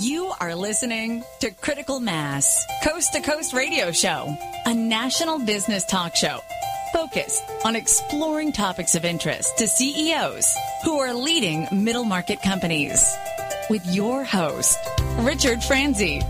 You 0.00 0.32
are 0.40 0.54
listening 0.54 1.22
to 1.40 1.50
Critical 1.50 2.00
Mass, 2.00 2.64
Coast 2.82 3.12
to 3.12 3.20
Coast 3.20 3.52
Radio 3.52 3.92
Show, 3.92 4.34
a 4.64 4.72
national 4.72 5.38
business 5.38 5.84
talk 5.84 6.16
show 6.16 6.40
focused 6.94 7.44
on 7.62 7.76
exploring 7.76 8.52
topics 8.52 8.94
of 8.94 9.04
interest 9.04 9.58
to 9.58 9.68
CEOs 9.68 10.56
who 10.82 10.98
are 10.98 11.12
leading 11.12 11.68
middle 11.70 12.04
market 12.04 12.40
companies. 12.40 13.04
With 13.68 13.84
your 13.94 14.24
host, 14.24 14.78
Richard 15.18 15.62
Franzi. 15.62 16.22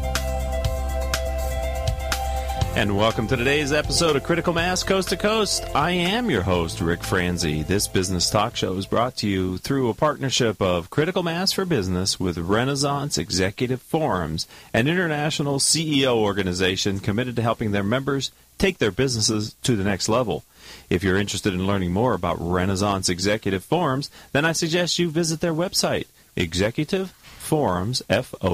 And 2.75 2.97
welcome 2.97 3.29
to 3.29 3.37
today's 3.37 3.71
episode 3.71 4.17
of 4.17 4.25
Critical 4.25 4.55
Mass 4.55 4.83
Coast 4.83 5.11
to 5.11 5.17
Coast. 5.19 5.63
I 5.75 5.91
am 5.91 6.31
your 6.31 6.41
host, 6.41 6.81
Rick 6.81 7.05
Franzi. 7.05 7.63
This 7.63 7.87
business 7.87 8.31
talk 8.31 8.57
show 8.57 8.73
is 8.79 8.87
brought 8.87 9.15
to 9.19 9.29
you 9.29 9.59
through 9.59 9.91
a 9.91 9.95
partnership 9.95 10.63
of 10.63 10.89
Critical 10.89 11.23
Mass 11.23 11.53
for 11.53 11.67
Business 11.67 12.19
with 12.19 12.39
Renaissance 12.39 13.19
Executive 13.19 13.83
Forums, 13.83 14.49
an 14.73 14.89
international 14.89 15.59
CEO 15.59 16.17
organization 16.17 16.99
committed 16.99 17.37
to 17.37 17.43
helping 17.43 17.73
their 17.73 17.83
members 17.85 18.33
take 18.57 18.79
their 18.79 18.91
businesses 18.91 19.55
to 19.65 19.77
the 19.77 19.85
next 19.85 20.09
level. 20.09 20.43
If 20.89 21.05
you're 21.05 21.19
interested 21.19 21.53
in 21.53 21.67
learning 21.67 21.93
more 21.93 22.15
about 22.15 22.39
Renaissance 22.41 23.11
Executive 23.11 23.63
Forums, 23.63 24.09
then 24.33 24.47
I 24.47 24.53
suggest 24.53 24.99
you 24.99 25.11
visit 25.11 25.41
their 25.41 25.53
website, 25.53 26.07
Executive 26.37 27.11
Forums, 27.11 28.03
F-O-R-U-M-S 28.09 28.45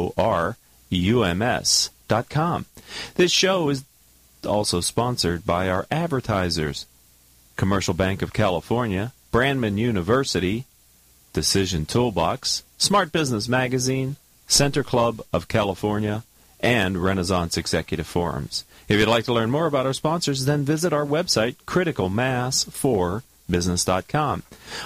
dot 2.09 2.29
com. 2.29 2.67
This 3.15 3.31
show 3.31 3.69
is 3.69 3.85
also 4.49 4.81
sponsored 4.81 5.47
by 5.47 5.69
our 5.69 5.87
advertisers 5.91 6.87
Commercial 7.57 7.95
Bank 7.95 8.23
of 8.23 8.33
California, 8.33 9.13
Brandman 9.33 9.79
University, 9.79 10.65
Decision 11.33 11.87
Toolbox, 11.87 12.65
Smart 12.79 13.13
Business 13.13 13.49
Magazine, 13.49 14.17
Center 14.47 14.83
Club 14.83 15.21
of 15.33 15.47
California, 15.49 16.25
and 16.61 16.99
Renaissance 16.99 17.57
Executive 17.57 18.07
Forums. 18.07 18.65
If 18.89 18.99
you'd 18.99 19.09
like 19.09 19.27
to 19.27 19.33
learn 19.33 19.51
more 19.51 19.67
about 19.67 19.87
our 19.87 19.93
sponsors, 19.93 20.47
then 20.47 20.65
visit 20.65 20.93
our 20.93 21.05
website, 21.05 21.55
criticalmass4business.com. 21.67 24.43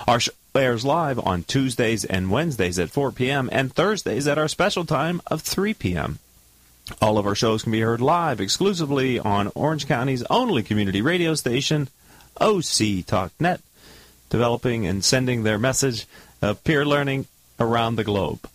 Our 0.09 0.21
show 0.21 0.33
airs 0.55 0.85
live 0.85 1.19
on 1.19 1.45
Tuesdays 1.45 2.05
and 2.05 2.31
Wednesdays 2.31 2.79
at 2.79 2.91
4 2.91 3.11
p.m. 3.13 3.49
and 3.53 3.73
Thursdays 3.73 4.27
at 4.27 4.37
our 4.37 4.49
special 4.49 4.85
time 4.85 5.23
of 5.27 5.41
3 5.41 5.73
p.m. 5.75 6.19
All 7.01 7.17
of 7.17 7.27
our 7.27 7.35
shows 7.35 7.63
can 7.63 7.73
be 7.73 7.81
heard 7.81 8.01
live 8.01 8.41
exclusively 8.41 9.19
on 9.19 9.53
Orange 9.55 9.87
County's 9.87 10.25
only 10.25 10.63
community 10.63 11.01
radio 11.01 11.35
station, 11.35 11.89
OC 12.41 13.07
TalkNet, 13.07 13.61
developing 14.31 14.87
and 14.87 15.05
sending 15.05 15.43
their 15.43 15.59
message 15.59 16.07
of 16.41 16.65
peer 16.65 16.85
learning 16.85 17.27
around 17.61 17.97
the 17.97 18.05
globe. 18.05 18.49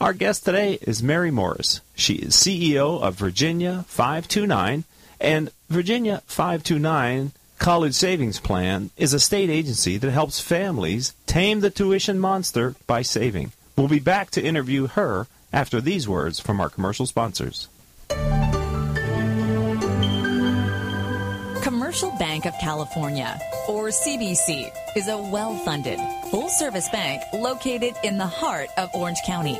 Our 0.00 0.14
guest 0.14 0.44
today 0.44 0.78
is 0.82 1.02
Mary 1.02 1.30
Morris. 1.30 1.80
She 1.94 2.14
is 2.14 2.34
CEO 2.34 3.00
of 3.00 3.14
Virginia 3.14 3.84
529, 3.88 4.84
and 5.20 5.50
Virginia 5.68 6.22
529 6.26 7.32
College 7.58 7.94
Savings 7.94 8.38
Plan 8.38 8.90
is 8.96 9.12
a 9.12 9.20
state 9.20 9.50
agency 9.50 9.96
that 9.96 10.10
helps 10.10 10.40
families 10.40 11.14
tame 11.26 11.60
the 11.60 11.70
tuition 11.70 12.18
monster 12.18 12.74
by 12.86 13.02
saving. 13.02 13.52
We'll 13.76 13.88
be 13.88 13.98
back 13.98 14.30
to 14.32 14.42
interview 14.42 14.86
her 14.88 15.26
after 15.56 15.80
these 15.80 16.06
words 16.06 16.38
from 16.38 16.60
our 16.60 16.68
commercial 16.68 17.06
sponsors. 17.06 17.68
Commercial 21.62 22.10
Bank 22.18 22.44
of 22.44 22.52
California, 22.60 23.40
or 23.66 23.88
CBC, 23.88 24.70
is 24.96 25.08
a 25.08 25.16
well 25.16 25.56
funded, 25.56 25.98
full 26.30 26.50
service 26.50 26.90
bank 26.90 27.22
located 27.32 27.94
in 28.04 28.18
the 28.18 28.26
heart 28.26 28.68
of 28.76 28.90
Orange 28.94 29.18
County. 29.24 29.58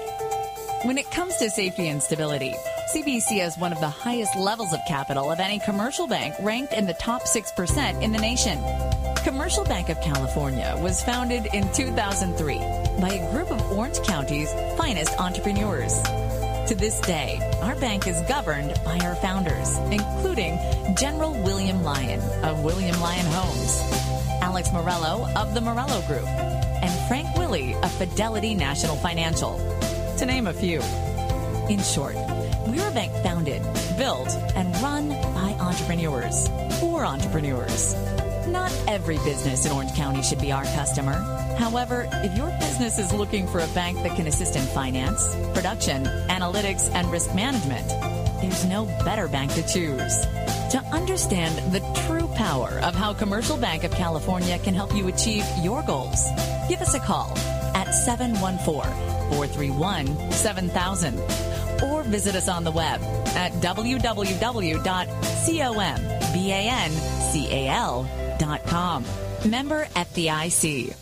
When 0.83 0.99
it 0.99 1.11
comes 1.11 1.37
to 1.37 1.49
safety 1.49 1.89
and 1.89 2.03
stability, 2.03 2.55
CBC 2.95 3.41
has 3.41 3.57
one 3.57 3.73
of 3.73 3.81
the 3.81 3.89
highest 3.89 4.37
levels 4.37 4.75
of 4.75 4.81
capital 4.87 5.33
of 5.33 5.41
any 5.41 5.59
commercial 5.61 6.07
bank, 6.07 6.35
ranked 6.41 6.75
in 6.75 6.87
the 6.87 6.95
top 6.95 7.23
6% 7.23 8.03
in 8.03 8.13
the 8.13 8.19
nation. 8.19 8.59
Commercial 9.27 9.65
Bank 9.65 9.89
of 9.89 10.01
California 10.01 10.79
was 10.81 11.03
founded 11.03 11.47
in 11.47 11.69
2003 11.73 12.59
by 13.01 13.09
a 13.11 13.33
group 13.33 13.51
of 13.51 13.61
Orange 13.73 14.01
County's 14.05 14.53
finest 14.77 15.19
entrepreneurs. 15.19 16.01
To 16.69 16.77
this 16.77 17.01
day, 17.01 17.41
our 17.61 17.75
bank 17.75 18.07
is 18.07 18.23
governed 18.29 18.73
by 18.85 18.97
our 19.01 19.17
founders, 19.17 19.77
including 19.91 20.57
General 20.95 21.33
William 21.43 21.83
Lyon 21.83 22.21
of 22.45 22.63
William 22.63 23.01
Lyon 23.01 23.27
Homes, 23.27 23.81
Alex 24.43 24.73
Morello 24.73 25.27
of 25.35 25.55
the 25.55 25.61
Morello 25.61 26.01
Group, 26.03 26.29
and 26.29 27.09
Frank 27.09 27.27
Willey 27.37 27.75
of 27.83 27.91
Fidelity 27.95 28.55
National 28.55 28.95
Financial, 28.95 29.59
to 30.19 30.25
name 30.25 30.47
a 30.47 30.53
few. 30.53 30.81
In 31.69 31.81
short, 31.81 32.15
we're 32.69 32.89
a 32.89 32.95
bank 32.95 33.13
founded, 33.25 33.61
built, 33.99 34.29
and 34.55 34.73
run 34.81 35.09
by 35.09 35.57
entrepreneurs 35.59 36.47
for 36.79 37.05
entrepreneurs. 37.05 37.97
Not 38.49 38.73
every 38.87 39.17
business 39.19 39.67
in 39.67 39.73
Orange 39.73 39.95
County 39.95 40.23
should 40.23 40.41
be 40.41 40.53
our 40.53 40.65
customer. 40.65 41.15
However, 41.59 42.09
if 42.13 42.37
your 42.37 42.51
business 42.61 42.99
is 42.99 43.13
looking 43.13 43.47
for 43.49 43.59
a 43.59 43.67
bank 43.69 44.03
that 44.03 44.17
can 44.17 44.27
assist 44.27 44.57
in 44.57 44.63
finance, 44.67 45.35
production, 45.53 46.05
analytics, 46.29 46.91
and 46.93 47.11
risk 47.11 47.35
management, 47.35 47.89
there's 48.41 48.65
no 48.65 48.85
better 49.05 49.27
bank 49.29 49.53
to 49.55 49.63
choose. 49.67 50.21
To 50.71 50.83
understand 50.93 51.73
the 51.73 51.81
true 52.07 52.29
power 52.35 52.81
of 52.81 52.95
how 52.95 53.13
Commercial 53.15 53.57
Bank 53.57 53.85
of 53.85 53.91
California 53.93 54.59
can 54.59 54.75
help 54.75 54.95
you 54.95 55.09
achieve 55.09 55.45
your 55.63 55.83
goals, 55.83 56.25
give 56.69 56.81
us 56.81 56.95
a 56.95 57.01
call 57.01 57.37
at 57.75 57.93
714 57.93 58.91
431 59.31 60.33
7000 60.33 61.19
or 61.83 62.03
visit 62.05 62.35
us 62.35 62.49
on 62.49 62.65
the 62.65 62.71
web 62.71 63.01
at 63.37 63.53
www.combancal.com. 68.39 69.05
Member 69.51 69.85
FDIC. 69.87 70.97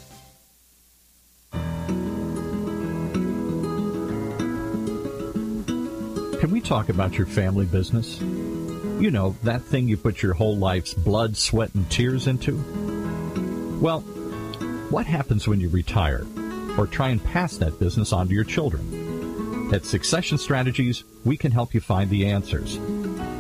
Can 6.40 6.50
we 6.50 6.60
talk 6.60 6.88
about 6.88 7.16
your 7.16 7.26
family 7.26 7.64
business? 7.64 8.20
You 8.20 9.10
know, 9.10 9.34
that 9.42 9.62
thing 9.62 9.88
you 9.88 9.96
put 9.96 10.22
your 10.22 10.34
whole 10.34 10.56
life's 10.56 10.94
blood, 10.94 11.36
sweat, 11.36 11.74
and 11.74 11.90
tears 11.90 12.26
into? 12.26 12.56
Well, 13.80 14.00
what 14.90 15.06
happens 15.06 15.48
when 15.48 15.60
you 15.60 15.68
retire 15.68 16.26
or 16.78 16.86
try 16.86 17.08
and 17.08 17.22
pass 17.24 17.56
that 17.56 17.80
business 17.80 18.12
on 18.12 18.28
to 18.28 18.34
your 18.34 18.44
children? 18.44 19.72
At 19.72 19.86
Succession 19.86 20.38
Strategies, 20.38 21.02
we 21.24 21.36
can 21.36 21.50
help 21.50 21.72
you 21.74 21.80
find 21.80 22.10
the 22.10 22.26
answers. 22.26 22.78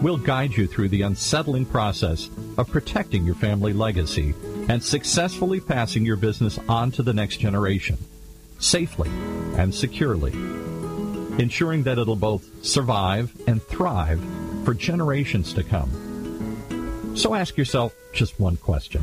We'll 0.02 0.18
guide 0.18 0.52
you 0.52 0.66
through 0.66 0.90
the 0.90 1.02
unsettling 1.02 1.64
process 1.66 2.28
of 2.58 2.70
protecting 2.70 3.24
your 3.24 3.36
family 3.36 3.72
legacy 3.72 4.34
and 4.68 4.82
successfully 4.82 5.60
passing 5.60 6.04
your 6.04 6.16
business 6.16 6.58
on 6.68 6.90
to 6.92 7.02
the 7.02 7.14
next 7.14 7.38
generation, 7.38 7.96
safely 8.58 9.08
and 9.56 9.74
securely, 9.74 10.32
ensuring 11.38 11.84
that 11.84 11.98
it'll 11.98 12.16
both 12.16 12.44
survive 12.64 13.32
and 13.46 13.62
thrive 13.62 14.20
for 14.64 14.74
generations 14.74 15.52
to 15.54 15.62
come. 15.62 17.14
So 17.16 17.34
ask 17.34 17.56
yourself 17.56 17.94
just 18.12 18.38
one 18.38 18.56
question. 18.56 19.02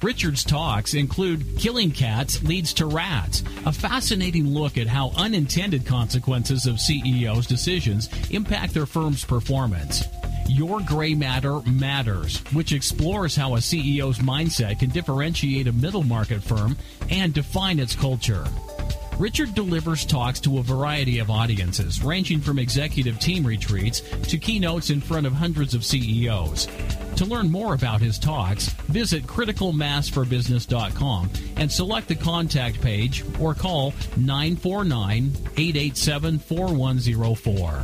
Richard's 0.01 0.43
talks 0.43 0.93
include 0.93 1.57
Killing 1.57 1.91
Cats 1.91 2.43
Leads 2.43 2.71
to 2.73 2.85
Rats, 2.85 3.43
a 3.65 3.71
fascinating 3.71 4.47
look 4.47 4.77
at 4.77 4.87
how 4.87 5.11
unintended 5.17 5.85
consequences 5.87 6.67
of 6.67 6.79
CEOs' 6.79 7.47
decisions 7.47 8.07
impact 8.29 8.73
their 8.75 8.85
firm's 8.85 9.25
performance. 9.25 10.03
Your 10.47 10.81
Gray 10.81 11.15
Matter 11.15 11.61
Matters, 11.61 12.39
which 12.53 12.73
explores 12.73 13.35
how 13.35 13.55
a 13.55 13.59
CEO's 13.59 14.19
mindset 14.19 14.79
can 14.79 14.91
differentiate 14.91 15.67
a 15.67 15.73
middle 15.73 16.03
market 16.03 16.43
firm 16.43 16.77
and 17.09 17.33
define 17.33 17.79
its 17.79 17.95
culture. 17.95 18.45
Richard 19.17 19.55
delivers 19.55 20.05
talks 20.05 20.39
to 20.41 20.59
a 20.59 20.63
variety 20.63 21.17
of 21.17 21.31
audiences, 21.31 22.03
ranging 22.03 22.39
from 22.39 22.59
executive 22.59 23.19
team 23.19 23.45
retreats 23.45 24.01
to 24.29 24.37
keynotes 24.37 24.91
in 24.91 25.01
front 25.01 25.25
of 25.25 25.33
hundreds 25.33 25.73
of 25.73 25.83
CEOs. 25.83 26.67
To 27.17 27.25
learn 27.25 27.51
more 27.51 27.73
about 27.73 27.99
his 27.99 28.17
talks, 28.19 28.69
visit 28.69 29.23
criticalmassforbusiness.com 29.23 31.31
and 31.55 31.71
select 31.71 32.07
the 32.07 32.15
contact 32.15 32.79
page 32.79 33.23
or 33.39 33.55
call 33.55 33.95
949 34.17 35.31
887 35.57 36.37
4104. 36.37 37.83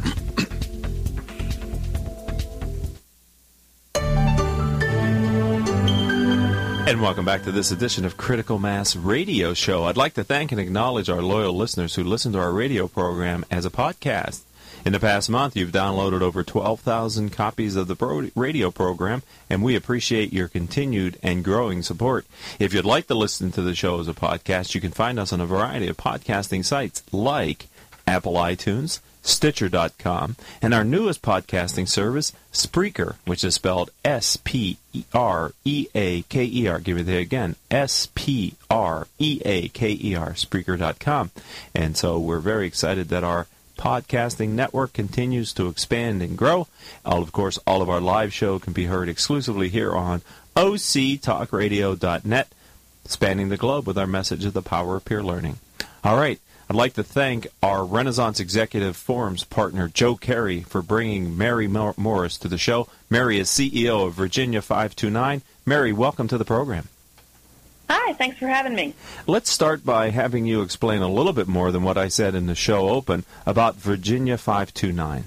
And 6.86 7.02
welcome 7.02 7.26
back 7.26 7.44
to 7.46 7.52
this 7.52 7.72
edition 7.72 8.06
of 8.06 8.18
Critical 8.18 8.60
Mass 8.60 8.96
Radio 8.96 9.56
Show. 9.56 9.86
I'd 9.86 9.98
like 9.98 10.14
to 10.14 10.24
thank 10.24 10.52
and 10.52 10.62
acknowledge 10.62 11.10
our 11.10 11.24
loyal 11.24 11.58
listeners 11.58 11.96
who 11.96 12.04
listen 12.04 12.34
to 12.34 12.40
our 12.40 12.52
radio 12.52 12.88
program 12.88 13.44
as 13.50 13.66
a 13.66 13.72
podcast. 13.72 14.42
In 14.86 14.92
the 14.92 15.00
past 15.00 15.30
month, 15.30 15.56
you've 15.56 15.72
downloaded 15.72 16.22
over 16.22 16.44
12,000 16.44 17.30
copies 17.30 17.78
of 17.78 17.88
the 17.88 18.32
radio 18.36 18.70
program, 18.70 19.24
and 19.50 19.64
we 19.64 19.78
appreciate 19.78 20.34
your 20.34 20.50
continued 20.50 21.18
and 21.24 21.42
growing 21.42 21.82
support. 21.82 22.26
If 22.60 22.74
you'd 22.74 22.84
like 22.84 23.08
to 23.08 23.16
listen 23.16 23.50
to 23.54 23.62
the 23.62 23.76
show 23.76 24.02
as 24.02 24.10
a 24.10 24.14
podcast, 24.14 24.76
you 24.76 24.82
can 24.82 24.92
find 24.92 25.18
us 25.18 25.32
on 25.32 25.40
a 25.40 25.46
variety 25.46 25.88
of 25.88 25.96
podcasting 25.96 26.66
sites 26.66 27.02
like 27.14 27.68
Apple 28.06 28.34
iTunes, 28.34 29.00
Stitcher.com, 29.22 30.36
and 30.62 30.74
our 30.74 30.84
newest 30.84 31.22
podcasting 31.22 31.88
service, 31.88 32.34
Spreaker, 32.52 33.16
which 33.24 33.46
is 33.46 33.56
spelled 33.56 33.90
S 34.04 34.36
P 34.36 34.78
R 35.14 35.54
E 35.64 35.88
A 35.96 36.24
K 36.24 36.44
E 36.44 36.68
R. 36.68 36.80
Give 36.80 36.98
it 36.98 37.06
there 37.06 37.22
again, 37.22 37.56
S 37.72 38.10
P 38.16 38.56
R 38.70 39.08
E 39.18 39.42
A 39.46 39.70
K 39.70 39.98
E 40.04 40.14
R, 40.14 40.32
Spreaker.com. 40.32 41.32
And 41.74 41.96
so 41.96 42.20
we're 42.20 42.40
very 42.40 42.68
excited 42.68 43.08
that 43.08 43.24
our 43.24 43.48
podcasting 43.78 44.50
network 44.50 44.94
continues 44.94 45.54
to 45.54 45.68
expand 45.68 46.22
and 46.22 46.38
grow. 46.38 46.68
All, 47.06 47.22
of 47.22 47.32
course, 47.32 47.60
all 47.66 47.82
of 47.82 47.90
our 47.90 48.02
live 48.02 48.34
show 48.34 48.60
can 48.60 48.74
be 48.74 48.86
heard 48.86 49.10
exclusively 49.10 49.70
here 49.70 49.94
on 49.94 50.22
octalkradio.net, 50.56 52.48
spanning 53.06 53.50
the 53.50 53.58
globe 53.58 53.88
with 53.88 53.98
our 53.98 54.08
message 54.08 54.46
of 54.46 54.54
the 54.54 54.62
power 54.62 54.96
of 54.96 55.06
peer 55.06 55.24
learning. 55.24 55.58
All 56.04 56.18
right. 56.18 56.40
I'd 56.70 56.78
like 56.78 56.94
to 56.94 57.04
thank 57.04 57.48
our 57.62 57.84
Renaissance 57.84 58.40
Executive 58.40 58.96
Forums 58.96 59.44
partner, 59.44 59.90
Joe 59.90 60.16
Carey, 60.16 60.62
for 60.62 60.82
bringing 60.82 61.38
Mary 61.38 61.68
Morris 61.68 62.38
to 62.38 62.48
the 62.48 62.58
show. 62.58 62.88
Mary 63.10 63.38
is 63.38 63.50
CEO 63.50 64.08
of 64.08 64.14
Virginia 64.14 64.62
529. 64.62 65.42
Mary, 65.66 65.92
welcome 65.92 66.28
to 66.30 66.38
the 66.38 66.46
program. 66.46 66.88
Hi, 67.96 68.14
thanks 68.14 68.40
for 68.40 68.48
having 68.48 68.74
me. 68.74 68.96
Let's 69.28 69.52
start 69.52 69.86
by 69.86 70.10
having 70.10 70.48
you 70.48 70.64
explain 70.64 71.04
a 71.04 71.08
little 71.08 71.32
bit 71.32 71.48
more 71.48 71.72
than 71.72 71.84
what 71.84 71.96
I 71.96 72.08
said 72.08 72.34
in 72.34 72.48
the 72.48 72.56
show 72.56 72.90
open 72.90 73.24
about 73.46 73.76
Virginia 73.76 74.36
529. 74.36 75.26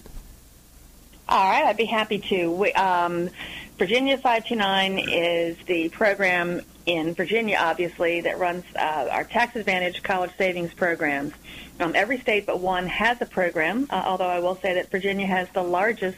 All 1.29 1.49
right, 1.49 1.65
I'd 1.65 1.77
be 1.77 1.85
happy 1.85 2.19
to. 2.19 2.51
We, 2.51 2.73
um, 2.73 3.31
Virginia 3.79 4.19
529 4.19 4.99
is 4.99 5.57
the 5.67 5.91
program 5.91 6.63
in 6.87 7.15
Virginia, 7.15 7.59
obviously, 7.61 8.21
that 8.23 8.39
runs 8.39 8.65
uh, 8.77 9.09
our 9.11 9.25
tax 9.25 9.57
advantage 9.57 10.03
college 10.03 10.31
savings 10.39 10.73
programs. 10.73 11.35
Um, 11.79 11.93
every 11.95 12.19
state 12.19 12.47
but 12.47 12.61
one 12.61 12.87
has 12.87 13.21
a 13.21 13.27
program, 13.27 13.87
uh, 13.91 14.03
although 14.07 14.29
I 14.29 14.39
will 14.39 14.57
say 14.57 14.75
that 14.75 14.91
Virginia 14.91 15.27
has 15.27 15.49
the 15.51 15.63
largest 15.63 16.17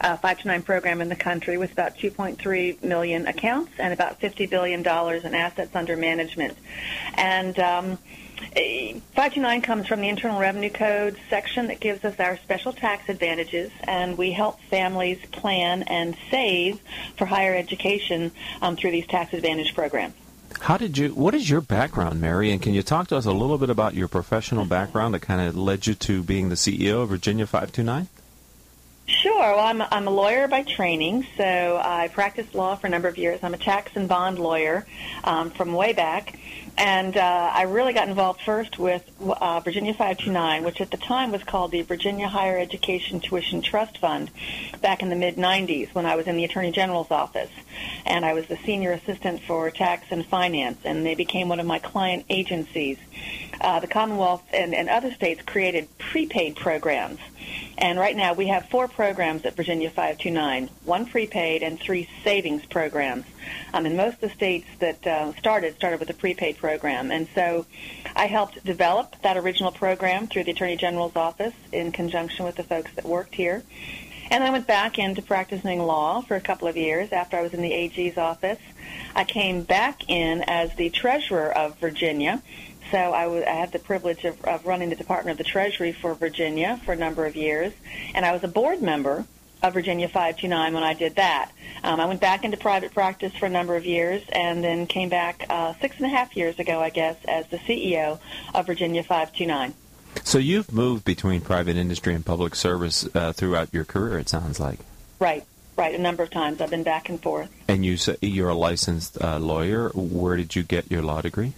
uh, 0.00 0.16
529 0.16 0.62
program 0.62 1.00
in 1.00 1.08
the 1.08 1.16
country 1.16 1.56
with 1.56 1.72
about 1.72 1.96
2.3 1.96 2.82
million 2.82 3.26
accounts 3.26 3.72
and 3.78 3.94
about 3.94 4.20
$50 4.20 4.50
billion 4.50 4.80
in 4.80 5.34
assets 5.34 5.74
under 5.74 5.96
management. 5.96 6.58
And 7.14 7.58
um, 7.58 7.98
529 8.40 9.62
comes 9.62 9.86
from 9.86 10.00
the 10.00 10.08
Internal 10.08 10.40
Revenue 10.40 10.70
Code 10.70 11.16
section 11.28 11.68
that 11.68 11.80
gives 11.80 12.04
us 12.04 12.18
our 12.18 12.36
special 12.38 12.72
tax 12.72 13.08
advantages, 13.08 13.70
and 13.84 14.16
we 14.16 14.32
help 14.32 14.60
families 14.62 15.18
plan 15.30 15.82
and 15.84 16.16
save 16.30 16.80
for 17.16 17.26
higher 17.26 17.54
education 17.54 18.32
um, 18.62 18.76
through 18.76 18.90
these 18.92 19.06
tax 19.06 19.32
advantage 19.34 19.74
programs. 19.74 20.14
How 20.60 20.76
did 20.76 20.98
you? 20.98 21.10
What 21.14 21.34
is 21.34 21.48
your 21.48 21.60
background, 21.60 22.20
Mary? 22.20 22.50
And 22.50 22.60
can 22.60 22.74
you 22.74 22.82
talk 22.82 23.08
to 23.08 23.16
us 23.16 23.24
a 23.24 23.32
little 23.32 23.56
bit 23.56 23.70
about 23.70 23.94
your 23.94 24.08
professional 24.08 24.64
background 24.64 25.14
that 25.14 25.20
kind 25.20 25.40
of 25.40 25.56
led 25.56 25.86
you 25.86 25.94
to 25.94 26.22
being 26.22 26.48
the 26.48 26.54
CEO 26.54 27.02
of 27.02 27.08
Virginia 27.08 27.46
529? 27.46 28.08
Sure. 29.10 29.56
Well, 29.56 29.58
I'm, 29.58 29.82
I'm 29.82 30.06
a 30.06 30.10
lawyer 30.10 30.46
by 30.46 30.62
training, 30.62 31.26
so 31.36 31.80
I 31.84 32.08
practiced 32.08 32.54
law 32.54 32.76
for 32.76 32.86
a 32.86 32.90
number 32.90 33.08
of 33.08 33.18
years. 33.18 33.40
I'm 33.42 33.54
a 33.54 33.58
tax 33.58 33.90
and 33.96 34.08
bond 34.08 34.38
lawyer 34.38 34.86
um, 35.24 35.50
from 35.50 35.72
way 35.72 35.92
back. 35.92 36.38
And 36.78 37.16
uh, 37.16 37.50
I 37.52 37.62
really 37.62 37.92
got 37.92 38.08
involved 38.08 38.40
first 38.42 38.78
with 38.78 39.02
uh, 39.20 39.60
Virginia 39.60 39.92
529, 39.92 40.62
which 40.62 40.80
at 40.80 40.92
the 40.92 40.96
time 40.96 41.32
was 41.32 41.42
called 41.42 41.72
the 41.72 41.82
Virginia 41.82 42.28
Higher 42.28 42.58
Education 42.58 43.20
Tuition 43.20 43.62
Trust 43.62 43.98
Fund 43.98 44.30
back 44.80 45.02
in 45.02 45.08
the 45.08 45.16
mid 45.16 45.36
90s 45.36 45.92
when 45.92 46.06
I 46.06 46.14
was 46.14 46.28
in 46.28 46.36
the 46.36 46.44
Attorney 46.44 46.70
General's 46.70 47.10
office. 47.10 47.50
And 48.06 48.24
I 48.24 48.32
was 48.32 48.46
the 48.46 48.58
senior 48.64 48.92
assistant 48.92 49.42
for 49.42 49.70
tax 49.70 50.06
and 50.10 50.24
finance, 50.24 50.78
and 50.84 51.04
they 51.04 51.16
became 51.16 51.48
one 51.48 51.58
of 51.58 51.66
my 51.66 51.80
client 51.80 52.26
agencies. 52.30 52.96
Uh, 53.60 53.80
the 53.80 53.86
Commonwealth 53.86 54.42
and, 54.52 54.74
and 54.74 54.88
other 54.88 55.12
states 55.12 55.42
created 55.42 55.88
prepaid 55.98 56.56
programs. 56.56 57.20
And 57.76 57.98
right 57.98 58.16
now 58.16 58.34
we 58.34 58.48
have 58.48 58.68
four 58.68 58.88
programs 58.88 59.44
at 59.44 59.56
Virginia 59.56 59.88
529, 59.88 60.68
one 60.84 61.06
prepaid 61.06 61.62
and 61.62 61.80
three 61.80 62.08
savings 62.22 62.64
programs. 62.66 63.24
Um, 63.72 63.86
and 63.86 63.96
most 63.96 64.14
of 64.14 64.20
the 64.20 64.30
states 64.30 64.66
that 64.80 65.06
uh, 65.06 65.34
started 65.34 65.76
started 65.76 66.00
with 66.00 66.10
a 66.10 66.14
prepaid 66.14 66.58
program. 66.58 67.10
And 67.10 67.28
so 67.34 67.66
I 68.14 68.26
helped 68.26 68.64
develop 68.64 69.16
that 69.22 69.36
original 69.36 69.72
program 69.72 70.26
through 70.26 70.44
the 70.44 70.52
Attorney 70.52 70.76
General's 70.76 71.16
office 71.16 71.54
in 71.72 71.92
conjunction 71.92 72.44
with 72.44 72.56
the 72.56 72.64
folks 72.64 72.92
that 72.94 73.04
worked 73.04 73.34
here. 73.34 73.62
And 74.30 74.44
I 74.44 74.50
went 74.50 74.68
back 74.68 74.98
into 74.98 75.22
practicing 75.22 75.80
law 75.80 76.20
for 76.20 76.36
a 76.36 76.40
couple 76.40 76.68
of 76.68 76.76
years 76.76 77.10
after 77.12 77.36
I 77.36 77.42
was 77.42 77.52
in 77.52 77.62
the 77.62 77.72
AG's 77.72 78.16
office. 78.16 78.60
I 79.14 79.24
came 79.24 79.62
back 79.62 80.08
in 80.08 80.44
as 80.46 80.74
the 80.76 80.88
treasurer 80.90 81.50
of 81.50 81.78
Virginia. 81.78 82.40
So 82.90 83.12
I, 83.12 83.24
w- 83.24 83.44
I 83.44 83.50
had 83.50 83.72
the 83.72 83.78
privilege 83.78 84.24
of, 84.24 84.42
of 84.44 84.66
running 84.66 84.88
the 84.88 84.96
Department 84.96 85.38
of 85.38 85.38
the 85.38 85.50
Treasury 85.50 85.92
for 85.92 86.14
Virginia 86.14 86.80
for 86.84 86.92
a 86.92 86.96
number 86.96 87.26
of 87.26 87.36
years. 87.36 87.72
And 88.14 88.24
I 88.24 88.32
was 88.32 88.42
a 88.42 88.48
board 88.48 88.82
member 88.82 89.24
of 89.62 89.74
Virginia 89.74 90.08
529 90.08 90.74
when 90.74 90.82
I 90.82 90.94
did 90.94 91.16
that. 91.16 91.50
Um, 91.84 92.00
I 92.00 92.06
went 92.06 92.20
back 92.20 92.44
into 92.44 92.56
private 92.56 92.92
practice 92.92 93.34
for 93.34 93.46
a 93.46 93.50
number 93.50 93.76
of 93.76 93.84
years 93.84 94.22
and 94.32 94.64
then 94.64 94.86
came 94.86 95.08
back 95.08 95.46
uh, 95.48 95.74
six 95.80 95.96
and 95.96 96.06
a 96.06 96.08
half 96.08 96.36
years 96.36 96.58
ago, 96.58 96.80
I 96.80 96.90
guess, 96.90 97.16
as 97.28 97.46
the 97.48 97.58
CEO 97.58 98.18
of 98.54 98.66
Virginia 98.66 99.02
529. 99.02 99.74
So 100.24 100.38
you've 100.38 100.72
moved 100.72 101.04
between 101.04 101.40
private 101.40 101.76
industry 101.76 102.14
and 102.14 102.24
public 102.24 102.54
service 102.54 103.08
uh, 103.14 103.32
throughout 103.32 103.72
your 103.72 103.84
career, 103.84 104.18
it 104.18 104.28
sounds 104.28 104.58
like. 104.58 104.80
Right, 105.18 105.44
right. 105.76 105.94
A 105.94 105.98
number 105.98 106.22
of 106.22 106.30
times 106.30 106.60
I've 106.60 106.70
been 106.70 106.82
back 106.82 107.08
and 107.08 107.20
forth. 107.22 107.50
And 107.68 107.84
you 107.84 107.96
say 107.96 108.16
you're 108.20 108.48
a 108.48 108.54
licensed 108.54 109.22
uh, 109.22 109.38
lawyer. 109.38 109.90
Where 109.90 110.36
did 110.36 110.56
you 110.56 110.62
get 110.62 110.90
your 110.90 111.02
law 111.02 111.20
degree? 111.20 111.54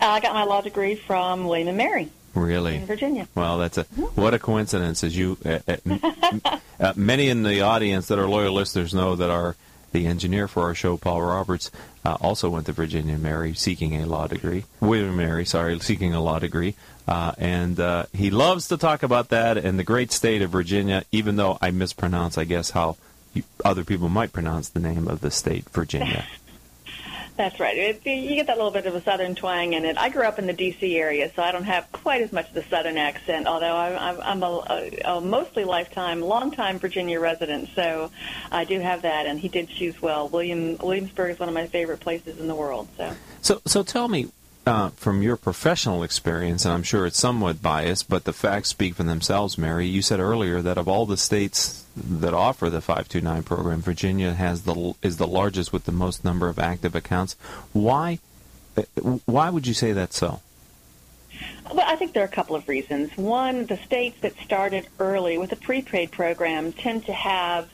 Uh, 0.00 0.06
I 0.06 0.20
got 0.20 0.34
my 0.34 0.44
law 0.44 0.60
degree 0.60 0.94
from 0.94 1.46
William 1.46 1.68
and 1.68 1.76
Mary. 1.76 2.08
Really? 2.34 2.76
In 2.76 2.86
Virginia. 2.86 3.28
Well, 3.34 3.58
that's 3.58 3.78
a 3.78 3.84
what 3.84 4.34
a 4.34 4.38
coincidence. 4.38 5.04
As 5.04 5.16
you, 5.16 5.38
uh, 5.44 5.60
uh, 5.68 6.58
uh, 6.80 6.92
many 6.96 7.28
in 7.28 7.44
the 7.44 7.60
audience 7.60 8.08
that 8.08 8.18
are 8.18 8.28
loyal 8.28 8.52
listeners 8.52 8.92
know 8.92 9.14
that 9.16 9.30
our 9.30 9.54
the 9.92 10.06
engineer 10.06 10.48
for 10.48 10.64
our 10.64 10.74
show, 10.74 10.96
Paul 10.96 11.22
Roberts, 11.22 11.70
uh, 12.04 12.16
also 12.20 12.50
went 12.50 12.66
to 12.66 12.72
Virginia 12.72 13.16
Mary 13.16 13.54
seeking 13.54 13.94
a 13.94 14.06
law 14.06 14.26
degree. 14.26 14.64
William 14.80 15.16
Mary, 15.16 15.44
sorry, 15.44 15.78
seeking 15.78 16.12
a 16.12 16.20
law 16.20 16.40
degree. 16.40 16.74
Uh, 17.06 17.32
and 17.38 17.78
uh, 17.78 18.06
he 18.12 18.30
loves 18.30 18.68
to 18.68 18.76
talk 18.76 19.02
about 19.02 19.28
that 19.28 19.56
and 19.56 19.78
the 19.78 19.84
great 19.84 20.10
state 20.10 20.42
of 20.42 20.50
Virginia, 20.50 21.04
even 21.12 21.36
though 21.36 21.58
I 21.62 21.70
mispronounce, 21.70 22.36
I 22.36 22.44
guess, 22.44 22.70
how 22.70 22.96
you, 23.34 23.44
other 23.64 23.84
people 23.84 24.08
might 24.08 24.32
pronounce 24.32 24.68
the 24.68 24.80
name 24.80 25.06
of 25.06 25.20
the 25.20 25.30
state, 25.30 25.68
Virginia. 25.70 26.26
That's 27.36 27.58
right. 27.58 27.76
It, 27.76 28.06
you 28.06 28.36
get 28.36 28.46
that 28.46 28.56
little 28.56 28.70
bit 28.70 28.86
of 28.86 28.94
a 28.94 29.02
southern 29.02 29.34
twang 29.34 29.72
in 29.72 29.84
it. 29.84 29.98
I 29.98 30.08
grew 30.08 30.22
up 30.22 30.38
in 30.38 30.46
the 30.46 30.52
D.C. 30.52 30.96
area, 30.96 31.32
so 31.34 31.42
I 31.42 31.50
don't 31.50 31.64
have 31.64 31.90
quite 31.90 32.22
as 32.22 32.32
much 32.32 32.48
of 32.48 32.54
the 32.54 32.62
southern 32.62 32.96
accent, 32.96 33.48
although 33.48 33.74
I'm, 33.74 34.20
I'm 34.20 34.42
a, 34.44 34.46
a, 34.46 35.16
a 35.16 35.20
mostly 35.20 35.64
lifetime, 35.64 36.20
long-time 36.20 36.78
Virginia 36.78 37.18
resident, 37.18 37.70
so 37.74 38.12
I 38.52 38.64
do 38.64 38.78
have 38.78 39.02
that, 39.02 39.26
and 39.26 39.40
he 39.40 39.48
did 39.48 39.68
choose 39.68 40.00
well. 40.00 40.28
William 40.28 40.76
Williamsburg 40.76 41.32
is 41.32 41.40
one 41.40 41.48
of 41.48 41.54
my 41.54 41.66
favorite 41.66 41.98
places 42.00 42.38
in 42.38 42.46
the 42.46 42.54
world. 42.54 42.86
So, 42.96 43.12
so, 43.40 43.62
so 43.66 43.82
tell 43.82 44.06
me, 44.06 44.28
uh, 44.66 44.90
from 44.90 45.22
your 45.22 45.36
professional 45.36 46.02
experience, 46.02 46.64
and 46.64 46.72
I'm 46.72 46.82
sure 46.82 47.06
it's 47.06 47.18
somewhat 47.18 47.60
biased, 47.60 48.08
but 48.08 48.24
the 48.24 48.32
facts 48.32 48.70
speak 48.70 48.94
for 48.94 49.02
themselves, 49.02 49.58
Mary. 49.58 49.86
You 49.86 50.02
said 50.02 50.20
earlier 50.20 50.62
that 50.62 50.78
of 50.78 50.88
all 50.88 51.06
the 51.06 51.16
states 51.16 51.84
that 51.96 52.34
offer 52.34 52.70
the 52.70 52.80
529 52.80 53.42
program, 53.42 53.82
Virginia 53.82 54.32
has 54.32 54.62
the 54.62 54.94
is 55.02 55.18
the 55.18 55.26
largest 55.26 55.72
with 55.72 55.84
the 55.84 55.92
most 55.92 56.24
number 56.24 56.48
of 56.48 56.58
active 56.58 56.94
accounts. 56.94 57.36
Why 57.72 58.18
uh, 58.76 58.82
why 59.26 59.50
would 59.50 59.66
you 59.66 59.74
say 59.74 59.92
that's 59.92 60.16
so? 60.16 60.40
Well, 61.72 61.84
I 61.86 61.96
think 61.96 62.12
there 62.12 62.22
are 62.22 62.26
a 62.26 62.28
couple 62.28 62.56
of 62.56 62.68
reasons. 62.68 63.16
One, 63.16 63.66
the 63.66 63.76
states 63.78 64.20
that 64.20 64.36
started 64.44 64.86
early 64.98 65.38
with 65.38 65.52
a 65.52 65.56
prepaid 65.56 66.12
program 66.12 66.72
tend 66.72 67.06
to 67.06 67.12
have 67.12 67.68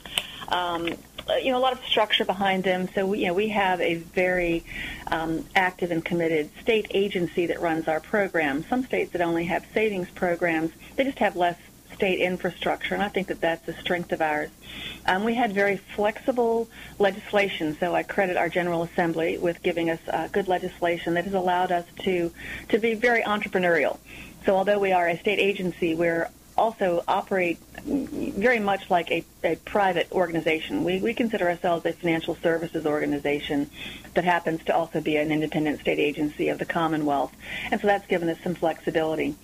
um, 0.48 0.94
you 1.42 1.52
know, 1.52 1.58
a 1.58 1.60
lot 1.60 1.72
of 1.72 1.84
structure 1.84 2.24
behind 2.24 2.64
them. 2.64 2.88
So, 2.94 3.06
we, 3.06 3.20
you 3.20 3.26
know, 3.26 3.34
we 3.34 3.48
have 3.48 3.80
a 3.80 3.96
very 3.96 4.64
um, 5.08 5.44
active 5.54 5.90
and 5.90 6.04
committed 6.04 6.50
state 6.60 6.86
agency 6.90 7.46
that 7.46 7.60
runs 7.60 7.88
our 7.88 8.00
program. 8.00 8.64
Some 8.68 8.84
states 8.84 9.12
that 9.12 9.20
only 9.20 9.44
have 9.44 9.64
savings 9.72 10.10
programs, 10.10 10.72
they 10.96 11.04
just 11.04 11.18
have 11.18 11.36
less 11.36 11.56
state 11.94 12.20
infrastructure, 12.20 12.94
and 12.94 13.02
I 13.02 13.08
think 13.08 13.28
that 13.28 13.42
that's 13.42 13.68
a 13.68 13.74
strength 13.74 14.10
of 14.12 14.22
ours. 14.22 14.48
Um, 15.04 15.22
we 15.22 15.34
had 15.34 15.52
very 15.52 15.76
flexible 15.76 16.66
legislation, 16.98 17.76
so 17.78 17.94
I 17.94 18.04
credit 18.04 18.38
our 18.38 18.48
General 18.48 18.84
Assembly 18.84 19.36
with 19.36 19.62
giving 19.62 19.90
us 19.90 19.98
uh, 20.08 20.28
good 20.28 20.48
legislation 20.48 21.12
that 21.14 21.24
has 21.24 21.34
allowed 21.34 21.72
us 21.72 21.84
to 22.04 22.32
to 22.70 22.78
be 22.78 22.94
very 22.94 23.22
entrepreneurial. 23.22 23.98
So 24.46 24.56
although 24.56 24.78
we 24.78 24.92
are 24.92 25.08
a 25.08 25.18
state 25.18 25.38
agency, 25.38 25.94
we're 25.94 26.30
also 26.60 27.02
operate 27.08 27.58
very 27.84 28.60
much 28.60 28.90
like 28.90 29.10
a, 29.10 29.24
a 29.42 29.56
private 29.56 30.12
organization. 30.12 30.84
We, 30.84 31.00
we 31.00 31.14
consider 31.14 31.48
ourselves 31.48 31.86
a 31.86 31.92
financial 31.92 32.36
services 32.36 32.84
organization 32.84 33.70
that 34.14 34.24
happens 34.24 34.62
to 34.64 34.74
also 34.76 35.00
be 35.00 35.16
an 35.16 35.32
independent 35.32 35.80
state 35.80 35.98
agency 35.98 36.48
of 36.48 36.58
the 36.58 36.66
Commonwealth. 36.66 37.32
And 37.70 37.80
so 37.80 37.86
that's 37.86 38.06
given 38.06 38.28
us 38.28 38.38
some 38.44 38.54
flexibility. 38.54 39.34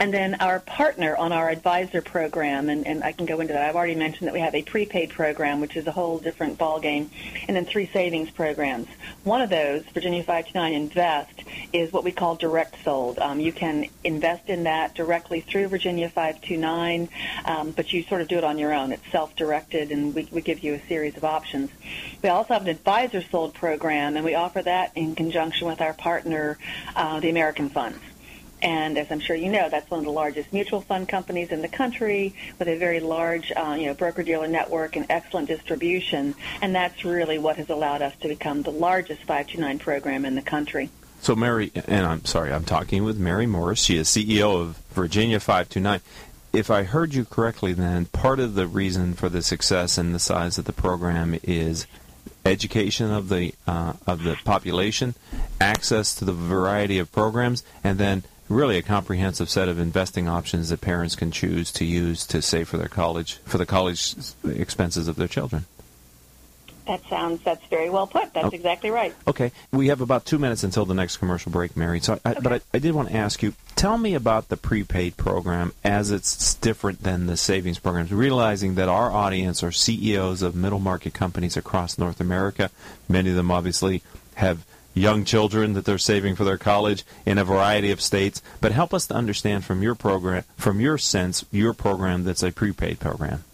And 0.00 0.12
then 0.12 0.34
our 0.40 0.58
partner 0.58 1.16
on 1.16 1.32
our 1.32 1.48
advisor 1.48 2.02
program, 2.02 2.68
and, 2.68 2.84
and 2.84 3.04
I 3.04 3.12
can 3.12 3.26
go 3.26 3.40
into 3.40 3.52
that. 3.52 3.62
I've 3.62 3.76
already 3.76 3.94
mentioned 3.94 4.26
that 4.26 4.34
we 4.34 4.40
have 4.40 4.54
a 4.54 4.62
prepaid 4.62 5.10
program, 5.10 5.60
which 5.60 5.76
is 5.76 5.86
a 5.86 5.92
whole 5.92 6.18
different 6.18 6.58
ballgame, 6.58 7.08
and 7.46 7.56
then 7.56 7.64
three 7.64 7.86
savings 7.86 8.30
programs. 8.30 8.88
One 9.22 9.40
of 9.40 9.50
those, 9.50 9.84
Virginia 9.94 10.24
529 10.24 10.72
Invest, 10.74 11.44
is 11.72 11.92
what 11.92 12.02
we 12.02 12.10
call 12.10 12.34
direct 12.34 12.82
sold. 12.82 13.20
Um, 13.20 13.38
you 13.38 13.52
can 13.52 13.86
invest 14.02 14.48
in 14.48 14.64
that 14.64 14.96
directly 14.96 15.40
through 15.40 15.68
Virginia 15.68 16.08
529, 16.08 17.08
um, 17.44 17.70
but 17.70 17.92
you 17.92 18.02
sort 18.02 18.20
of 18.20 18.26
do 18.26 18.36
it 18.36 18.44
on 18.44 18.58
your 18.58 18.74
own. 18.74 18.90
It's 18.90 19.08
self-directed, 19.12 19.92
and 19.92 20.12
we, 20.12 20.28
we 20.32 20.42
give 20.42 20.64
you 20.64 20.74
a 20.74 20.86
series 20.88 21.16
of 21.16 21.22
options. 21.22 21.70
We 22.20 22.30
also 22.30 22.54
have 22.54 22.62
an 22.62 22.68
advisor 22.68 23.22
sold 23.22 23.54
program, 23.54 24.16
and 24.16 24.24
we 24.24 24.34
offer 24.34 24.60
that 24.60 24.90
in 24.96 25.14
conjunction 25.14 25.68
with 25.68 25.80
our 25.80 25.94
partner, 25.94 26.58
uh, 26.96 27.20
the 27.20 27.30
American 27.30 27.68
Funds. 27.68 27.98
And 28.64 28.96
as 28.96 29.10
I'm 29.10 29.20
sure 29.20 29.36
you 29.36 29.52
know, 29.52 29.68
that's 29.68 29.90
one 29.90 30.00
of 30.00 30.06
the 30.06 30.10
largest 30.10 30.50
mutual 30.50 30.80
fund 30.80 31.06
companies 31.06 31.50
in 31.50 31.60
the 31.60 31.68
country 31.68 32.34
with 32.58 32.66
a 32.66 32.78
very 32.78 32.98
large, 32.98 33.52
uh, 33.54 33.76
you 33.78 33.86
know, 33.86 33.94
broker-dealer 33.94 34.48
network 34.48 34.96
and 34.96 35.04
excellent 35.10 35.48
distribution. 35.48 36.34
And 36.62 36.74
that's 36.74 37.04
really 37.04 37.38
what 37.38 37.56
has 37.58 37.68
allowed 37.68 38.00
us 38.00 38.14
to 38.22 38.28
become 38.28 38.62
the 38.62 38.72
largest 38.72 39.20
529 39.24 39.78
program 39.78 40.24
in 40.24 40.34
the 40.34 40.42
country. 40.42 40.88
So, 41.20 41.36
Mary, 41.36 41.72
and 41.86 42.06
I'm 42.06 42.24
sorry, 42.24 42.52
I'm 42.52 42.64
talking 42.64 43.04
with 43.04 43.18
Mary 43.18 43.46
Morris. 43.46 43.82
She 43.82 43.98
is 43.98 44.08
CEO 44.08 44.60
of 44.60 44.76
Virginia 44.92 45.40
529. 45.40 46.00
If 46.54 46.70
I 46.70 46.84
heard 46.84 47.12
you 47.12 47.26
correctly, 47.26 47.74
then 47.74 48.06
part 48.06 48.40
of 48.40 48.54
the 48.54 48.66
reason 48.66 49.12
for 49.12 49.28
the 49.28 49.42
success 49.42 49.98
and 49.98 50.14
the 50.14 50.18
size 50.18 50.56
of 50.56 50.64
the 50.64 50.72
program 50.72 51.38
is 51.42 51.86
education 52.46 53.10
of 53.10 53.28
the 53.28 53.54
uh, 53.66 53.94
of 54.06 54.22
the 54.22 54.36
population, 54.44 55.14
access 55.60 56.14
to 56.14 56.24
the 56.24 56.32
variety 56.32 56.98
of 56.98 57.10
programs, 57.10 57.62
and 57.82 57.98
then 57.98 58.22
really 58.48 58.76
a 58.76 58.82
comprehensive 58.82 59.48
set 59.48 59.68
of 59.68 59.78
investing 59.78 60.28
options 60.28 60.68
that 60.68 60.80
parents 60.80 61.14
can 61.14 61.30
choose 61.30 61.72
to 61.72 61.84
use 61.84 62.26
to 62.26 62.42
save 62.42 62.68
for 62.68 62.76
their 62.76 62.88
college 62.88 63.38
for 63.44 63.58
the 63.58 63.66
college 63.66 64.14
expenses 64.44 65.08
of 65.08 65.16
their 65.16 65.28
children. 65.28 65.64
That 66.86 67.00
sounds 67.08 67.42
that's 67.42 67.64
very 67.68 67.88
well 67.88 68.06
put. 68.06 68.34
That's 68.34 68.48
okay. 68.48 68.56
exactly 68.56 68.90
right. 68.90 69.14
Okay, 69.26 69.52
we 69.72 69.88
have 69.88 70.02
about 70.02 70.26
two 70.26 70.38
minutes 70.38 70.64
until 70.64 70.84
the 70.84 70.92
next 70.92 71.16
commercial 71.16 71.50
break, 71.50 71.78
Mary. 71.78 71.98
So, 72.00 72.20
I, 72.24 72.32
okay. 72.32 72.40
but 72.42 72.52
I, 72.52 72.60
I, 72.74 72.78
did 72.78 72.94
want 72.94 73.08
to 73.08 73.16
ask 73.16 73.42
you, 73.42 73.54
tell 73.74 73.96
me 73.96 74.14
about 74.14 74.50
the 74.50 74.58
prepaid 74.58 75.16
program 75.16 75.72
as 75.82 76.10
it's 76.10 76.54
different 76.56 77.02
than 77.02 77.26
the 77.26 77.38
savings 77.38 77.78
programs. 77.78 78.12
Realizing 78.12 78.74
that 78.74 78.90
our 78.90 79.10
audience 79.10 79.62
are 79.62 79.72
CEOs 79.72 80.42
of 80.42 80.54
middle 80.54 80.78
market 80.78 81.14
companies 81.14 81.56
across 81.56 81.96
North 81.96 82.20
America, 82.20 82.70
many 83.08 83.30
of 83.30 83.36
them 83.36 83.50
obviously 83.50 84.02
have 84.34 84.66
young 84.94 85.24
children 85.24 85.74
that 85.74 85.84
they're 85.84 85.98
saving 85.98 86.36
for 86.36 86.44
their 86.44 86.58
college 86.58 87.04
in 87.26 87.38
a 87.38 87.44
variety 87.44 87.90
of 87.90 88.00
states. 88.00 88.40
But 88.60 88.72
help 88.72 88.94
us 88.94 89.06
to 89.08 89.14
understand 89.14 89.64
from 89.64 89.82
your 89.82 89.94
program, 89.94 90.44
from 90.56 90.80
your 90.80 90.98
sense, 90.98 91.44
your 91.50 91.74
program 91.74 92.24
that's 92.24 92.42
a 92.42 92.52
prepaid 92.52 93.00
program. 93.00 93.44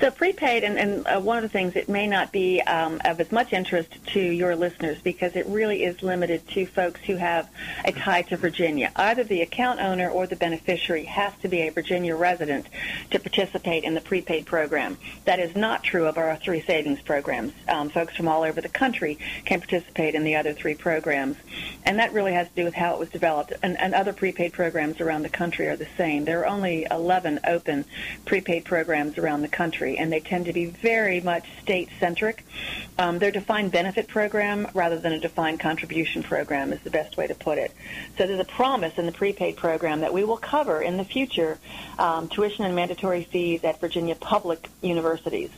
So 0.00 0.12
prepaid, 0.12 0.62
and, 0.62 0.78
and 0.78 1.06
uh, 1.08 1.20
one 1.20 1.38
of 1.38 1.42
the 1.42 1.48
things, 1.48 1.74
it 1.74 1.88
may 1.88 2.06
not 2.06 2.30
be 2.30 2.60
um, 2.62 3.00
of 3.04 3.20
as 3.20 3.32
much 3.32 3.52
interest 3.52 3.88
to 4.12 4.20
your 4.20 4.54
listeners 4.54 4.98
because 5.02 5.34
it 5.34 5.44
really 5.46 5.82
is 5.82 6.04
limited 6.04 6.46
to 6.50 6.66
folks 6.66 7.00
who 7.00 7.16
have 7.16 7.50
a 7.84 7.90
tie 7.90 8.22
to 8.22 8.36
Virginia. 8.36 8.92
Either 8.94 9.24
the 9.24 9.40
account 9.40 9.80
owner 9.80 10.08
or 10.08 10.28
the 10.28 10.36
beneficiary 10.36 11.02
has 11.04 11.32
to 11.42 11.48
be 11.48 11.62
a 11.62 11.70
Virginia 11.70 12.14
resident 12.14 12.68
to 13.10 13.18
participate 13.18 13.82
in 13.82 13.94
the 13.94 14.00
prepaid 14.00 14.46
program. 14.46 14.96
That 15.24 15.40
is 15.40 15.56
not 15.56 15.82
true 15.82 16.06
of 16.06 16.16
our 16.16 16.36
three 16.36 16.60
savings 16.60 17.00
programs. 17.00 17.52
Um, 17.66 17.88
folks 17.88 18.14
from 18.14 18.28
all 18.28 18.44
over 18.44 18.60
the 18.60 18.68
country 18.68 19.18
can 19.46 19.58
participate 19.58 20.14
in 20.14 20.22
the 20.22 20.36
other 20.36 20.52
three 20.52 20.76
programs. 20.76 21.38
And 21.84 21.98
that 21.98 22.12
really 22.12 22.34
has 22.34 22.48
to 22.48 22.54
do 22.54 22.64
with 22.64 22.74
how 22.74 22.94
it 22.94 23.00
was 23.00 23.08
developed. 23.08 23.52
And, 23.64 23.76
and 23.80 23.94
other 23.94 24.12
prepaid 24.12 24.52
programs 24.52 25.00
around 25.00 25.22
the 25.22 25.28
country 25.28 25.66
are 25.66 25.76
the 25.76 25.88
same. 25.96 26.24
There 26.24 26.42
are 26.42 26.46
only 26.46 26.86
11 26.88 27.40
open 27.48 27.84
prepaid 28.26 28.64
programs 28.64 29.18
around 29.18 29.42
the 29.42 29.48
country 29.48 29.87
and 29.96 30.12
they 30.12 30.20
tend 30.20 30.46
to 30.46 30.52
be 30.52 30.66
very 30.66 31.20
much 31.20 31.46
state-centric. 31.62 32.44
Um, 32.98 33.18
they're 33.18 33.30
defined 33.30 33.72
benefit 33.72 34.08
program 34.08 34.68
rather 34.74 34.98
than 34.98 35.12
a 35.12 35.20
defined 35.20 35.60
contribution 35.60 36.22
program 36.22 36.72
is 36.72 36.80
the 36.80 36.90
best 36.90 37.16
way 37.16 37.26
to 37.26 37.34
put 37.34 37.58
it. 37.58 37.72
So 38.16 38.26
there's 38.26 38.40
a 38.40 38.44
promise 38.44 38.98
in 38.98 39.06
the 39.06 39.12
prepaid 39.12 39.56
program 39.56 40.00
that 40.00 40.12
we 40.12 40.24
will 40.24 40.36
cover 40.36 40.82
in 40.82 40.96
the 40.96 41.04
future 41.04 41.58
um, 41.98 42.28
tuition 42.28 42.64
and 42.64 42.74
mandatory 42.74 43.24
fees 43.24 43.64
at 43.64 43.80
Virginia 43.80 44.16
public 44.16 44.68
universities 44.82 45.50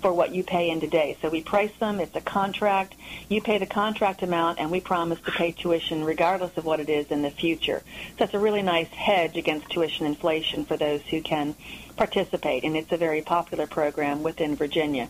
for 0.00 0.12
what 0.12 0.34
you 0.34 0.42
pay 0.42 0.70
in 0.70 0.80
today. 0.80 1.16
So 1.22 1.30
we 1.30 1.42
price 1.42 1.72
them. 1.78 2.00
It's 2.00 2.14
a 2.16 2.20
contract. 2.20 2.94
You 3.28 3.40
pay 3.40 3.58
the 3.58 3.66
contract 3.66 4.22
amount, 4.22 4.58
and 4.58 4.70
we 4.70 4.80
promise 4.80 5.20
to 5.20 5.32
pay 5.32 5.52
tuition 5.52 6.04
regardless 6.04 6.56
of 6.56 6.64
what 6.64 6.80
it 6.80 6.88
is 6.88 7.06
in 7.06 7.22
the 7.22 7.30
future. 7.30 7.82
So 8.18 8.24
it's 8.24 8.34
a 8.34 8.38
really 8.38 8.62
nice 8.62 8.88
hedge 8.88 9.36
against 9.36 9.70
tuition 9.70 10.06
inflation 10.06 10.64
for 10.64 10.76
those 10.76 11.02
who 11.02 11.22
can 11.22 11.54
participate, 12.00 12.64
and 12.64 12.78
it's 12.78 12.90
a 12.92 12.96
very 12.96 13.20
popular 13.20 13.66
program 13.66 14.22
within 14.22 14.56
Virginia. 14.56 15.06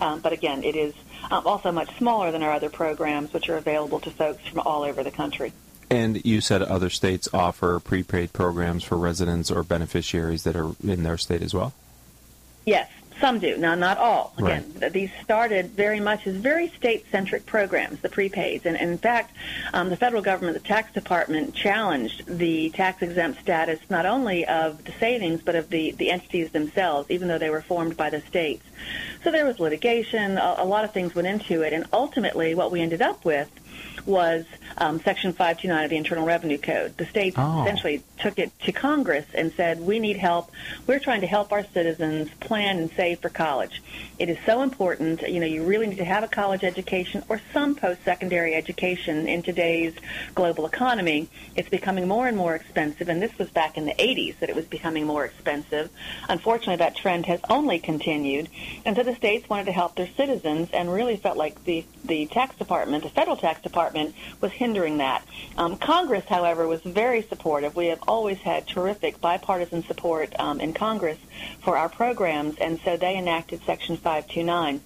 Um, 0.00 0.18
but 0.18 0.32
again, 0.32 0.64
it 0.64 0.74
is 0.74 0.92
um, 1.30 1.46
also 1.46 1.70
much 1.70 1.96
smaller 1.98 2.32
than 2.32 2.42
our 2.42 2.50
other 2.50 2.68
programs, 2.68 3.32
which 3.32 3.48
are 3.48 3.56
available 3.56 4.00
to 4.00 4.10
folks 4.10 4.44
from 4.48 4.58
all 4.58 4.82
over 4.82 5.04
the 5.04 5.12
country. 5.12 5.52
And 5.88 6.24
you 6.24 6.40
said 6.40 6.60
other 6.62 6.90
states 6.90 7.28
offer 7.32 7.78
prepaid 7.78 8.32
programs 8.32 8.82
for 8.82 8.98
residents 8.98 9.52
or 9.52 9.62
beneficiaries 9.62 10.42
that 10.42 10.56
are 10.56 10.72
in 10.82 11.04
their 11.04 11.16
state 11.16 11.42
as 11.42 11.54
well? 11.54 11.74
Yes, 12.66 12.90
some 13.22 13.38
do. 13.38 13.56
Now, 13.56 13.76
not 13.76 13.98
all. 13.98 14.34
Again, 14.36 14.74
right. 14.80 14.92
these 14.92 15.10
started 15.22 15.70
very 15.70 16.00
much 16.00 16.26
as 16.26 16.34
very 16.34 16.68
state-centric 16.70 17.46
programs, 17.46 18.00
the 18.00 18.08
prepaids. 18.08 18.66
And, 18.66 18.76
in 18.76 18.98
fact, 18.98 19.34
um, 19.72 19.90
the 19.90 19.96
federal 19.96 20.22
government, 20.22 20.60
the 20.60 20.68
tax 20.68 20.92
department, 20.92 21.54
challenged 21.54 22.26
the 22.26 22.70
tax-exempt 22.70 23.40
status 23.40 23.78
not 23.88 24.06
only 24.06 24.44
of 24.44 24.84
the 24.84 24.92
savings, 24.98 25.40
but 25.40 25.54
of 25.54 25.70
the, 25.70 25.92
the 25.92 26.10
entities 26.10 26.50
themselves, 26.50 27.12
even 27.12 27.28
though 27.28 27.38
they 27.38 27.50
were 27.50 27.62
formed 27.62 27.96
by 27.96 28.10
the 28.10 28.20
states. 28.22 28.66
So 29.22 29.30
there 29.30 29.46
was 29.46 29.60
litigation. 29.60 30.36
A, 30.36 30.56
a 30.58 30.64
lot 30.64 30.82
of 30.82 30.92
things 30.92 31.14
went 31.14 31.28
into 31.28 31.62
it. 31.62 31.72
And 31.72 31.86
ultimately, 31.92 32.56
what 32.56 32.72
we 32.72 32.80
ended 32.80 33.02
up 33.02 33.24
with 33.24 33.48
was 34.04 34.44
um, 34.78 35.00
Section 35.00 35.32
529 35.32 35.84
of 35.84 35.90
the 35.90 35.96
Internal 35.96 36.26
Revenue 36.26 36.58
Code. 36.58 36.96
The 36.96 37.06
states 37.06 37.36
oh. 37.38 37.62
essentially 37.62 38.02
took 38.22 38.38
it 38.38 38.56
to 38.60 38.72
Congress 38.72 39.26
and 39.34 39.52
said, 39.52 39.80
we 39.80 39.98
need 39.98 40.16
help. 40.16 40.50
We're 40.86 41.00
trying 41.00 41.20
to 41.22 41.26
help 41.26 41.52
our 41.52 41.64
citizens 41.64 42.30
plan 42.40 42.78
and 42.78 42.90
save 42.92 43.18
for 43.18 43.28
college. 43.28 43.82
It 44.18 44.28
is 44.28 44.38
so 44.46 44.62
important. 44.62 45.22
You 45.22 45.40
know, 45.40 45.46
you 45.46 45.64
really 45.64 45.88
need 45.88 45.98
to 45.98 46.04
have 46.04 46.22
a 46.22 46.28
college 46.28 46.62
education 46.62 47.24
or 47.28 47.40
some 47.52 47.74
post-secondary 47.74 48.54
education 48.54 49.26
in 49.26 49.42
today's 49.42 49.94
global 50.36 50.66
economy. 50.66 51.28
It's 51.56 51.68
becoming 51.68 52.06
more 52.06 52.28
and 52.28 52.36
more 52.36 52.54
expensive, 52.54 53.08
and 53.08 53.20
this 53.20 53.36
was 53.38 53.50
back 53.50 53.76
in 53.76 53.84
the 53.84 53.94
80s 53.94 54.38
that 54.38 54.48
it 54.48 54.54
was 54.54 54.66
becoming 54.66 55.04
more 55.04 55.24
expensive. 55.24 55.90
Unfortunately, 56.28 56.76
that 56.76 56.94
trend 56.94 57.26
has 57.26 57.40
only 57.50 57.80
continued, 57.80 58.48
and 58.84 58.94
so 58.94 59.02
the 59.02 59.16
states 59.16 59.48
wanted 59.48 59.64
to 59.66 59.72
help 59.72 59.96
their 59.96 60.08
citizens 60.16 60.68
and 60.72 60.92
really 60.92 61.16
felt 61.16 61.36
like 61.36 61.64
the, 61.64 61.84
the 62.04 62.26
tax 62.26 62.54
department, 62.56 63.02
the 63.02 63.10
federal 63.10 63.36
tax 63.36 63.60
department, 63.62 64.14
was 64.40 64.52
hindering 64.52 64.98
that. 64.98 65.24
Um, 65.58 65.76
Congress, 65.76 66.24
however, 66.28 66.68
was 66.68 66.80
very 66.82 67.22
supportive. 67.22 67.74
We 67.74 67.86
have 67.86 68.00
always 68.12 68.36
had 68.40 68.68
terrific 68.68 69.22
bipartisan 69.22 69.82
support 69.84 70.38
um, 70.38 70.60
in 70.60 70.74
Congress 70.74 71.18
for 71.62 71.78
our 71.78 71.88
programs, 71.88 72.58
and 72.58 72.78
so 72.84 72.94
they 72.94 73.16
enacted 73.16 73.62
Section 73.64 73.96
529. 73.96 74.82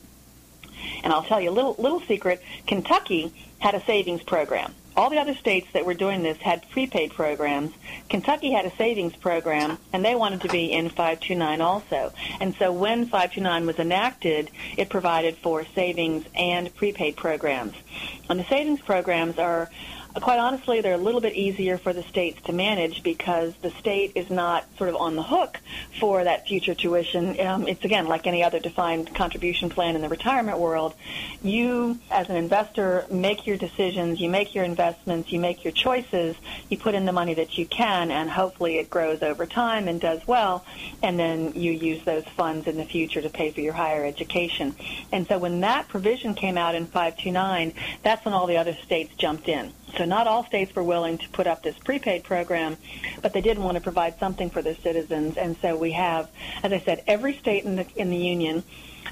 And 1.03 1.13
I'll 1.13 1.25
tell 1.25 1.41
you 1.41 1.51
a 1.51 1.57
little, 1.59 1.75
little 1.77 2.01
secret. 2.03 2.41
Kentucky 2.69 3.33
had 3.59 3.75
a 3.75 3.85
savings 3.85 4.23
program. 4.23 4.73
All 4.97 5.11
the 5.11 5.19
other 5.19 5.35
states 5.35 5.67
that 5.73 5.85
were 5.85 5.95
doing 5.95 6.23
this 6.23 6.39
had 6.39 6.71
prepaid 6.71 7.15
programs. 7.15 7.73
Kentucky 8.09 8.53
had 8.53 8.65
a 8.65 8.75
savings 8.77 9.17
program, 9.17 9.77
and 9.93 10.05
they 10.05 10.15
wanted 10.15 10.43
to 10.43 10.49
be 10.49 10.73
in 10.73 10.89
529 10.89 11.61
also. 11.61 12.13
And 12.41 12.55
so 12.55 12.73
when 12.73 13.07
529 13.07 13.67
was 13.67 13.79
enacted, 13.81 14.53
it 14.77 14.89
provided 14.89 15.37
for 15.37 15.67
savings 15.75 16.25
and 16.37 16.73
prepaid 16.77 17.17
programs. 17.17 17.75
And 18.31 18.39
the 18.39 18.45
savings 18.45 18.81
programs 18.81 19.37
are 19.39 19.69
quite 20.23 20.39
honestly, 20.39 20.81
they're 20.81 20.95
a 20.95 20.99
little 20.99 21.21
bit 21.21 21.35
easier 21.35 21.79
for 21.79 21.93
the 21.93 22.03
states 22.03 22.41
to 22.43 22.53
manage 22.53 23.03
because 23.03 23.55
the 23.63 23.71
state 23.71 24.13
is 24.15 24.31
not 24.31 24.65
sort 24.79 24.89
of 24.89 24.97
on 24.97 25.17
the 25.17 25.23
hook 25.23 25.61
for 26.01 26.25
that 26.25 26.47
future 26.47 26.75
tuition. 26.75 27.39
Um, 27.41 27.69
it's 27.69 27.85
again 27.85 28.07
like 28.07 28.27
any 28.27 28.43
other 28.43 28.59
defined 28.59 29.15
contribution 29.15 29.69
plan 29.69 29.95
in 29.95 30.03
the 30.03 30.09
retirement 30.09 30.59
world. 30.59 30.95
You, 31.43 31.99
as 32.11 32.29
an 32.29 32.37
investor, 32.37 33.05
make 33.11 33.47
your 33.47 33.57
decisions, 33.57 34.21
you 34.21 34.31
make 34.31 34.55
your 34.55 34.65
investments, 34.65 35.33
you 35.33 35.41
make 35.41 35.65
your 35.65 35.73
choices, 35.73 36.37
you 36.69 36.79
put 36.79 36.95
in 36.95 37.05
the 37.05 37.13
money 37.13 37.35
that 37.35 37.59
you 37.59 37.67
can, 37.67 38.11
and 38.11 38.31
hopefully 38.31 38.79
it 38.79 38.89
grows 38.89 39.23
over 39.23 39.47
time 39.47 39.89
and 39.89 40.01
does 40.01 40.27
well, 40.27 40.65
and 41.03 41.19
then 41.19 41.53
you 41.55 41.73
use 41.73 42.03
those 42.05 42.25
funds 42.37 42.67
in 42.67 42.77
the 42.77 42.85
future 42.85 43.21
to 43.21 43.29
pay 43.29 43.51
for 43.51 43.61
your 43.61 43.73
higher 43.73 44.05
education. 44.05 44.75
And 45.13 45.27
so 45.27 45.39
when 45.39 45.61
that 45.61 45.89
provision 45.89 46.35
came 46.35 46.57
out 46.57 46.75
in 46.75 46.87
529, 46.87 47.75
that's 48.03 48.25
when 48.25 48.35
all 48.35 48.47
the 48.47 48.57
other 48.57 48.75
states 48.75 49.15
jumped 49.17 49.49
in. 49.49 49.73
So 49.97 50.05
not 50.05 50.27
all 50.27 50.45
states 50.45 50.75
were 50.75 50.83
willing 50.83 51.19
to 51.19 51.29
put 51.31 51.47
up 51.47 51.63
this 51.63 51.77
prepaid 51.79 52.25
program, 52.25 52.77
but 53.23 53.33
they 53.33 53.41
did 53.41 53.59
want 53.59 53.77
to 53.77 53.81
provide 53.81 54.19
something 54.19 54.51
for 54.51 54.63
their 54.63 54.75
citizens. 54.75 55.37
And 55.37 55.57
so 55.63 55.77
we 55.77 55.93
have, 55.93 56.29
as 56.63 56.73
I 56.73 56.81
said, 56.81 57.05
every 57.07 57.37
state 57.39 57.65
in 57.65 57.77
the 57.77 57.87
in 57.97 58.11
the 58.11 58.17
union 58.17 58.65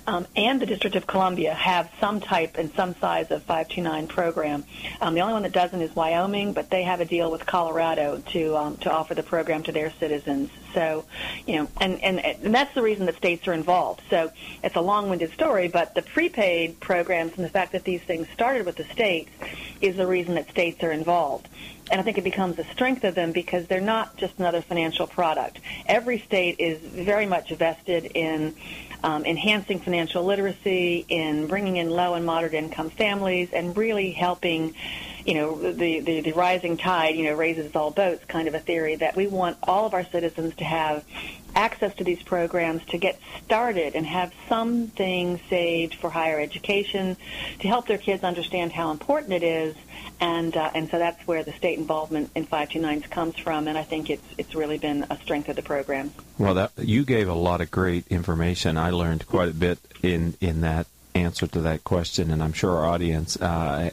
um, 0.07 0.27
and 0.37 0.61
the 0.61 0.67
District 0.67 0.97
of 0.97 1.07
Columbia 1.07 1.55
have 1.55 1.91
some 2.01 2.21
type 2.21 2.57
and 2.57 2.73
some 2.75 2.95
size 2.97 3.31
of 3.31 3.43
529 3.43 4.07
program. 4.07 4.65
Um, 5.01 5.15
the 5.15 5.21
only 5.21 5.33
one 5.33 5.43
that 5.43 5.53
doesn't 5.53 5.81
is 5.81 5.95
Wyoming, 5.95 6.53
but 6.53 6.71
they 6.71 6.83
have 6.83 7.01
a 7.01 7.05
deal 7.05 7.31
with 7.31 7.47
Colorado 7.47 8.23
to 8.33 8.57
um, 8.57 8.77
to 8.79 8.91
offer 8.91 9.15
the 9.15 9.23
program 9.23 9.63
to 9.65 9.73
their 9.73 9.91
citizens. 9.99 10.51
So, 10.73 11.05
you 11.47 11.57
know, 11.57 11.69
and, 11.81 12.03
and 12.03 12.21
and 12.21 12.55
that's 12.55 12.75
the 12.75 12.83
reason 12.83 13.07
that 13.07 13.17
states 13.17 13.47
are 13.49 13.53
involved. 13.53 14.03
So 14.11 14.31
it's 14.63 14.77
a 14.77 14.81
long-winded 14.81 15.33
story, 15.33 15.69
but 15.69 15.95
the 15.95 16.03
prepaid 16.03 16.81
programs 16.81 17.37
and 17.37 17.45
the 17.45 17.51
fact 17.51 17.73
that 17.73 17.85
these 17.85 18.03
things 18.03 18.29
started 18.35 18.67
with 18.67 18.77
the 18.77 18.85
states 18.85 19.31
is 19.81 19.97
the 19.97 20.07
reason 20.07 20.35
that 20.35 20.49
states 20.51 20.83
are 20.83 20.93
involved. 20.93 21.49
And 21.91 22.01
I 22.01 22.05
think 22.05 22.17
it 22.17 22.25
becomes 22.25 22.59
a 22.59 22.65
strength 22.65 23.05
of 23.05 23.15
them 23.15 23.33
because 23.33 23.67
they're 23.67 23.81
not 23.81 24.17
just 24.17 24.39
another 24.39 24.63
financial 24.63 25.07
product. 25.07 25.61
Every 25.87 26.19
state 26.19 26.57
is 26.59 26.79
very 26.79 27.27
much 27.27 27.51
vested 27.51 28.07
in 28.15 28.55
um, 29.05 29.27
enhancing 29.27 29.79
financial 29.81 30.25
literacy, 30.25 31.05
in 31.09 31.47
bringing 31.47 31.77
in 31.77 31.91
low 31.91 32.15
and 32.15 32.25
moderate 32.25 32.55
income 32.55 32.89
families, 32.89 33.51
and 33.53 33.77
really 33.77 34.11
helping, 34.13 34.75
you 35.25 35.35
know, 35.35 35.73
the, 35.73 36.00
the, 36.00 36.21
the 36.21 36.33
rising 36.33 36.76
tide, 36.76 37.16
you 37.16 37.25
know, 37.25 37.35
raises 37.35 37.75
all 37.75 37.90
boats 37.90 38.25
kind 38.26 38.49
of 38.49 38.54
a 38.54 38.59
theory 38.59 38.97
that 38.97 39.16
we 39.16 39.26
want 39.26 39.57
all 39.62 39.87
of 39.87 39.95
our 39.95 40.04
citizens 40.04 40.54
to 40.57 40.64
have 40.64 41.04
access 41.54 41.95
to 41.97 42.04
these 42.04 42.23
programs 42.23 42.85
to 42.87 42.99
get 42.99 43.19
started 43.45 43.95
and 43.95 44.04
have 44.04 44.33
something 44.49 45.40
saved 45.49 45.95
for 45.95 46.11
higher 46.11 46.40
education 46.40 47.16
to 47.61 47.69
help 47.69 47.87
their 47.87 47.99
kids 47.99 48.25
understand 48.25 48.73
how 48.73 48.90
important 48.90 49.33
it 49.33 49.43
is 49.43 49.76
and 50.21 50.57
uh, 50.57 50.71
and 50.75 50.88
so 50.90 50.99
that's 50.99 51.26
where 51.26 51.43
the 51.43 51.52
state 51.52 51.78
involvement 51.78 52.31
in 52.35 52.47
529s 52.47 53.11
comes 53.11 53.37
from, 53.38 53.69
and 53.69 53.76
I 53.76 53.83
think 53.83 54.11
it's 54.11 54.25
it's 54.38 54.54
really 54.54 54.78
been 54.78 55.07
a 55.11 55.19
strength 55.19 55.49
of 55.49 55.57
the 55.57 55.62
program. 55.62 56.12
Well, 56.38 56.54
that 56.54 56.73
you 56.78 57.04
gave 57.04 57.28
a 57.28 57.35
lot 57.35 57.61
of 57.61 57.71
great 57.71 58.07
information. 58.09 58.76
I 58.78 58.90
learned 58.90 59.26
quite 59.26 59.49
a 59.49 59.54
bit 59.54 59.78
in 60.02 60.35
in 60.40 60.61
that 60.62 60.87
answer 61.14 61.47
to 61.49 61.61
that 61.62 61.85
question, 61.85 62.31
and 62.31 62.43
I'm 62.43 62.52
sure 62.52 62.76
our 62.76 62.87
audience 62.87 63.37
uh, 63.37 63.90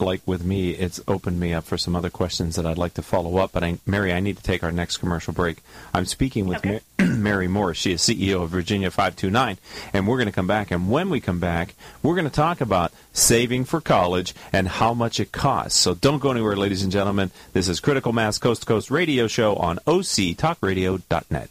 like 0.00 0.20
with 0.26 0.44
me, 0.44 0.70
it's 0.70 1.00
opened 1.06 1.38
me 1.40 1.52
up 1.52 1.64
for 1.64 1.78
some 1.78 1.96
other 1.96 2.10
questions 2.10 2.56
that 2.56 2.66
I'd 2.66 2.78
like 2.78 2.94
to 2.94 3.02
follow 3.02 3.38
up. 3.38 3.52
But 3.52 3.64
I, 3.64 3.78
Mary, 3.86 4.12
I 4.12 4.20
need 4.20 4.36
to 4.36 4.42
take 4.42 4.62
our 4.62 4.72
next 4.72 4.98
commercial 4.98 5.32
break. 5.32 5.58
I'm 5.92 6.06
speaking 6.06 6.46
with 6.46 6.58
okay. 6.58 6.80
Mary 6.98 7.48
Morris. 7.48 7.78
She 7.78 7.92
is 7.92 8.02
CEO 8.02 8.42
of 8.42 8.50
Virginia 8.50 8.90
529, 8.90 9.58
and 9.92 10.06
we're 10.06 10.16
going 10.16 10.26
to 10.26 10.32
come 10.32 10.46
back. 10.46 10.70
And 10.70 10.90
when 10.90 11.10
we 11.10 11.20
come 11.20 11.40
back, 11.40 11.74
we're 12.02 12.14
going 12.14 12.28
to 12.28 12.30
talk 12.30 12.60
about 12.60 12.92
saving 13.12 13.64
for 13.64 13.80
college 13.80 14.34
and 14.52 14.68
how 14.68 14.94
much 14.94 15.20
it 15.20 15.32
costs. 15.32 15.78
So 15.78 15.94
don't 15.94 16.20
go 16.20 16.30
anywhere, 16.30 16.56
ladies 16.56 16.82
and 16.82 16.92
gentlemen. 16.92 17.30
This 17.52 17.68
is 17.68 17.80
Critical 17.80 18.12
Mass 18.12 18.38
Coast 18.38 18.62
to 18.62 18.66
Coast 18.66 18.90
Radio 18.90 19.26
Show 19.26 19.56
on 19.56 19.78
OCTalkRadio.net. 19.86 21.50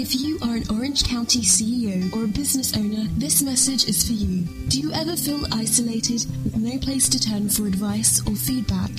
If 0.00 0.14
you 0.14 0.38
are 0.42 0.54
an 0.54 0.62
Orange 0.70 1.02
County 1.02 1.40
CEO 1.40 2.14
or 2.14 2.22
a 2.22 2.28
business 2.28 2.76
owner, 2.76 3.08
this 3.16 3.42
message 3.42 3.88
is 3.88 4.06
for 4.06 4.12
you. 4.12 4.44
Do 4.68 4.78
you 4.78 4.92
ever 4.92 5.16
feel 5.16 5.44
isolated 5.50 6.24
with 6.44 6.56
no 6.56 6.78
place 6.78 7.08
to 7.08 7.18
turn 7.18 7.48
for 7.48 7.66
advice 7.66 8.24
or 8.24 8.36
feedback? 8.36 8.92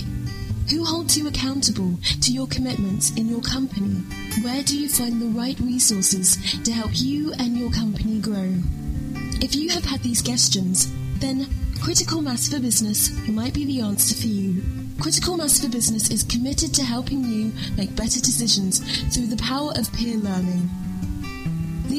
Who 0.70 0.84
holds 0.84 1.18
you 1.18 1.30
accountable 1.30 1.98
to 2.20 2.34
your 2.34 2.48
commitments 2.48 3.12
in 3.12 3.30
your 3.30 3.40
company? 3.40 4.04
Where 4.44 4.62
do 4.62 4.78
you 4.78 4.90
find 4.90 5.22
the 5.22 5.28
right 5.28 5.58
resources 5.62 6.36
to 6.64 6.74
help 6.74 6.92
you 6.94 7.32
and 7.40 7.58
your 7.58 7.72
company 7.72 8.20
grow? 8.20 8.56
If 9.40 9.56
you 9.56 9.70
have 9.70 9.86
had 9.86 10.02
these 10.02 10.22
questions, 10.22 10.92
then 11.20 11.48
Critical 11.82 12.22
Mass 12.22 12.50
for 12.50 12.60
Business 12.60 13.10
might 13.30 13.54
be 13.54 13.64
the 13.64 13.80
answer 13.80 14.16
for 14.16 14.28
you. 14.28 14.62
Critical 15.00 15.38
Mass 15.38 15.62
for 15.62 15.70
Business 15.70 16.10
is 16.12 16.24
committed 16.24 16.74
to 16.74 16.84
helping 16.84 17.24
you 17.24 17.54
make 17.78 17.96
better 17.96 18.20
decisions 18.20 18.80
through 19.16 19.28
the 19.28 19.42
power 19.42 19.72
of 19.78 19.92
peer 19.94 20.18
learning. 20.18 20.70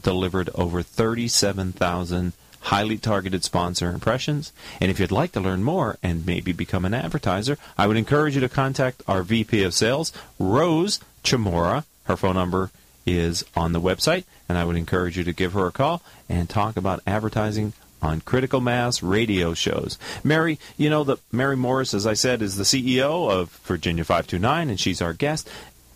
delivered 0.00 0.50
over 0.54 0.84
37,000 0.84 2.32
highly 2.60 2.96
targeted 2.96 3.42
sponsor 3.42 3.90
impressions. 3.90 4.52
And 4.80 4.88
if 4.88 5.00
you'd 5.00 5.10
like 5.10 5.32
to 5.32 5.40
learn 5.40 5.64
more 5.64 5.98
and 6.00 6.24
maybe 6.24 6.52
become 6.52 6.84
an 6.84 6.94
advertiser, 6.94 7.58
I 7.76 7.88
would 7.88 7.96
encourage 7.96 8.36
you 8.36 8.40
to 8.42 8.48
contact 8.48 9.02
our 9.08 9.24
VP 9.24 9.64
of 9.64 9.74
Sales, 9.74 10.12
Rose 10.38 11.00
Chamora. 11.24 11.86
Her 12.04 12.16
phone 12.16 12.36
number 12.36 12.70
is 13.04 13.44
on 13.56 13.72
the 13.72 13.80
website, 13.80 14.22
and 14.48 14.56
I 14.56 14.64
would 14.64 14.76
encourage 14.76 15.18
you 15.18 15.24
to 15.24 15.32
give 15.32 15.54
her 15.54 15.66
a 15.66 15.72
call 15.72 16.02
and 16.28 16.48
talk 16.48 16.76
about 16.76 17.02
advertising 17.04 17.72
on 18.02 18.20
critical 18.20 18.60
mass 18.60 19.02
radio 19.02 19.54
shows. 19.54 19.98
Mary, 20.22 20.58
you 20.76 20.90
know 20.90 21.04
that 21.04 21.20
Mary 21.32 21.56
Morris, 21.56 21.94
as 21.94 22.06
I 22.06 22.14
said, 22.14 22.42
is 22.42 22.56
the 22.56 22.64
CEO 22.64 23.30
of 23.30 23.50
Virginia 23.64 24.04
529, 24.04 24.70
and 24.70 24.78
she's 24.80 25.02
our 25.02 25.12
guest. 25.12 25.48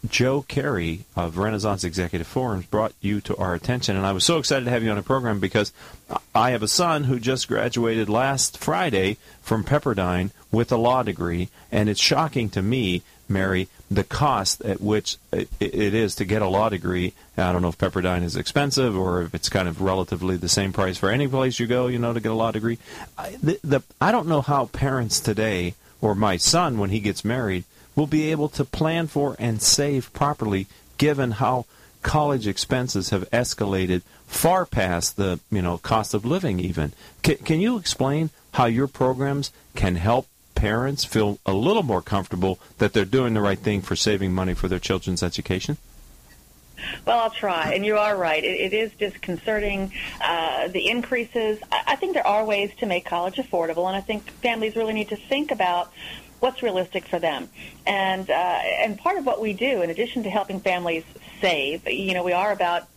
Joe 0.06 0.42
Carey 0.42 1.00
of 1.16 1.38
Renaissance 1.38 1.84
Executive 1.84 2.26
Forums 2.26 2.66
brought 2.66 2.94
you 3.00 3.20
to 3.22 3.36
our 3.36 3.54
attention, 3.54 3.96
and 3.96 4.06
I 4.06 4.12
was 4.12 4.24
so 4.24 4.38
excited 4.38 4.64
to 4.64 4.70
have 4.70 4.82
you 4.82 4.90
on 4.90 4.96
the 4.96 5.02
program 5.02 5.40
because 5.40 5.72
I 6.34 6.50
have 6.50 6.62
a 6.62 6.68
son 6.68 7.04
who 7.04 7.18
just 7.18 7.48
graduated 7.48 8.08
last 8.08 8.58
Friday 8.58 9.16
from 9.42 9.64
Pepperdine 9.64 10.30
with 10.52 10.70
a 10.70 10.76
law 10.76 11.02
degree, 11.02 11.48
and 11.72 11.88
it's 11.88 12.00
shocking 12.00 12.48
to 12.50 12.62
me, 12.62 13.02
Mary, 13.28 13.68
the 13.90 14.04
cost 14.04 14.60
at 14.62 14.80
which 14.80 15.16
it 15.32 15.54
is 15.60 16.14
to 16.16 16.24
get 16.24 16.42
a 16.42 16.48
law 16.48 16.68
degree. 16.68 17.14
I 17.36 17.52
don't 17.52 17.62
know 17.62 17.68
if 17.68 17.78
Pepperdine 17.78 18.22
is 18.22 18.36
expensive 18.36 18.96
or 18.96 19.22
if 19.22 19.34
it's 19.34 19.48
kind 19.48 19.66
of 19.66 19.80
relatively 19.80 20.36
the 20.36 20.48
same 20.48 20.72
price 20.72 20.98
for 20.98 21.10
any 21.10 21.26
place 21.26 21.58
you 21.58 21.66
go, 21.66 21.86
you 21.86 21.98
know, 21.98 22.12
to 22.12 22.20
get 22.20 22.32
a 22.32 22.34
law 22.34 22.50
degree. 22.50 22.78
I, 23.16 23.36
the, 23.42 23.58
the, 23.64 23.80
I 24.00 24.12
don't 24.12 24.28
know 24.28 24.42
how 24.42 24.66
parents 24.66 25.20
today, 25.20 25.74
or 26.00 26.14
my 26.14 26.36
son 26.36 26.78
when 26.78 26.90
he 26.90 27.00
gets 27.00 27.24
married, 27.24 27.64
will 27.96 28.06
be 28.06 28.30
able 28.30 28.48
to 28.50 28.64
plan 28.64 29.06
for 29.06 29.36
and 29.38 29.62
save 29.62 30.12
properly 30.12 30.66
given 30.98 31.32
how 31.32 31.64
college 32.02 32.46
expenses 32.46 33.10
have 33.10 33.28
escalated 33.30 34.02
far 34.26 34.64
past 34.64 35.16
the 35.16 35.40
you 35.50 35.62
know 35.62 35.78
cost 35.78 36.14
of 36.14 36.24
living 36.24 36.60
even. 36.60 36.92
C- 37.24 37.36
can 37.36 37.60
you 37.60 37.78
explain 37.78 38.30
how 38.52 38.66
your 38.66 38.86
programs 38.86 39.50
can 39.74 39.96
help 39.96 40.26
parents 40.58 41.04
feel 41.04 41.38
a 41.46 41.52
little 41.52 41.84
more 41.84 42.02
comfortable 42.02 42.58
that 42.78 42.92
they're 42.92 43.04
doing 43.04 43.32
the 43.32 43.40
right 43.40 43.58
thing 43.58 43.80
for 43.80 43.94
saving 43.94 44.34
money 44.34 44.54
for 44.54 44.66
their 44.66 44.80
children's 44.80 45.22
education? 45.22 45.78
Well, 47.06 47.20
I'll 47.20 47.30
try. 47.30 47.74
And 47.74 47.86
you 47.86 47.96
are 47.96 48.16
right. 48.16 48.42
it, 48.42 48.60
it 48.60 48.72
is 48.72 48.92
disconcerting. 48.98 49.92
Uh, 50.20 50.66
the 50.66 50.88
increases, 50.88 51.60
I, 51.70 51.82
I 51.88 51.96
think 51.96 52.14
there 52.14 52.26
are 52.26 52.44
ways 52.44 52.72
to 52.78 52.86
make 52.86 53.04
college 53.04 53.36
affordable, 53.36 53.86
and 53.86 53.96
I 53.96 54.00
think 54.00 54.28
families 54.42 54.74
really 54.74 54.94
need 54.94 55.10
to 55.10 55.16
think 55.16 55.52
about 55.52 55.92
what's 56.40 56.60
realistic 56.60 57.06
for 57.06 57.20
them. 57.20 57.48
And 57.86 58.28
uh, 58.28 58.32
and 58.32 58.98
part 58.98 59.16
of 59.18 59.26
what 59.26 59.40
we 59.40 59.52
do, 59.52 59.82
in 59.82 59.90
addition 59.90 60.24
to 60.24 60.30
helping 60.30 60.60
families 60.60 61.04
save, 61.40 61.88
you 61.88 62.14
know, 62.14 62.24
we 62.24 62.32
are 62.32 62.52
about 62.52 62.88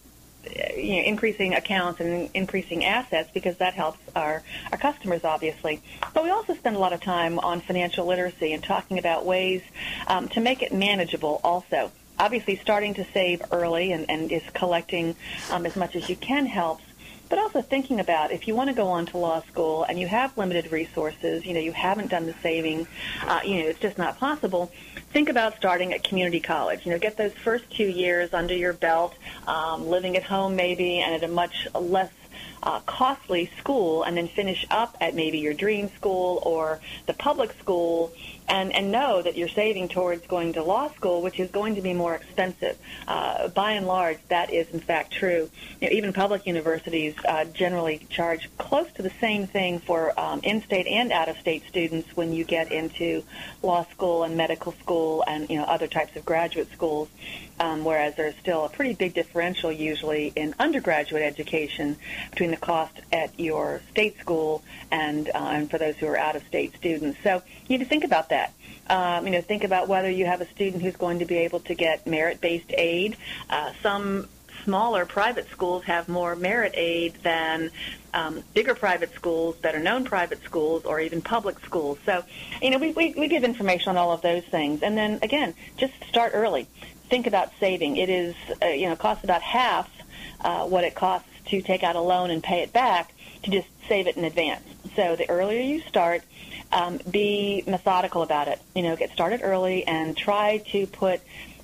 you 0.75 0.97
know, 0.97 1.03
increasing 1.03 1.53
accounts 1.53 1.99
and 1.99 2.29
increasing 2.33 2.85
assets 2.85 3.29
because 3.33 3.57
that 3.57 3.73
helps 3.73 3.99
our, 4.15 4.43
our 4.71 4.77
customers, 4.77 5.23
obviously. 5.23 5.81
But 6.13 6.23
we 6.23 6.29
also 6.29 6.55
spend 6.55 6.75
a 6.75 6.79
lot 6.79 6.93
of 6.93 7.01
time 7.01 7.39
on 7.39 7.61
financial 7.61 8.05
literacy 8.05 8.53
and 8.53 8.63
talking 8.63 8.97
about 8.97 9.25
ways 9.25 9.61
um, 10.07 10.29
to 10.29 10.41
make 10.41 10.61
it 10.61 10.73
manageable 10.73 11.39
also. 11.43 11.91
Obviously, 12.19 12.55
starting 12.57 12.93
to 12.95 13.05
save 13.13 13.41
early 13.51 13.91
and, 13.91 14.05
and 14.09 14.31
is 14.31 14.43
collecting 14.53 15.15
um, 15.49 15.65
as 15.65 15.75
much 15.75 15.95
as 15.95 16.09
you 16.09 16.15
can 16.15 16.45
helps 16.45 16.83
but 17.31 17.39
also 17.39 17.61
thinking 17.61 18.01
about 18.01 18.33
if 18.33 18.45
you 18.45 18.53
want 18.53 18.69
to 18.69 18.75
go 18.75 18.89
on 18.89 19.05
to 19.05 19.17
law 19.17 19.41
school 19.43 19.85
and 19.85 19.97
you 19.97 20.05
have 20.05 20.37
limited 20.37 20.69
resources, 20.69 21.45
you 21.45 21.53
know, 21.53 21.61
you 21.61 21.71
haven't 21.71 22.09
done 22.09 22.25
the 22.25 22.35
saving, 22.43 22.85
uh, 23.25 23.39
you 23.45 23.63
know, 23.63 23.69
it's 23.69 23.79
just 23.79 23.97
not 23.97 24.19
possible. 24.19 24.69
Think 25.13 25.29
about 25.29 25.55
starting 25.55 25.93
at 25.93 26.03
community 26.03 26.41
college. 26.41 26.85
You 26.85 26.91
know, 26.91 26.99
get 26.99 27.15
those 27.15 27.31
first 27.31 27.71
two 27.71 27.87
years 27.87 28.33
under 28.33 28.53
your 28.53 28.73
belt, 28.73 29.15
um, 29.47 29.87
living 29.87 30.17
at 30.17 30.23
home 30.23 30.57
maybe, 30.57 30.99
and 30.99 31.15
at 31.15 31.23
a 31.23 31.31
much 31.31 31.69
less 31.73 32.11
uh, 32.63 32.81
costly 32.81 33.49
school 33.57 34.03
and 34.03 34.17
then 34.17 34.27
finish 34.27 34.65
up 34.69 34.97
at 34.99 35.15
maybe 35.15 35.39
your 35.39 35.53
dream 35.53 35.89
school 35.95 36.41
or 36.45 36.79
the 37.05 37.13
public 37.13 37.53
school 37.59 38.11
and, 38.51 38.73
and 38.75 38.91
know 38.91 39.21
that 39.21 39.37
you're 39.37 39.47
saving 39.47 39.87
towards 39.87 40.27
going 40.27 40.53
to 40.53 40.63
law 40.63 40.91
school, 40.91 41.21
which 41.21 41.39
is 41.39 41.49
going 41.49 41.75
to 41.75 41.81
be 41.81 41.93
more 41.93 42.13
expensive. 42.13 42.77
Uh, 43.07 43.47
by 43.47 43.71
and 43.71 43.87
large, 43.87 44.19
that 44.27 44.51
is 44.51 44.69
in 44.71 44.81
fact 44.81 45.11
true. 45.11 45.49
You 45.79 45.87
know, 45.87 45.93
even 45.95 46.11
public 46.11 46.45
universities 46.45 47.15
uh, 47.25 47.45
generally 47.45 48.05
charge 48.09 48.49
close 48.57 48.91
to 48.93 49.01
the 49.01 49.11
same 49.21 49.47
thing 49.47 49.79
for 49.79 50.19
um, 50.19 50.41
in-state 50.43 50.85
and 50.85 51.13
out-of-state 51.13 51.63
students 51.69 52.15
when 52.15 52.33
you 52.33 52.43
get 52.43 52.73
into 52.73 53.23
law 53.63 53.85
school 53.85 54.23
and 54.23 54.35
medical 54.35 54.73
school 54.73 55.23
and 55.27 55.49
you 55.49 55.55
know 55.55 55.63
other 55.63 55.87
types 55.87 56.15
of 56.17 56.25
graduate 56.25 56.69
schools 56.73 57.07
um, 57.61 57.85
whereas 57.85 58.15
there's 58.15 58.35
still 58.37 58.65
a 58.65 58.69
pretty 58.69 58.95
big 58.95 59.13
differential 59.13 59.71
usually 59.71 60.33
in 60.35 60.55
undergraduate 60.59 61.21
education 61.21 61.95
between 62.31 62.49
the 62.49 62.57
cost 62.57 62.99
at 63.13 63.39
your 63.39 63.81
state 63.91 64.19
school 64.19 64.63
and, 64.89 65.29
uh, 65.29 65.51
and 65.53 65.69
for 65.69 65.77
those 65.77 65.95
who 65.97 66.07
are 66.07 66.17
out-of-state 66.17 66.75
students. 66.75 67.19
So 67.23 67.43
you 67.67 67.77
need 67.77 67.83
to 67.83 67.89
think 67.89 68.03
about 68.03 68.29
that. 68.29 68.53
Um, 68.89 69.27
you 69.27 69.31
know, 69.31 69.41
think 69.41 69.63
about 69.63 69.87
whether 69.87 70.09
you 70.09 70.25
have 70.25 70.41
a 70.41 70.49
student 70.49 70.81
who's 70.81 70.95
going 70.95 71.19
to 71.19 71.25
be 71.25 71.37
able 71.37 71.59
to 71.61 71.75
get 71.75 72.07
merit-based 72.07 72.71
aid. 72.75 73.15
Uh, 73.47 73.73
some 73.83 74.27
smaller 74.63 75.05
private 75.05 75.47
schools 75.49 75.83
have 75.83 76.09
more 76.09 76.35
merit 76.35 76.73
aid 76.75 77.13
than 77.23 77.71
um, 78.13 78.43
bigger 78.53 78.75
private 78.75 79.13
schools, 79.13 79.55
better 79.57 79.79
known 79.79 80.03
private 80.03 80.43
schools, 80.43 80.83
or 80.85 80.99
even 80.99 81.21
public 81.21 81.59
schools. 81.59 81.97
So, 82.05 82.23
you 82.61 82.71
know, 82.71 82.77
we, 82.77 82.91
we, 82.91 83.13
we 83.17 83.27
give 83.27 83.43
information 83.43 83.89
on 83.89 83.97
all 83.97 84.11
of 84.11 84.21
those 84.21 84.43
things. 84.45 84.81
And 84.83 84.97
then, 84.97 85.19
again, 85.21 85.53
just 85.77 85.93
start 86.09 86.31
early 86.33 86.67
think 87.11 87.27
about 87.27 87.51
saving. 87.59 87.97
It 87.97 88.09
is, 88.09 88.33
uh, 88.63 88.67
you 88.67 88.87
know, 88.89 88.95
costs 88.95 89.23
about 89.23 89.43
half 89.43 89.87
uh, 90.39 90.65
what 90.65 90.83
it 90.85 90.95
costs 90.95 91.27
to 91.47 91.61
take 91.61 91.83
out 91.83 91.95
a 91.95 92.01
loan 92.01 92.31
and 92.31 92.41
pay 92.41 92.61
it 92.61 92.71
back 92.71 93.13
to 93.43 93.51
just 93.51 93.67
save 93.87 94.07
it 94.07 94.15
in 94.15 94.23
advance. 94.23 94.63
So 94.95 95.15
the 95.17 95.29
earlier 95.29 95.61
you 95.61 95.81
start, 95.81 96.23
um, 96.71 96.99
be 97.09 97.63
methodical 97.67 98.23
about 98.23 98.47
it. 98.47 98.61
You 98.73 98.83
know, 98.83 98.95
get 98.95 99.11
started 99.11 99.41
early 99.43 99.85
and 99.85 100.15
try 100.15 100.59
to 100.71 100.87
put, 100.87 101.19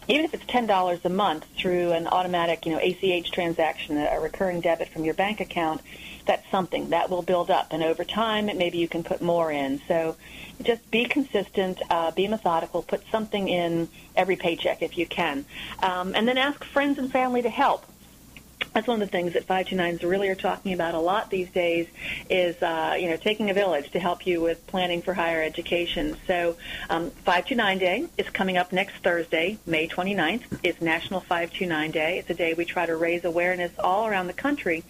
even 0.10 0.26
if 0.26 0.34
it's 0.34 0.46
ten 0.48 0.68
dollars 0.68 1.00
a 1.06 1.10
month, 1.10 1.46
through 1.58 1.94
an 1.94 2.08
automatic, 2.08 2.66
you 2.66 2.74
know, 2.74 2.80
ACH 2.80 3.32
transaction, 3.32 3.98
a 3.98 4.20
recurring 4.20 4.60
debit 4.60 4.90
from 4.90 5.06
your 5.06 5.14
bank 5.14 5.40
account. 5.40 5.82
That's 6.28 6.50
something 6.52 6.90
that 6.90 7.10
will 7.10 7.22
build 7.24 7.50
up, 7.50 7.68
and 7.72 7.82
over 7.82 8.04
time, 8.04 8.46
maybe 8.46 8.78
you 8.78 8.88
can 8.88 9.04
put 9.04 9.22
more 9.22 9.52
in. 9.52 9.82
So 9.88 10.18
just 10.62 10.90
be 10.92 11.06
consistent, 11.06 11.82
uh, 11.90 12.12
be 12.12 12.28
methodical, 12.28 12.84
put 12.84 13.02
something 13.12 13.48
in 13.48 13.88
every 14.16 14.36
paycheck 14.36 14.82
if 14.82 14.98
you 14.98 15.06
can, 15.06 15.46
um, 15.82 16.14
and 16.16 16.28
then 16.28 16.38
ask 16.38 16.64
friends 16.66 17.00
and 17.00 17.12
family 17.12 17.42
to 17.42 17.50
help 17.50 17.86
that's 18.74 18.88
one 18.88 19.02
of 19.02 19.08
the 19.08 19.12
things 19.12 19.34
that 19.34 19.48
529s 19.48 20.04
really 20.04 20.30
are 20.30 20.36
talking 20.36 20.74
about 20.74 20.94
a 20.94 21.00
lot 21.00 21.30
these 21.30 21.50
days 21.50 21.88
is, 22.30 22.62
uh, 22.62 22.96
you 23.00 23.10
know, 23.10 23.18
taking 23.18 23.50
a 23.50 23.54
village 23.54 23.92
to 23.92 24.00
help 24.00 24.26
you 24.26 24.42
with 24.42 24.66
planning 24.68 25.02
for 25.02 25.14
higher 25.14 25.42
education. 25.42 26.18
So 26.28 26.56
um, 26.90 27.10
529 27.12 27.78
Day 27.78 28.08
is 28.18 28.30
coming 28.30 28.58
up 28.58 28.72
next 28.72 28.96
Thursday, 29.04 29.58
May 29.66 29.88
29th. 29.88 30.60
It's 30.64 30.82
National 30.82 31.20
529 31.22 31.92
Day. 31.92 32.20
It's 32.20 32.30
a 32.30 32.34
day 32.34 32.54
we 32.54 32.66
try 32.66 32.86
to 32.86 32.96
raise 32.96 33.26
awareness 33.26 33.72
all 33.80 34.08
around 34.08 34.28
the 34.28 34.34
country 34.34 34.84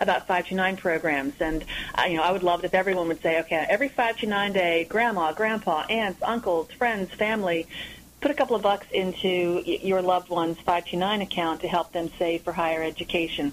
about 0.00 0.26
529 0.26 0.76
programs. 0.76 1.34
And, 1.40 1.64
uh, 1.98 2.04
you 2.08 2.16
know, 2.16 2.22
I 2.22 2.32
would 2.32 2.42
love 2.42 2.60
it 2.60 2.66
if 2.66 2.74
everyone 2.74 3.08
would 3.08 3.22
say, 3.22 3.40
okay, 3.40 3.66
every 3.68 3.88
529 3.88 4.52
Day, 4.52 4.84
grandma, 4.84 5.32
grandpa, 5.32 5.84
aunts, 5.88 6.22
uncles, 6.22 6.70
friends, 6.72 7.10
family, 7.12 7.66
put 8.24 8.30
a 8.30 8.34
couple 8.34 8.56
of 8.56 8.62
bucks 8.62 8.86
into 8.90 9.62
your 9.66 10.00
loved 10.00 10.30
one's 10.30 10.56
529 10.56 11.20
account 11.20 11.60
to 11.60 11.68
help 11.68 11.92
them 11.92 12.08
save 12.18 12.40
for 12.40 12.54
higher 12.54 12.82
education. 12.82 13.52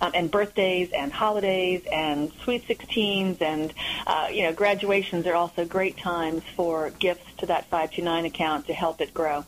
Um, 0.00 0.12
and 0.14 0.30
birthdays 0.30 0.92
and 0.92 1.12
holidays 1.12 1.82
and 1.92 2.32
sweet 2.44 2.64
16s 2.68 3.42
and 3.42 3.74
uh, 4.06 4.28
you 4.30 4.44
know 4.44 4.52
graduations 4.52 5.26
are 5.26 5.34
also 5.34 5.64
great 5.64 5.96
times 5.96 6.44
for 6.54 6.90
gifts 6.90 7.24
to 7.38 7.46
that 7.46 7.64
529 7.66 8.24
account 8.26 8.68
to 8.68 8.74
help 8.74 9.00
it 9.00 9.12
grow. 9.12 9.44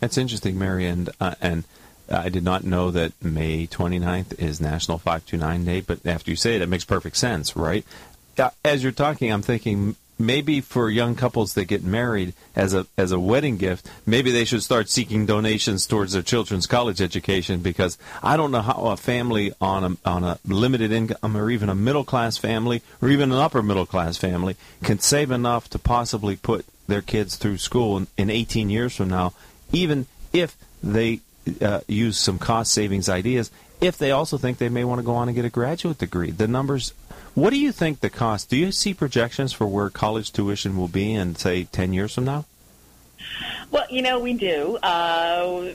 That's 0.00 0.18
interesting, 0.18 0.58
Mary, 0.58 0.86
and 0.86 1.08
uh, 1.18 1.36
and 1.40 1.64
I 2.10 2.28
did 2.28 2.44
not 2.44 2.62
know 2.62 2.90
that 2.90 3.12
May 3.22 3.66
29th 3.66 4.38
is 4.38 4.60
National 4.60 4.98
529 4.98 5.64
Day, 5.64 5.80
but 5.80 6.04
after 6.04 6.30
you 6.30 6.36
say 6.36 6.56
it, 6.56 6.62
it 6.62 6.68
makes 6.68 6.84
perfect 6.84 7.16
sense, 7.16 7.56
right? 7.56 7.86
as 8.64 8.82
you're 8.82 8.92
talking, 8.92 9.32
I'm 9.32 9.42
thinking 9.42 9.96
maybe 10.18 10.60
for 10.60 10.88
young 10.90 11.14
couples 11.14 11.54
that 11.54 11.66
get 11.66 11.82
married 11.82 12.34
as 12.54 12.74
a 12.74 12.86
as 12.96 13.12
a 13.12 13.20
wedding 13.20 13.56
gift, 13.56 13.88
maybe 14.06 14.30
they 14.30 14.44
should 14.44 14.62
start 14.62 14.88
seeking 14.88 15.26
donations 15.26 15.86
towards 15.86 16.12
their 16.12 16.22
children's 16.22 16.66
college 16.66 17.00
education 17.00 17.60
because 17.60 17.98
I 18.22 18.36
don't 18.36 18.50
know 18.50 18.62
how 18.62 18.86
a 18.86 18.96
family 18.96 19.52
on 19.60 19.84
a 19.84 20.08
on 20.08 20.24
a 20.24 20.38
limited 20.46 20.92
income 20.92 21.36
or 21.36 21.50
even 21.50 21.68
a 21.68 21.74
middle 21.74 22.04
class 22.04 22.36
family 22.36 22.82
or 23.02 23.08
even 23.08 23.32
an 23.32 23.38
upper 23.38 23.62
middle 23.62 23.86
class 23.86 24.16
family 24.16 24.56
can 24.82 24.98
save 24.98 25.30
enough 25.30 25.68
to 25.70 25.78
possibly 25.78 26.36
put 26.36 26.64
their 26.86 27.02
kids 27.02 27.36
through 27.36 27.58
school 27.58 27.96
in, 27.96 28.06
in 28.16 28.30
18 28.30 28.70
years 28.70 28.94
from 28.94 29.08
now, 29.08 29.32
even 29.72 30.06
if 30.32 30.56
they 30.82 31.20
uh, 31.60 31.80
use 31.86 32.18
some 32.18 32.38
cost 32.38 32.72
savings 32.72 33.08
ideas. 33.08 33.50
If 33.80 33.98
they 33.98 34.12
also 34.12 34.38
think 34.38 34.58
they 34.58 34.68
may 34.68 34.84
want 34.84 35.00
to 35.00 35.04
go 35.04 35.14
on 35.14 35.28
and 35.28 35.34
get 35.34 35.44
a 35.44 35.50
graduate 35.50 35.98
degree, 35.98 36.30
the 36.30 36.48
numbers 36.48 36.94
what 37.34 37.50
do 37.50 37.58
you 37.58 37.72
think 37.72 38.00
the 38.00 38.10
cost? 38.10 38.48
Do 38.48 38.56
you 38.56 38.72
see 38.72 38.94
projections 38.94 39.52
for 39.52 39.66
where 39.66 39.90
college 39.90 40.32
tuition 40.32 40.76
will 40.76 40.88
be 40.88 41.12
in, 41.12 41.34
say, 41.36 41.64
10 41.64 41.92
years 41.92 42.14
from 42.14 42.24
now? 42.24 42.44
Well, 43.70 43.86
you 43.90 44.02
know, 44.02 44.20
we 44.20 44.34
do. 44.34 44.76
Uh, 44.76 45.74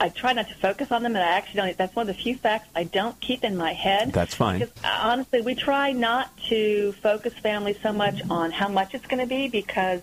I 0.00 0.08
try 0.08 0.32
not 0.32 0.48
to 0.48 0.54
focus 0.54 0.90
on 0.90 1.02
them, 1.02 1.14
and 1.14 1.24
I 1.24 1.32
actually 1.32 1.60
don't. 1.60 1.76
That's 1.76 1.94
one 1.94 2.08
of 2.08 2.16
the 2.16 2.22
few 2.22 2.36
facts 2.36 2.68
I 2.74 2.84
don't 2.84 3.18
keep 3.20 3.44
in 3.44 3.56
my 3.56 3.72
head. 3.72 4.12
That's 4.12 4.34
fine. 4.34 4.60
Because, 4.60 4.74
uh, 4.84 5.00
honestly, 5.02 5.40
we 5.40 5.54
try 5.54 5.92
not 5.92 6.36
to 6.48 6.92
focus 7.02 7.34
families 7.34 7.76
so 7.82 7.92
much 7.92 8.20
on 8.30 8.50
how 8.50 8.68
much 8.68 8.94
it's 8.94 9.06
going 9.06 9.20
to 9.20 9.26
be 9.26 9.48
because 9.48 10.02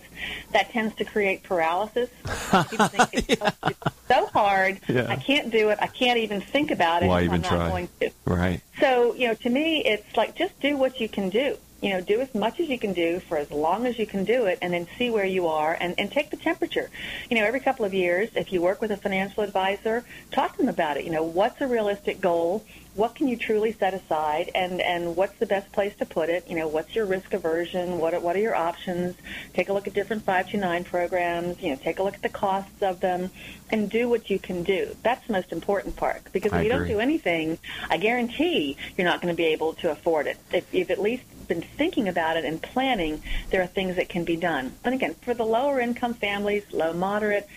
that 0.52 0.70
tends 0.70 0.94
to 0.96 1.04
create 1.04 1.42
paralysis. 1.42 2.08
People 2.70 2.88
think 2.88 3.08
it's, 3.12 3.28
yeah. 3.28 3.50
so, 3.50 3.68
it's 3.68 3.96
so 4.08 4.26
hard. 4.26 4.80
Yeah. 4.88 5.06
I 5.08 5.16
can't 5.16 5.50
do 5.50 5.70
it. 5.70 5.78
I 5.80 5.86
can't 5.86 6.18
even 6.18 6.40
think 6.40 6.70
about 6.70 7.02
it. 7.02 7.06
Why 7.06 7.22
even 7.22 7.34
I'm 7.36 7.42
try? 7.42 7.68
Going 7.68 7.88
to. 8.00 8.10
Right. 8.24 8.60
So, 8.80 9.14
you 9.14 9.28
know, 9.28 9.34
to 9.34 9.50
me, 9.50 9.84
it's 9.84 10.16
like 10.16 10.34
just 10.34 10.58
do 10.60 10.76
what 10.76 11.00
you 11.00 11.08
can 11.08 11.28
do 11.28 11.56
you 11.82 11.90
know, 11.90 12.00
do 12.00 12.20
as 12.20 12.34
much 12.34 12.60
as 12.60 12.68
you 12.68 12.78
can 12.78 12.92
do 12.92 13.20
for 13.20 13.36
as 13.36 13.50
long 13.50 13.86
as 13.86 13.98
you 13.98 14.06
can 14.06 14.24
do 14.24 14.46
it 14.46 14.58
and 14.62 14.72
then 14.72 14.86
see 14.96 15.10
where 15.10 15.26
you 15.26 15.48
are 15.48 15.76
and, 15.78 15.94
and 15.98 16.10
take 16.10 16.30
the 16.30 16.36
temperature. 16.36 16.90
You 17.28 17.36
know, 17.36 17.44
every 17.44 17.60
couple 17.60 17.84
of 17.84 17.92
years, 17.92 18.30
if 18.36 18.52
you 18.52 18.62
work 18.62 18.80
with 18.80 18.92
a 18.92 18.96
financial 18.96 19.42
advisor, 19.42 20.04
talk 20.30 20.52
to 20.52 20.58
them 20.58 20.68
about 20.68 20.96
it. 20.96 21.04
You 21.04 21.10
know, 21.10 21.24
what's 21.24 21.60
a 21.60 21.66
realistic 21.66 22.20
goal? 22.20 22.64
what 22.94 23.14
can 23.14 23.26
you 23.26 23.36
truly 23.36 23.72
set 23.72 23.94
aside 23.94 24.50
and 24.54 24.80
and 24.80 25.16
what's 25.16 25.38
the 25.38 25.46
best 25.46 25.70
place 25.72 25.94
to 25.96 26.04
put 26.04 26.28
it 26.28 26.44
you 26.48 26.56
know 26.56 26.68
what's 26.68 26.94
your 26.94 27.06
risk 27.06 27.32
aversion 27.32 27.98
what 27.98 28.12
are, 28.12 28.20
what 28.20 28.36
are 28.36 28.40
your 28.40 28.54
options 28.54 29.16
take 29.54 29.68
a 29.68 29.72
look 29.72 29.86
at 29.86 29.94
different 29.94 30.22
529 30.22 30.84
programs 30.84 31.60
you 31.62 31.70
know 31.70 31.76
take 31.76 31.98
a 31.98 32.02
look 32.02 32.14
at 32.14 32.22
the 32.22 32.28
costs 32.28 32.82
of 32.82 33.00
them 33.00 33.30
and 33.70 33.90
do 33.90 34.08
what 34.08 34.28
you 34.28 34.38
can 34.38 34.62
do 34.62 34.94
that's 35.02 35.26
the 35.26 35.32
most 35.32 35.52
important 35.52 35.96
part 35.96 36.22
because 36.32 36.52
if 36.52 36.58
I 36.58 36.62
you 36.62 36.72
agree. 36.72 36.88
don't 36.88 36.96
do 36.96 37.00
anything 37.00 37.58
i 37.88 37.96
guarantee 37.96 38.76
you're 38.96 39.06
not 39.06 39.22
going 39.22 39.32
to 39.32 39.36
be 39.36 39.46
able 39.46 39.72
to 39.74 39.90
afford 39.90 40.26
it 40.26 40.36
if 40.52 40.72
you've 40.74 40.90
at 40.90 41.00
least 41.00 41.24
been 41.52 41.62
thinking 41.62 42.08
about 42.08 42.36
it 42.36 42.44
and 42.44 42.62
planning 42.62 43.22
there 43.50 43.62
are 43.62 43.66
things 43.66 43.96
that 43.96 44.08
can 44.08 44.24
be 44.24 44.36
done 44.36 44.72
and 44.84 44.94
again 44.94 45.14
for 45.22 45.34
the 45.34 45.44
lower 45.44 45.80
income 45.80 46.14
families 46.14 46.64
low 46.72 46.92
moderate 46.92 47.48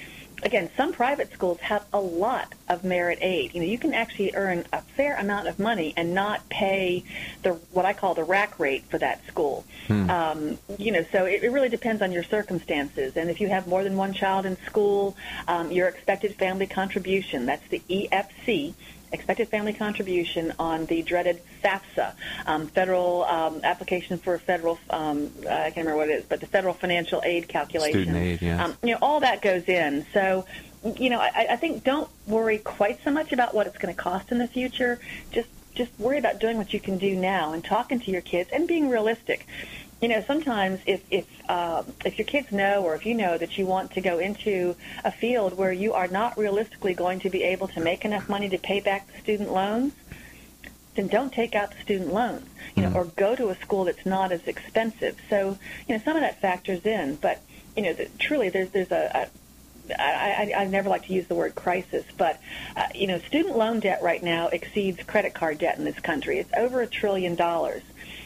again, 0.44 0.70
some 0.76 0.94
private 0.94 1.32
schools 1.34 1.60
have 1.60 1.86
a 1.94 2.00
lot 2.00 2.54
of 2.70 2.84
merit 2.84 3.20
aid. 3.22 3.54
You 3.54 3.62
know, 3.62 3.68
you 3.68 3.78
can 3.78 3.94
actually 3.94 4.34
earn 4.36 4.66
a 4.74 4.82
fair 4.82 5.18
amount 5.18 5.48
of 5.48 5.60
money 5.60 5.94
and 5.96 6.14
not 6.14 6.48
pay 6.50 7.04
the 7.44 7.54
what 7.72 7.86
I 7.86 7.94
call 7.94 8.14
the 8.14 8.24
rack 8.24 8.60
rate 8.60 8.86
for 8.90 8.98
that 8.98 9.26
school. 9.28 9.66
Hmm. 9.88 10.10
Um, 10.10 10.60
you 10.78 10.92
know, 10.92 11.06
so 11.12 11.26
it, 11.26 11.44
it 11.44 11.52
really 11.52 11.70
depends 11.70 12.02
on 12.02 12.12
your 12.12 12.24
circumstances. 12.24 13.18
And 13.18 13.30
if 13.30 13.40
you 13.40 13.48
have 13.50 13.68
more 13.68 13.84
than 13.84 13.98
one 13.98 14.14
child 14.14 14.46
in 14.46 14.58
school, 14.66 15.16
um, 15.48 15.72
your 15.72 15.88
expected 15.88 16.36
family 16.36 16.68
contribution, 16.68 17.46
that's 17.46 17.68
the 17.70 17.82
EFC, 17.90 18.74
expected 19.12 19.50
family 19.50 19.74
contribution 19.74 20.54
on 20.60 20.86
the 20.86 21.02
dreaded 21.02 21.42
FAFSA, 21.64 22.14
um, 22.46 22.68
federal 22.68 23.24
um, 23.26 23.62
application 23.64 24.18
for 24.18 24.38
federal, 24.38 24.80
um, 24.90 25.32
I 25.42 25.72
can't 25.72 25.78
remember 25.78 25.98
what 25.98 26.10
it 26.10 26.20
is, 26.20 26.26
but 26.26 26.40
the 26.40 26.48
federal 26.48 26.74
financial 26.74 27.22
aid 27.24 27.48
calculation. 27.48 28.02
Student 28.04 28.18
aid, 28.18 28.42
yeah. 28.42 28.64
Um, 28.64 28.78
you 28.84 28.92
know, 28.92 29.00
all 29.02 29.20
that 29.22 29.42
goes 29.42 29.68
in. 29.68 30.06
So, 30.14 30.46
you 30.98 31.10
know, 31.10 31.20
I, 31.20 31.48
I 31.52 31.56
think 31.56 31.84
don't 31.84 32.10
worry 32.28 32.58
quite 32.60 33.04
so 33.04 33.12
much 33.12 33.32
about 33.32 33.54
what 33.54 33.68
it's 33.68 33.78
going 33.78 33.94
to 33.94 34.00
cost 34.00 34.32
in 34.32 34.38
the 34.38 34.48
future. 34.48 35.00
Just 35.32 35.50
just 35.74 35.92
worry 36.00 36.18
about 36.18 36.40
doing 36.40 36.58
what 36.58 36.74
you 36.74 36.80
can 36.80 36.98
do 36.98 37.16
now 37.16 37.52
and 37.52 37.64
talking 37.64 38.00
to 38.00 38.10
your 38.10 38.22
kids 38.22 38.50
and 38.54 38.66
being 38.66 38.90
realistic 38.90 39.46
you 40.02 40.10
know, 40.10 40.24
sometimes 40.28 40.80
if 40.86 41.02
if 41.10 41.26
uh, 41.50 41.84
if 42.04 42.18
your 42.18 42.26
kids 42.26 42.52
know 42.52 42.84
or 42.84 42.96
if 42.96 43.06
you 43.06 43.14
know 43.14 43.38
that 43.38 43.58
you 43.58 43.66
want 43.66 43.92
to 43.92 44.02
go 44.02 44.20
into 44.20 44.76
a 45.04 45.12
field 45.12 45.58
where 45.58 45.72
you 45.72 45.94
are 45.94 46.08
not 46.08 46.38
realistically 46.38 46.94
going 46.94 47.20
to 47.22 47.30
be 47.30 47.44
able 47.44 47.68
to 47.70 47.80
make 47.80 48.04
enough 48.06 48.28
money 48.30 48.50
to 48.50 48.58
pay 48.58 48.80
back 48.80 49.12
the 49.12 49.20
student 49.20 49.52
loans, 49.52 49.94
then 50.96 51.08
don't 51.08 51.32
take 51.34 51.56
out 51.56 51.72
the 51.72 51.82
student 51.82 52.14
loans, 52.14 52.48
you 52.76 52.84
know, 52.84 52.90
Mhm. 52.90 52.96
or 52.96 53.06
go 53.06 53.36
to 53.36 53.50
a 53.50 53.56
school 53.56 53.86
that's 53.86 54.06
not 54.06 54.32
as 54.32 54.46
expensive. 54.48 55.18
So, 55.30 55.58
you 55.88 55.96
know, 55.98 56.02
some 56.04 56.16
of 56.16 56.22
that 56.22 56.40
factors 56.42 56.86
in, 56.86 57.16
but 57.16 57.42
you 57.76 57.84
know, 57.84 57.94
the, 57.94 58.08
truly, 58.20 58.50
there's 58.50 58.70
there's 58.72 58.92
a, 58.92 59.12
a 59.14 59.28
I, 60.00 60.52
I, 60.56 60.62
I 60.62 60.66
never 60.66 60.90
like 60.90 61.06
to 61.06 61.14
use 61.14 61.28
the 61.28 61.36
word 61.36 61.54
crisis, 61.54 62.06
but 62.18 62.40
uh, 62.76 62.88
you 62.96 63.08
know, 63.08 63.20
student 63.20 63.56
loan 63.58 63.80
debt 63.80 64.02
right 64.02 64.22
now 64.22 64.48
exceeds 64.48 65.04
credit 65.04 65.34
card 65.34 65.60
debt 65.60 65.78
in 65.78 65.86
this 65.86 66.00
country. 66.00 66.40
It's 66.40 66.52
over 66.58 66.82
a 66.82 66.88
trillion 66.88 67.36
dollars. 67.36 67.84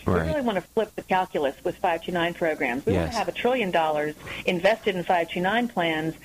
Right. 0.10 0.24
We 0.24 0.30
really 0.30 0.42
want 0.42 0.58
to 0.58 0.62
flip 0.62 0.96
the 0.96 1.04
calculus 1.04 1.56
with 1.64 1.76
529 1.76 2.34
programs. 2.34 2.86
We 2.86 2.94
want 2.94 3.12
to 3.12 3.18
have 3.18 3.28
a 3.28 3.32
trillion 3.32 3.72
dollars 3.72 4.16
invested 4.46 4.96
in 4.96 5.04
529 5.04 5.68
plans 5.70 6.16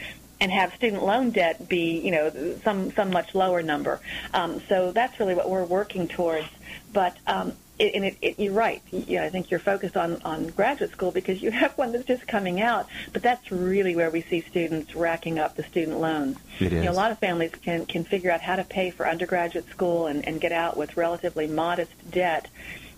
and 0.41 0.51
have 0.51 0.75
student 0.75 1.05
loan 1.05 1.31
debt 1.31 1.69
be, 1.69 2.01
you 2.01 2.11
know, 2.11 2.57
some 2.65 2.93
some 2.93 3.11
much 3.11 3.35
lower 3.35 3.63
number. 3.63 4.01
Um, 4.33 4.61
so 4.69 4.93
that's 4.93 5.19
really 5.21 5.35
what 5.35 5.49
we're 5.49 5.65
working 5.65 6.09
towards. 6.09 6.49
But 6.93 7.17
um, 7.27 7.55
it, 7.79 7.95
and 7.95 8.05
it, 8.05 8.17
it, 8.23 8.39
you're 8.39 8.53
right. 8.53 8.83
Yeah, 8.91 9.25
I 9.25 9.31
think 9.31 9.51
you're 9.51 9.61
focused 9.61 9.97
on, 9.97 10.23
on 10.23 10.49
graduate 10.49 10.93
school 10.93 11.11
because 11.11 11.43
you 11.43 11.51
have 11.63 11.77
one 11.77 11.93
that's 11.93 12.05
just 12.05 12.27
coming 12.27 12.61
out. 12.61 12.87
But 13.13 13.23
that's 13.23 13.51
really 13.51 13.97
where 13.97 14.11
we 14.11 14.23
see 14.23 14.43
students 14.43 14.95
racking 14.95 15.39
up 15.39 15.57
the 15.57 15.65
student 15.65 16.01
loans. 16.01 16.39
It 16.61 16.73
You 16.73 16.83
know, 16.83 16.93
a 16.93 16.93
lot 16.93 17.11
of 17.11 17.19
families 17.19 17.53
can, 17.63 17.87
can 17.87 18.05
figure 18.05 18.31
out 18.31 18.41
how 18.41 18.57
to 18.57 18.65
pay 18.65 18.91
for 18.91 19.09
undergraduate 19.09 19.69
school 19.71 20.07
and, 20.07 20.27
and 20.27 20.41
get 20.41 20.53
out 20.53 20.77
with 20.77 20.97
relatively 20.97 21.47
modest 21.47 21.93
debt. 22.11 22.49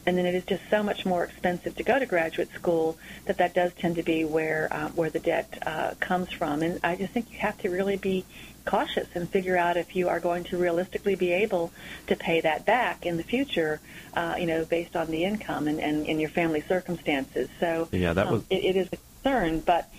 And 0.07 0.16
then 0.16 0.25
it 0.25 0.37
is 0.37 0.45
just 0.45 0.62
so 0.71 0.85
much 0.85 1.05
more 1.05 1.25
expensive 1.25 1.75
to 1.77 1.83
go 1.83 1.99
to 1.99 2.07
graduate 2.07 2.53
school 2.55 2.97
that 3.25 3.38
that 3.38 3.55
does 3.55 3.73
tend 3.75 3.97
to 3.97 4.05
be 4.05 4.25
where 4.25 4.69
uh, 4.71 4.88
where 4.90 5.11
the 5.11 5.19
debt 5.19 5.59
uh, 5.66 5.95
comes 5.99 6.33
from. 6.33 6.62
And 6.62 6.79
I 6.85 6.95
just 6.95 7.12
think 7.12 7.33
you 7.33 7.38
have 7.40 7.59
to 7.59 7.71
really 7.71 7.97
be 7.97 8.25
cautious 8.64 9.09
and 9.14 9.29
figure 9.29 9.57
out 9.57 9.77
if 9.77 9.97
you 9.97 10.09
are 10.09 10.21
going 10.21 10.45
to 10.45 10.59
realistically 10.59 11.16
be 11.16 11.33
able 11.33 11.73
to 12.07 12.14
pay 12.16 12.40
that 12.40 12.64
back 12.64 13.05
in 13.05 13.16
the 13.16 13.25
future, 13.25 13.81
uh, 14.14 14.37
you 14.38 14.47
know, 14.47 14.64
based 14.64 14.95
on 14.95 15.09
the 15.11 15.25
income 15.25 15.66
and, 15.66 15.81
and, 15.81 16.07
and 16.07 16.21
your 16.21 16.31
family 16.31 16.62
circumstances. 16.69 17.49
So 17.59 17.88
Yeah, 17.90 18.12
that 18.12 18.27
um, 18.29 18.33
was- 18.35 18.42
it, 18.49 18.64
it 18.64 18.77
is 18.77 18.88
a 18.92 18.97
concern, 19.23 19.61
but 19.61 19.90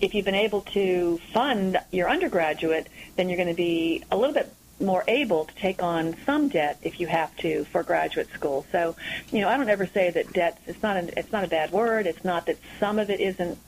if 0.00 0.14
you've 0.14 0.24
been 0.24 0.34
able 0.34 0.62
to 0.62 1.20
fund 1.32 1.78
your 1.92 2.10
undergraduate, 2.10 2.88
then 3.14 3.28
you're 3.28 3.36
going 3.36 3.48
to 3.48 3.54
be 3.54 4.02
a 4.10 4.16
little 4.16 4.34
bit 4.34 4.52
more 4.82 5.04
able 5.08 5.44
to 5.44 5.54
take 5.54 5.82
on 5.82 6.16
some 6.26 6.48
debt 6.48 6.78
if 6.82 7.00
you 7.00 7.06
have 7.06 7.34
to 7.38 7.64
for 7.66 7.82
graduate 7.82 8.28
school. 8.34 8.66
So, 8.72 8.96
you 9.30 9.40
know, 9.40 9.48
I 9.48 9.56
don't 9.56 9.68
ever 9.68 9.86
say 9.86 10.10
that 10.10 10.32
debt 10.32 10.58
it's 10.66 10.82
not 10.82 10.96
a, 10.96 11.18
it's 11.18 11.32
not 11.32 11.44
a 11.44 11.48
bad 11.48 11.70
word. 11.72 12.06
It's 12.06 12.24
not 12.24 12.46
that 12.46 12.58
some 12.80 12.98
of 12.98 13.10
it 13.10 13.20
isn't 13.20 13.58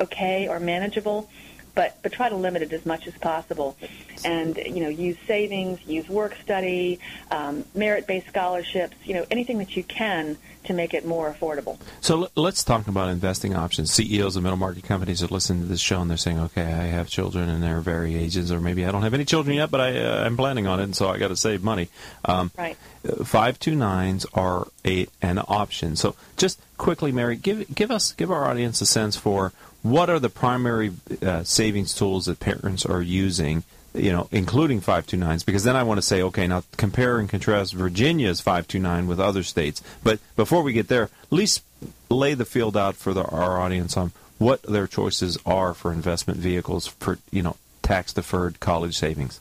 okay 0.00 0.48
or 0.48 0.58
manageable, 0.58 1.28
but 1.74 1.98
but 2.02 2.12
try 2.12 2.28
to 2.28 2.36
limit 2.36 2.62
it 2.62 2.72
as 2.72 2.84
much 2.86 3.06
as 3.06 3.14
possible, 3.14 3.76
and 4.24 4.56
you 4.56 4.82
know, 4.82 4.88
use 4.88 5.16
savings, 5.26 5.84
use 5.86 6.08
work 6.08 6.36
study, 6.42 6.98
um, 7.30 7.64
merit-based 7.74 8.28
scholarships. 8.28 8.96
You 9.04 9.14
know, 9.14 9.26
anything 9.30 9.58
that 9.58 9.76
you 9.76 9.82
can 9.84 10.36
to 10.64 10.72
make 10.72 10.94
it 10.94 11.04
more 11.04 11.32
affordable. 11.32 11.76
So 12.00 12.22
l- 12.22 12.30
let's 12.36 12.62
talk 12.62 12.86
about 12.86 13.08
investing 13.08 13.56
options. 13.56 13.92
CEOs 13.92 14.36
of 14.36 14.44
middle 14.44 14.56
market 14.56 14.84
companies 14.84 15.20
are 15.20 15.26
listening 15.26 15.62
to 15.62 15.68
this 15.68 15.80
show 15.80 16.00
and 16.00 16.08
they're 16.08 16.16
saying, 16.16 16.38
"Okay, 16.38 16.62
I 16.62 16.84
have 16.86 17.08
children 17.08 17.48
and 17.48 17.60
they're 17.62 17.80
very 17.80 18.14
ages, 18.14 18.52
or 18.52 18.60
maybe 18.60 18.86
I 18.86 18.92
don't 18.92 19.02
have 19.02 19.12
any 19.14 19.24
children 19.24 19.56
yet, 19.56 19.72
but 19.72 19.80
I, 19.80 19.98
uh, 19.98 20.24
I'm 20.24 20.36
planning 20.36 20.68
on 20.68 20.78
it, 20.78 20.84
and 20.84 20.94
so 20.94 21.08
I 21.08 21.18
got 21.18 21.28
to 21.28 21.36
save 21.36 21.64
money." 21.64 21.88
Um, 22.24 22.50
Right. 22.56 22.76
Five 23.24 23.58
two 23.58 23.74
nines 23.74 24.24
are 24.34 24.68
a 24.86 25.08
an 25.20 25.40
option. 25.48 25.96
So 25.96 26.14
just 26.36 26.60
quickly, 26.78 27.10
Mary, 27.10 27.34
give 27.34 27.74
give 27.74 27.90
us 27.90 28.12
give 28.12 28.30
our 28.30 28.48
audience 28.48 28.80
a 28.80 28.86
sense 28.86 29.16
for 29.16 29.52
what 29.82 30.10
are 30.10 30.18
the 30.18 30.28
primary 30.28 30.92
uh, 31.22 31.42
savings 31.44 31.94
tools 31.94 32.26
that 32.26 32.40
parents 32.40 32.86
are 32.86 33.02
using. 33.02 33.64
You 33.94 34.10
know, 34.10 34.26
including 34.32 34.80
529s, 34.80 35.44
because 35.44 35.64
then 35.64 35.76
I 35.76 35.82
want 35.82 35.98
to 35.98 36.02
say, 36.02 36.22
okay, 36.22 36.46
now 36.46 36.62
compare 36.78 37.18
and 37.18 37.28
contrast 37.28 37.74
Virginia's 37.74 38.40
529 38.40 39.06
with 39.06 39.20
other 39.20 39.42
states. 39.42 39.82
But 40.02 40.18
before 40.34 40.62
we 40.62 40.72
get 40.72 40.88
there, 40.88 41.02
at 41.02 41.30
least 41.30 41.62
lay 42.08 42.32
the 42.32 42.46
field 42.46 42.74
out 42.74 42.96
for 42.96 43.12
the, 43.12 43.22
our 43.22 43.60
audience 43.60 43.94
on 43.98 44.12
what 44.38 44.62
their 44.62 44.86
choices 44.86 45.36
are 45.44 45.74
for 45.74 45.92
investment 45.92 46.40
vehicles 46.40 46.86
for, 46.86 47.18
you 47.30 47.42
know, 47.42 47.56
tax 47.82 48.14
deferred 48.14 48.60
college 48.60 48.96
savings. 48.96 49.40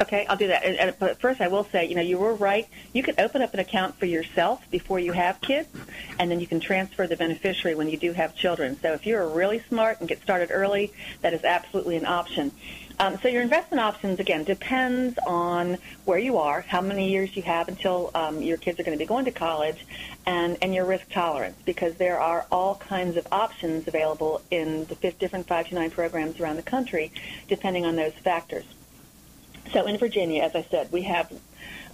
Okay, 0.00 0.26
I'll 0.28 0.36
do 0.36 0.48
that. 0.48 0.64
And, 0.64 0.76
and, 0.76 0.96
but 0.98 1.20
first, 1.20 1.40
I 1.40 1.46
will 1.46 1.64
say, 1.64 1.86
you 1.86 1.94
know, 1.94 2.02
you 2.02 2.18
were 2.18 2.34
right. 2.34 2.68
You 2.92 3.04
can 3.04 3.14
open 3.18 3.42
up 3.42 3.54
an 3.54 3.60
account 3.60 3.96
for 3.96 4.06
yourself 4.06 4.60
before 4.70 4.98
you 4.98 5.12
have 5.12 5.40
kids, 5.40 5.68
and 6.18 6.28
then 6.30 6.40
you 6.40 6.48
can 6.48 6.58
transfer 6.58 7.06
the 7.06 7.16
beneficiary 7.16 7.76
when 7.76 7.88
you 7.88 7.96
do 7.96 8.12
have 8.12 8.34
children. 8.34 8.76
So 8.82 8.92
if 8.92 9.06
you're 9.06 9.28
really 9.28 9.62
smart 9.68 10.00
and 10.00 10.08
get 10.08 10.20
started 10.20 10.50
early, 10.52 10.92
that 11.22 11.32
is 11.32 11.44
absolutely 11.44 11.96
an 11.96 12.06
option. 12.06 12.50
Um, 12.98 13.18
so 13.22 13.28
your 13.28 13.42
investment 13.42 13.80
options 13.80 14.20
again 14.20 14.44
depends 14.44 15.18
on 15.26 15.78
where 16.04 16.18
you 16.18 16.38
are, 16.38 16.60
how 16.60 16.80
many 16.80 17.10
years 17.10 17.36
you 17.36 17.42
have 17.42 17.68
until 17.68 18.10
um, 18.14 18.40
your 18.40 18.56
kids 18.56 18.78
are 18.78 18.84
going 18.84 18.96
to 18.96 19.02
be 19.02 19.06
going 19.06 19.24
to 19.24 19.32
college, 19.32 19.84
and 20.26 20.56
and 20.62 20.74
your 20.74 20.84
risk 20.84 21.08
tolerance 21.10 21.56
because 21.64 21.94
there 21.96 22.20
are 22.20 22.46
all 22.52 22.76
kinds 22.76 23.16
of 23.16 23.26
options 23.32 23.88
available 23.88 24.42
in 24.50 24.86
the 24.86 24.94
different 24.94 25.46
529 25.46 25.90
programs 25.90 26.40
around 26.40 26.56
the 26.56 26.62
country, 26.62 27.12
depending 27.48 27.84
on 27.84 27.96
those 27.96 28.12
factors. 28.22 28.64
So 29.72 29.86
in 29.86 29.98
Virginia, 29.98 30.42
as 30.42 30.54
I 30.54 30.62
said, 30.70 30.92
we 30.92 31.02
have 31.02 31.32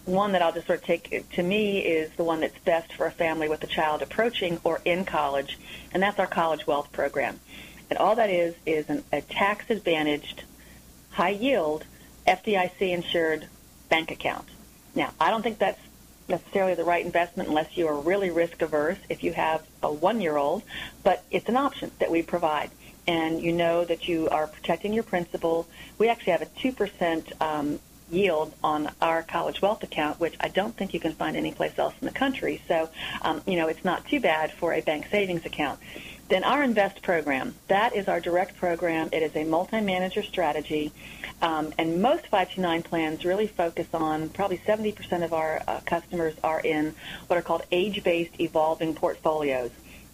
one 0.05 0.33
that 0.33 0.43
I'll 0.43 0.53
just 0.53 0.67
sort 0.67 0.81
of 0.81 0.85
take 0.85 1.31
to 1.33 1.43
me 1.43 1.81
is 1.81 2.11
the 2.17 2.25
one 2.25 2.41
that's 2.41 2.59
best 2.61 2.93
for 2.95 3.07
a 3.07 3.11
family 3.11 3.49
with 3.49 3.63
a 3.63 3.67
child 3.67 4.03
approaching 4.03 4.61
or 4.65 4.81
in 4.85 5.05
college, 5.05 5.59
and 5.93 6.03
that's 6.03 6.19
our 6.19 6.27
College 6.27 6.67
Wealth 6.67 6.91
Program. 6.93 7.41
And 7.89 7.99
all 7.99 8.17
that 8.17 8.31
is 8.31 8.55
is 8.67 8.89
an, 8.89 9.05
a 9.13 9.21
tax 9.21 9.69
advantaged, 9.69 10.45
high 11.11 11.31
yield, 11.31 11.85
FDIC 12.27 12.81
insured 12.81 13.47
bank 13.89 14.11
account. 14.11 14.49
Now, 14.95 15.13
I 15.21 15.31
don't 15.31 15.43
think 15.43 15.59
that's 15.59 15.81
necessarily 16.29 16.75
the 16.75 16.85
right 16.85 17.05
investment 17.05 17.49
unless 17.49 17.77
you 17.77 17.89
are 17.89 18.01
really 18.01 18.31
risk 18.31 18.63
averse 18.63 18.99
if 19.09 19.25
you 19.25 19.33
have 19.33 19.67
a 19.83 19.93
one 19.93 20.21
year 20.21 20.37
old, 20.37 20.63
but 21.03 21.25
it's 21.31 21.49
an 21.49 21.57
option 21.57 21.91
that 21.99 22.11
we 22.11 22.23
provide. 22.23 22.71
And 23.07 23.43
you 23.43 23.53
know 23.53 23.85
that 23.85 24.09
you 24.09 24.29
are 24.29 24.47
protecting 24.47 24.93
your 24.93 25.03
principal. 25.03 25.67
We 25.99 26.09
actually 26.09 26.33
have 26.33 26.43
a 26.43 26.47
2% 26.47 27.41
um, 27.41 27.81
yield 28.11 28.53
on 28.63 28.91
our 29.01 29.23
college 29.23 29.63
wealth 29.63 29.83
account, 29.83 30.21
which 30.21 30.35
I 30.41 30.49
don't 30.49 30.77
think 30.77 30.95
you 30.95 31.01
can 31.01 31.13
find 31.13 31.37
anyplace 31.37 31.79
else 31.79 31.95
in 32.01 32.07
the 32.07 32.13
country. 32.13 32.63
So, 32.69 32.89
um, 33.23 33.43
you 33.47 33.57
know, 33.57 33.69
it's 33.69 33.85
not 33.85 34.07
too 34.07 34.21
bad 34.21 34.53
for 34.53 34.73
a 34.75 34.81
bank 34.81 35.07
savings 35.11 35.45
account. 35.45 35.81
Then 36.29 36.45
our 36.45 36.63
Invest 36.63 37.03
program, 37.03 37.57
that 37.67 37.95
is 37.97 38.07
our 38.07 38.21
direct 38.21 38.57
program. 38.57 39.09
It 39.13 39.23
is 39.23 39.35
a 39.35 39.43
multi-manager 39.43 40.23
strategy. 40.23 40.93
Um, 41.43 41.73
and 41.77 42.01
most 42.01 42.27
529 42.29 42.83
plans 42.85 43.25
really 43.25 43.49
focus 43.49 43.89
on 43.93 44.29
probably 44.29 44.59
70% 44.59 45.25
of 45.25 45.33
our 45.33 45.61
uh, 45.67 45.81
customers 45.87 46.35
are 46.45 46.61
in 46.61 46.95
what 47.27 47.37
are 47.37 47.43
called 47.43 47.63
age-based 47.73 48.41
evolving 48.41 48.95
portfolios, 48.95 49.71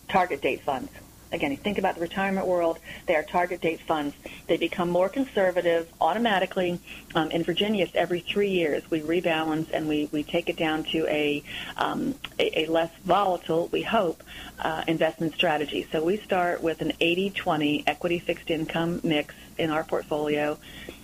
target 0.08 0.40
date 0.40 0.62
funds. 0.62 0.90
Again, 1.32 1.50
you 1.50 1.56
think 1.56 1.78
about 1.78 1.96
the 1.96 2.00
retirement 2.00 2.46
world, 2.46 2.78
they 3.06 3.16
are 3.16 3.22
target 3.22 3.60
date 3.60 3.80
funds. 3.80 4.14
They 4.46 4.56
become 4.56 4.90
more 4.90 5.08
conservative 5.08 5.88
automatically. 6.00 6.80
Um, 7.14 7.30
in 7.30 7.42
Virginia, 7.42 7.84
it's 7.84 7.94
every 7.94 8.20
three 8.20 8.50
years. 8.50 8.88
We 8.90 9.00
rebalance 9.00 9.70
and 9.72 9.88
we, 9.88 10.08
we 10.12 10.22
take 10.22 10.48
it 10.48 10.56
down 10.56 10.84
to 10.84 11.06
a, 11.08 11.42
um, 11.76 12.14
a, 12.38 12.64
a, 12.64 12.66
less 12.66 12.90
volatile, 13.04 13.68
we 13.72 13.82
hope, 13.82 14.22
uh, 14.60 14.84
investment 14.86 15.34
strategy. 15.34 15.86
So 15.90 16.04
we 16.04 16.18
start 16.18 16.62
with 16.62 16.80
an 16.80 16.92
80-20 17.00 17.84
equity 17.86 18.18
fixed 18.18 18.50
income 18.50 19.00
mix 19.02 19.34
in 19.58 19.70
our 19.70 19.84
portfolio. 19.84 20.58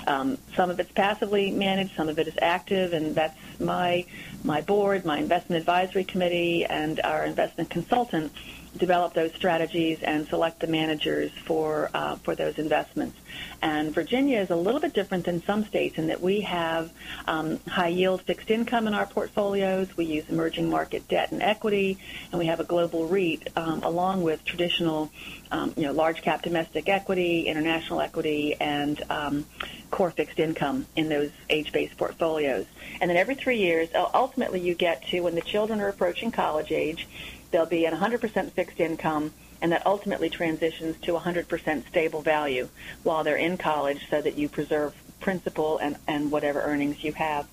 Um, 0.06 0.38
some 0.54 0.70
of 0.70 0.78
it's 0.80 0.92
passively 0.92 1.50
managed, 1.50 1.94
some 1.96 2.08
of 2.08 2.18
it 2.18 2.28
is 2.28 2.34
active, 2.40 2.92
and 2.92 3.14
that's 3.14 3.38
my 3.60 4.04
my 4.44 4.60
board, 4.60 5.04
my 5.04 5.18
investment 5.18 5.60
advisory 5.60 6.04
committee, 6.04 6.64
and 6.64 7.00
our 7.04 7.24
investment 7.24 7.70
consultant 7.70 8.32
develop 8.76 9.14
those 9.14 9.32
strategies 9.34 10.02
and 10.02 10.26
select 10.28 10.60
the 10.60 10.66
managers 10.66 11.30
for 11.44 11.90
uh, 11.94 12.16
for 12.16 12.34
those 12.34 12.58
investments. 12.58 13.18
And 13.60 13.94
Virginia 13.94 14.40
is 14.40 14.50
a 14.50 14.56
little 14.56 14.80
bit 14.80 14.92
different 14.92 15.24
than 15.24 15.42
some 15.44 15.64
states 15.64 15.98
in 15.98 16.08
that 16.08 16.20
we 16.20 16.40
have 16.40 16.92
um, 17.26 17.60
high 17.68 17.88
yield 17.88 18.22
fixed 18.22 18.50
income 18.50 18.86
in 18.86 18.94
our 18.94 19.06
portfolios. 19.06 19.96
We 19.96 20.06
use 20.06 20.24
emerging 20.28 20.68
market 20.70 21.06
debt 21.08 21.32
and 21.32 21.42
equity, 21.42 21.98
and 22.30 22.38
we 22.38 22.46
have 22.46 22.60
a 22.60 22.64
global 22.64 23.06
REIT 23.06 23.48
um, 23.56 23.82
along 23.82 24.22
with 24.22 24.44
traditional, 24.44 25.10
um, 25.50 25.74
you 25.76 25.84
know, 25.84 25.92
large 25.92 26.22
cap 26.22 26.42
domestic 26.42 26.88
equity, 26.88 27.46
international 27.46 28.00
equity, 28.00 28.54
and 28.60 29.02
um, 29.10 29.44
core 29.90 30.10
fixed 30.10 30.38
income 30.38 30.86
in 30.96 31.08
those 31.08 31.30
age-based 31.50 31.96
portfolios. 31.96 32.66
And 33.00 33.10
then 33.10 33.16
every 33.16 33.34
three 33.34 33.58
years, 33.58 33.88
ultimately, 33.94 34.60
you 34.60 34.74
get 34.74 35.06
to 35.08 35.20
when 35.20 35.34
the 35.34 35.40
children 35.42 35.80
are 35.80 35.88
approaching 35.88 36.30
college 36.30 36.72
age 36.72 37.06
they'll 37.52 37.66
be 37.66 37.86
at 37.86 37.92
100% 37.92 38.50
fixed 38.52 38.80
income, 38.80 39.32
and 39.60 39.70
that 39.70 39.86
ultimately 39.86 40.28
transitions 40.28 40.96
to 41.02 41.12
100% 41.12 41.86
stable 41.88 42.22
value 42.22 42.68
while 43.04 43.22
they're 43.22 43.36
in 43.36 43.56
college 43.56 44.08
so 44.10 44.20
that 44.20 44.36
you 44.36 44.48
preserve 44.48 44.94
principal 45.20 45.78
and, 45.78 45.96
and 46.08 46.32
whatever 46.32 46.60
earnings 46.60 47.04
you 47.04 47.12
have. 47.12 47.46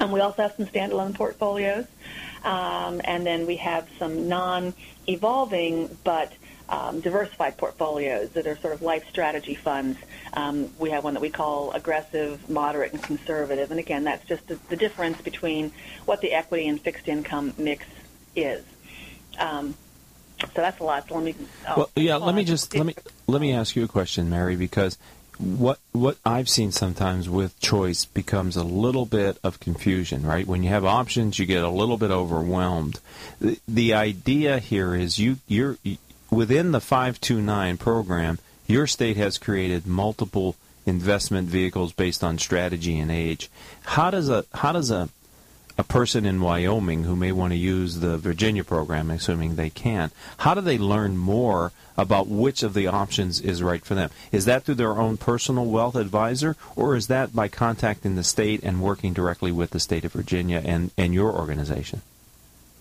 And 0.00 0.12
we 0.12 0.20
also 0.20 0.42
have 0.42 0.54
some 0.56 0.66
standalone 0.66 1.14
portfolios, 1.14 1.86
um, 2.44 3.00
and 3.04 3.26
then 3.26 3.46
we 3.46 3.56
have 3.56 3.88
some 3.98 4.28
non-evolving 4.28 5.98
but 6.04 6.32
um, 6.68 7.00
diversified 7.00 7.56
portfolios 7.56 8.30
that 8.30 8.46
are 8.46 8.56
sort 8.58 8.74
of 8.74 8.82
life 8.82 9.08
strategy 9.08 9.54
funds. 9.54 9.98
Um, 10.34 10.70
we 10.78 10.90
have 10.90 11.04
one 11.04 11.14
that 11.14 11.20
we 11.20 11.30
call 11.30 11.72
aggressive, 11.72 12.48
moderate, 12.48 12.92
and 12.92 13.02
conservative. 13.02 13.70
And 13.70 13.80
again, 13.80 14.04
that's 14.04 14.26
just 14.26 14.46
the, 14.46 14.58
the 14.68 14.76
difference 14.76 15.20
between 15.20 15.72
what 16.04 16.20
the 16.20 16.32
equity 16.32 16.68
and 16.68 16.80
fixed 16.80 17.08
income 17.08 17.54
mix 17.56 17.86
is. 18.36 18.64
Um, 19.38 19.74
so 20.40 20.48
that's 20.54 20.80
a 20.80 20.84
lot. 20.84 21.08
So 21.08 21.16
let 21.16 21.24
me. 21.24 21.34
Oh, 21.68 21.74
well, 21.76 21.90
yeah. 21.96 22.16
Let 22.16 22.34
me 22.34 22.44
just 22.44 22.74
let 22.74 22.86
me 22.86 22.94
let 23.26 23.40
me 23.40 23.52
ask 23.52 23.74
you 23.74 23.84
a 23.84 23.88
question, 23.88 24.30
Mary, 24.30 24.56
because 24.56 24.96
what 25.38 25.78
what 25.92 26.16
I've 26.24 26.48
seen 26.48 26.72
sometimes 26.72 27.28
with 27.28 27.58
choice 27.60 28.04
becomes 28.04 28.56
a 28.56 28.64
little 28.64 29.06
bit 29.06 29.38
of 29.42 29.60
confusion, 29.60 30.24
right? 30.24 30.46
When 30.46 30.62
you 30.62 30.68
have 30.70 30.84
options, 30.84 31.38
you 31.38 31.46
get 31.46 31.64
a 31.64 31.70
little 31.70 31.96
bit 31.96 32.10
overwhelmed. 32.10 33.00
The, 33.40 33.58
the 33.66 33.94
idea 33.94 34.58
here 34.58 34.94
is 34.94 35.18
you 35.18 35.38
you're 35.46 35.78
within 36.30 36.72
the 36.72 36.80
529 36.80 37.76
program, 37.78 38.38
your 38.66 38.86
state 38.86 39.16
has 39.16 39.38
created 39.38 39.86
multiple 39.86 40.56
investment 40.86 41.48
vehicles 41.48 41.92
based 41.92 42.24
on 42.24 42.38
strategy 42.38 42.98
and 42.98 43.10
age. 43.10 43.50
How 43.82 44.10
does 44.10 44.28
a 44.28 44.44
how 44.54 44.72
does 44.72 44.90
a 44.90 45.08
a 45.78 45.84
person 45.84 46.26
in 46.26 46.40
Wyoming 46.40 47.04
who 47.04 47.14
may 47.14 47.30
want 47.30 47.52
to 47.52 47.56
use 47.56 48.00
the 48.00 48.18
Virginia 48.18 48.64
program, 48.64 49.10
assuming 49.10 49.54
they 49.54 49.70
can, 49.70 50.10
how 50.38 50.52
do 50.52 50.60
they 50.60 50.76
learn 50.76 51.16
more 51.16 51.70
about 51.96 52.26
which 52.26 52.64
of 52.64 52.74
the 52.74 52.88
options 52.88 53.40
is 53.40 53.62
right 53.62 53.84
for 53.84 53.94
them? 53.94 54.10
Is 54.32 54.44
that 54.46 54.64
through 54.64 54.74
their 54.74 54.98
own 54.98 55.16
personal 55.16 55.66
wealth 55.66 55.94
advisor, 55.94 56.56
or 56.74 56.96
is 56.96 57.06
that 57.06 57.34
by 57.34 57.46
contacting 57.46 58.16
the 58.16 58.24
state 58.24 58.60
and 58.64 58.82
working 58.82 59.12
directly 59.12 59.52
with 59.52 59.70
the 59.70 59.80
state 59.80 60.04
of 60.04 60.12
Virginia 60.12 60.60
and, 60.64 60.90
and 60.98 61.14
your 61.14 61.32
organization? 61.32 62.02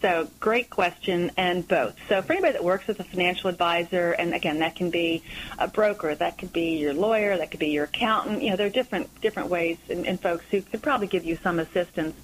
So, 0.02 0.30
great 0.40 0.70
question, 0.70 1.32
and 1.38 1.68
both. 1.68 1.96
So, 2.08 2.22
for 2.22 2.34
anybody 2.34 2.54
that 2.54 2.64
works 2.64 2.86
with 2.86 3.00
a 3.00 3.04
financial 3.04 3.50
advisor, 3.50 4.12
and 4.12 4.34
again, 4.34 4.60
that 4.60 4.76
can 4.76 4.92
be 4.92 5.24
a 5.58 5.68
broker, 5.68 6.14
that 6.14 6.38
could 6.38 6.54
be 6.54 6.78
your 6.78 6.94
lawyer, 6.94 7.36
that 7.38 7.50
could 7.50 7.60
be 7.60 7.70
your 7.70 7.86
accountant. 7.86 8.44
You 8.44 8.52
know, 8.52 8.56
there 8.58 8.68
are 8.68 8.72
different 8.72 9.22
different 9.22 9.50
ways, 9.50 9.78
and, 9.90 10.06
and 10.06 10.22
folks 10.22 10.46
who 10.52 10.62
could 10.62 10.84
probably 10.84 11.08
give 11.08 11.26
you 11.26 11.38
some 11.42 11.58
assistance 11.60 12.16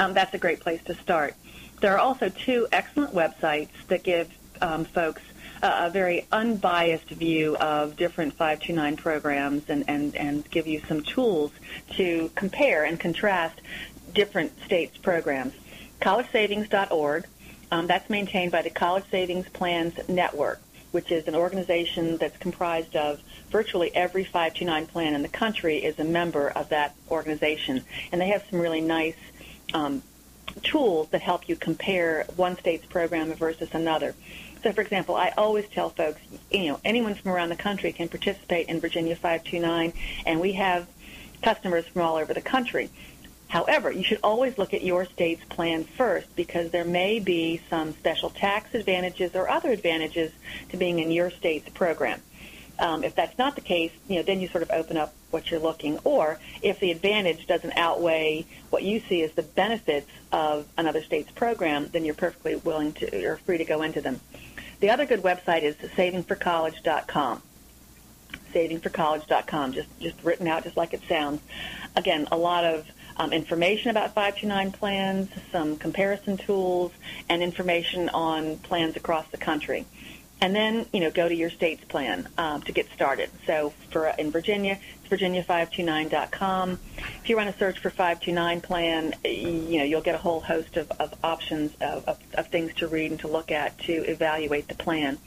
um, 0.00 0.14
that's 0.14 0.32
a 0.32 0.38
great 0.38 0.60
place 0.60 0.82
to 0.84 0.94
start. 0.94 1.34
There 1.80 1.94
are 1.94 1.98
also 1.98 2.30
two 2.30 2.66
excellent 2.72 3.14
websites 3.14 3.68
that 3.88 4.02
give 4.02 4.30
um, 4.62 4.86
folks 4.86 5.22
a, 5.62 5.86
a 5.86 5.90
very 5.90 6.26
unbiased 6.32 7.08
view 7.08 7.56
of 7.58 7.96
different 7.96 8.32
529 8.32 8.96
programs 8.96 9.68
and, 9.68 9.84
and, 9.88 10.16
and 10.16 10.50
give 10.50 10.66
you 10.66 10.80
some 10.88 11.02
tools 11.02 11.52
to 11.92 12.30
compare 12.34 12.84
and 12.84 12.98
contrast 12.98 13.60
different 14.14 14.52
states' 14.64 14.96
programs. 14.96 15.52
CollegeSavings.org, 16.00 17.26
um, 17.70 17.86
that's 17.86 18.10
maintained 18.10 18.52
by 18.52 18.62
the 18.62 18.70
College 18.70 19.04
Savings 19.10 19.48
Plans 19.48 19.94
Network, 20.08 20.60
which 20.92 21.12
is 21.12 21.28
an 21.28 21.34
organization 21.34 22.16
that's 22.16 22.36
comprised 22.38 22.96
of 22.96 23.20
virtually 23.50 23.94
every 23.94 24.24
529 24.24 24.86
plan 24.86 25.14
in 25.14 25.22
the 25.22 25.28
country 25.28 25.78
is 25.78 25.98
a 25.98 26.04
member 26.04 26.48
of 26.48 26.68
that 26.70 26.94
organization. 27.10 27.84
And 28.10 28.20
they 28.20 28.28
have 28.28 28.44
some 28.50 28.60
really 28.60 28.80
nice 28.80 29.16
um, 29.72 30.02
tools 30.62 31.08
that 31.10 31.20
help 31.20 31.48
you 31.48 31.56
compare 31.56 32.26
one 32.36 32.58
state's 32.58 32.86
program 32.86 33.32
versus 33.34 33.68
another. 33.72 34.14
So, 34.62 34.72
for 34.72 34.82
example, 34.82 35.14
I 35.14 35.32
always 35.38 35.66
tell 35.68 35.90
folks, 35.90 36.20
you 36.50 36.68
know, 36.68 36.80
anyone 36.84 37.14
from 37.14 37.30
around 37.30 37.48
the 37.48 37.56
country 37.56 37.92
can 37.92 38.08
participate 38.08 38.68
in 38.68 38.80
Virginia 38.80 39.16
529, 39.16 39.92
and 40.26 40.40
we 40.40 40.52
have 40.52 40.86
customers 41.42 41.86
from 41.86 42.02
all 42.02 42.16
over 42.16 42.34
the 42.34 42.42
country. 42.42 42.90
However, 43.50 43.90
you 43.90 44.04
should 44.04 44.20
always 44.22 44.56
look 44.58 44.72
at 44.74 44.82
your 44.82 45.04
state's 45.04 45.44
plan 45.44 45.82
first 45.82 46.34
because 46.36 46.70
there 46.70 46.84
may 46.84 47.18
be 47.18 47.60
some 47.68 47.92
special 47.94 48.30
tax 48.30 48.74
advantages 48.74 49.34
or 49.34 49.50
other 49.50 49.72
advantages 49.72 50.30
to 50.68 50.76
being 50.76 51.00
in 51.00 51.10
your 51.10 51.30
state's 51.30 51.68
program. 51.70 52.22
Um, 52.78 53.02
if 53.02 53.16
that's 53.16 53.36
not 53.38 53.56
the 53.56 53.60
case, 53.60 53.90
you 54.06 54.16
know, 54.16 54.22
then 54.22 54.40
you 54.40 54.46
sort 54.46 54.62
of 54.62 54.70
open 54.70 54.96
up 54.96 55.14
what 55.32 55.50
you're 55.50 55.58
looking. 55.58 55.98
Or 56.04 56.38
if 56.62 56.78
the 56.78 56.92
advantage 56.92 57.48
doesn't 57.48 57.76
outweigh 57.76 58.46
what 58.70 58.84
you 58.84 59.00
see 59.00 59.20
as 59.22 59.32
the 59.32 59.42
benefits 59.42 60.08
of 60.30 60.66
another 60.78 61.02
state's 61.02 61.32
program, 61.32 61.88
then 61.90 62.04
you're 62.04 62.14
perfectly 62.14 62.54
willing 62.54 62.92
to 62.94 63.24
or 63.26 63.38
free 63.38 63.58
to 63.58 63.64
go 63.64 63.82
into 63.82 64.00
them. 64.00 64.20
The 64.78 64.90
other 64.90 65.06
good 65.06 65.22
website 65.22 65.64
is 65.64 65.74
savingforcollege.com. 65.74 67.42
Savingforcollege.com, 68.54 69.72
just 69.72 69.88
just 70.00 70.22
written 70.22 70.46
out 70.46 70.62
just 70.62 70.76
like 70.76 70.94
it 70.94 71.02
sounds. 71.08 71.42
Again, 71.96 72.28
a 72.30 72.36
lot 72.38 72.64
of 72.64 72.86
um, 73.20 73.34
information 73.34 73.90
about 73.90 74.14
529 74.14 74.72
plans, 74.72 75.28
some 75.52 75.76
comparison 75.76 76.38
tools, 76.38 76.90
and 77.28 77.42
information 77.42 78.08
on 78.08 78.56
plans 78.58 78.96
across 78.96 79.26
the 79.28 79.36
country. 79.36 79.84
and 80.42 80.56
then 80.56 80.86
you 80.90 81.00
know 81.00 81.10
go 81.10 81.28
to 81.28 81.34
your 81.34 81.50
state's 81.50 81.84
plan 81.84 82.26
um, 82.38 82.62
to 82.62 82.72
get 82.72 82.86
started. 82.94 83.28
So 83.46 83.74
for 83.90 84.06
in 84.06 84.30
Virginia, 84.30 84.78
it's 85.04 85.08
virginia529.com. 85.12 86.78
If 87.22 87.28
you 87.28 87.36
run 87.36 87.48
a 87.48 87.56
search 87.58 87.78
for 87.78 87.90
529 87.90 88.62
plan, 88.62 89.14
you 89.22 89.78
know 89.78 89.84
you'll 89.84 90.00
get 90.00 90.14
a 90.14 90.18
whole 90.26 90.40
host 90.40 90.78
of, 90.78 90.90
of 90.92 91.14
options 91.22 91.72
of, 91.82 92.08
of, 92.08 92.18
of, 92.34 92.46
things 92.48 92.72
to 92.76 92.88
read 92.88 93.10
and 93.10 93.20
to 93.20 93.28
look 93.28 93.50
at 93.52 93.78
to 93.80 93.92
evaluate 93.92 94.66
the 94.68 94.74
plan. 94.74 95.18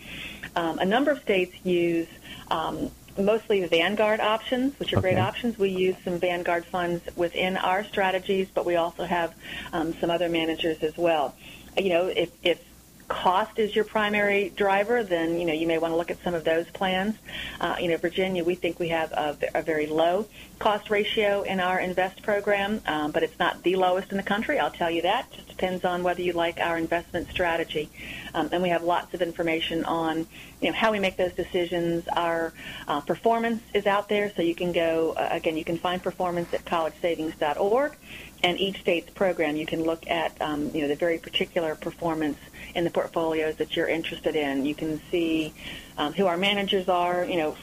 Um, 0.56 0.80
a 0.80 0.86
number 0.86 1.12
of 1.12 1.20
states 1.22 1.56
use 1.64 2.08
um, 2.50 2.90
mostly 3.18 3.66
Vanguard 3.66 4.20
options, 4.20 4.78
which 4.80 4.94
are 4.94 4.98
okay. 4.98 5.14
great 5.14 5.20
options. 5.20 5.58
We 5.58 5.70
use 5.70 5.96
some 6.04 6.20
Vanguard 6.20 6.66
funds 6.66 7.04
within 7.16 7.58
our 7.58 7.84
strategies, 7.84 8.48
but 8.54 8.66
we 8.66 8.76
also 8.76 9.04
have 9.06 9.34
um, 9.72 9.94
some 10.00 10.10
other 10.10 10.30
managers 10.30 10.82
as 10.82 10.98
well. 10.98 11.36
You 11.78 11.90
know, 11.90 12.08
if, 12.08 12.32
if 12.44 12.60
cost 13.08 13.60
is 13.60 13.76
your 13.76 13.86
primary 13.86 14.50
driver, 14.56 15.04
then 15.04 15.40
you 15.40 15.46
know 15.46 15.54
you 15.54 15.68
may 15.68 15.78
want 15.78 15.92
to 15.92 15.98
look 15.98 16.12
at 16.12 16.22
some 16.24 16.34
of 16.34 16.44
those 16.44 16.70
plans. 16.72 17.16
Uh, 17.60 17.76
you 17.80 17.88
know, 17.88 17.98
Virginia, 17.98 18.44
we 18.44 18.56
think 18.56 18.80
we 18.80 18.90
have 18.90 19.12
a, 19.12 19.38
a, 19.56 19.62
very 19.62 19.88
low 19.88 20.28
cost 20.60 20.90
ratio 20.90 21.42
in 21.44 21.60
our 21.60 21.80
invest 21.80 22.22
program, 22.24 22.82
um, 22.88 23.12
but 23.12 23.24
it's 23.24 23.38
not 23.40 23.64
the 23.64 23.76
lowest 23.76 24.12
in 24.12 24.18
the 24.18 24.24
country. 24.24 24.60
I'll 24.60 24.72
tell 24.72 24.92
you 24.92 25.02
that. 25.04 25.32
Just 25.32 25.48
depends 25.48 25.86
on 25.86 26.04
whether 26.04 26.22
you 26.22 26.34
like 26.34 26.60
our 26.60 26.78
investment 26.78 27.30
strategy, 27.30 27.90
um, 28.34 28.50
and 28.52 28.62
we 28.62 28.70
have 28.70 28.84
lots 28.84 29.14
of 29.14 29.22
information 29.22 29.84
on 29.86 30.28
you 30.62 30.70
know 30.70 30.74
how 30.74 30.92
we 30.92 31.00
make 31.00 31.18
those 31.18 31.34
decisions. 31.34 32.08
Our 32.16 32.54
uh, 32.88 33.02
performance 33.02 33.62
is 33.74 33.86
out 33.86 34.10
there, 34.10 34.32
so 34.36 34.42
you 34.42 34.56
can 34.56 34.72
go 34.72 35.14
uh, 35.18 35.30
again. 35.32 35.58
You 35.58 35.66
can 35.66 35.78
find 35.78 36.02
performance 36.02 36.54
at 36.54 36.66
collegesavings.org 36.66 37.98
and 38.44 38.60
each 38.60 38.82
state's 38.82 39.10
program, 39.12 39.56
you 39.56 39.66
can 39.66 39.84
look 39.84 40.06
at 40.08 40.40
um, 40.42 40.70
you 40.74 40.82
know 40.82 40.88
the 40.88 40.96
very 40.96 41.18
particular 41.18 41.76
performance 41.76 42.38
in 42.76 42.84
the 42.84 42.90
portfolios 42.90 43.56
that 43.56 43.76
you're 43.76 43.88
interested 43.88 44.36
in. 44.36 44.66
You 44.66 44.76
can 44.76 45.02
see 45.10 45.54
um, 45.98 46.14
who 46.14 46.26
our 46.26 46.38
managers 46.38 46.90
are. 46.90 47.24
You 47.26 47.38
know, 47.38 47.58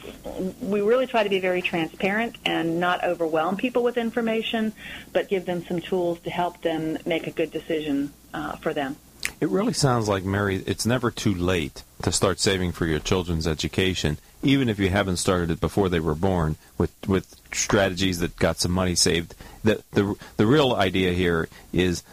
we 0.61 0.81
really 0.81 1.07
try 1.07 1.23
to 1.23 1.29
be 1.29 1.39
very 1.39 1.61
transparent 1.61 2.37
and 2.45 2.79
not 2.79 3.03
overwhelm 3.03 3.57
people 3.57 3.83
with 3.83 3.97
information, 3.97 4.73
but 5.13 5.29
give 5.29 5.45
them 5.45 5.63
some 5.65 5.79
tools 5.79 6.19
to 6.21 6.29
help 6.29 6.61
them 6.61 6.97
make 7.05 7.27
a 7.27 7.31
good 7.31 7.51
decision 7.51 8.13
uh, 8.33 8.55
for 8.57 8.73
them. 8.73 8.95
It 9.39 9.49
really 9.49 9.73
sounds 9.73 10.07
like, 10.07 10.23
Mary, 10.23 10.63
it's 10.65 10.85
never 10.85 11.11
too 11.11 11.33
late 11.33 11.83
to 12.01 12.11
start 12.11 12.39
saving 12.39 12.71
for 12.71 12.85
your 12.85 12.99
children's 12.99 13.47
education, 13.47 14.17
even 14.43 14.69
if 14.69 14.79
you 14.79 14.89
haven't 14.89 15.17
started 15.17 15.51
it 15.51 15.59
before 15.59 15.89
they 15.89 15.99
were 15.99 16.15
born 16.15 16.55
with, 16.77 16.93
with 17.07 17.35
strategies 17.53 18.19
that 18.19 18.35
got 18.37 18.59
some 18.59 18.71
money 18.71 18.95
saved. 18.95 19.35
The, 19.63 19.83
the, 19.91 20.15
the 20.37 20.47
real 20.47 20.73
idea 20.73 21.13
here 21.13 21.47
is 21.71 22.03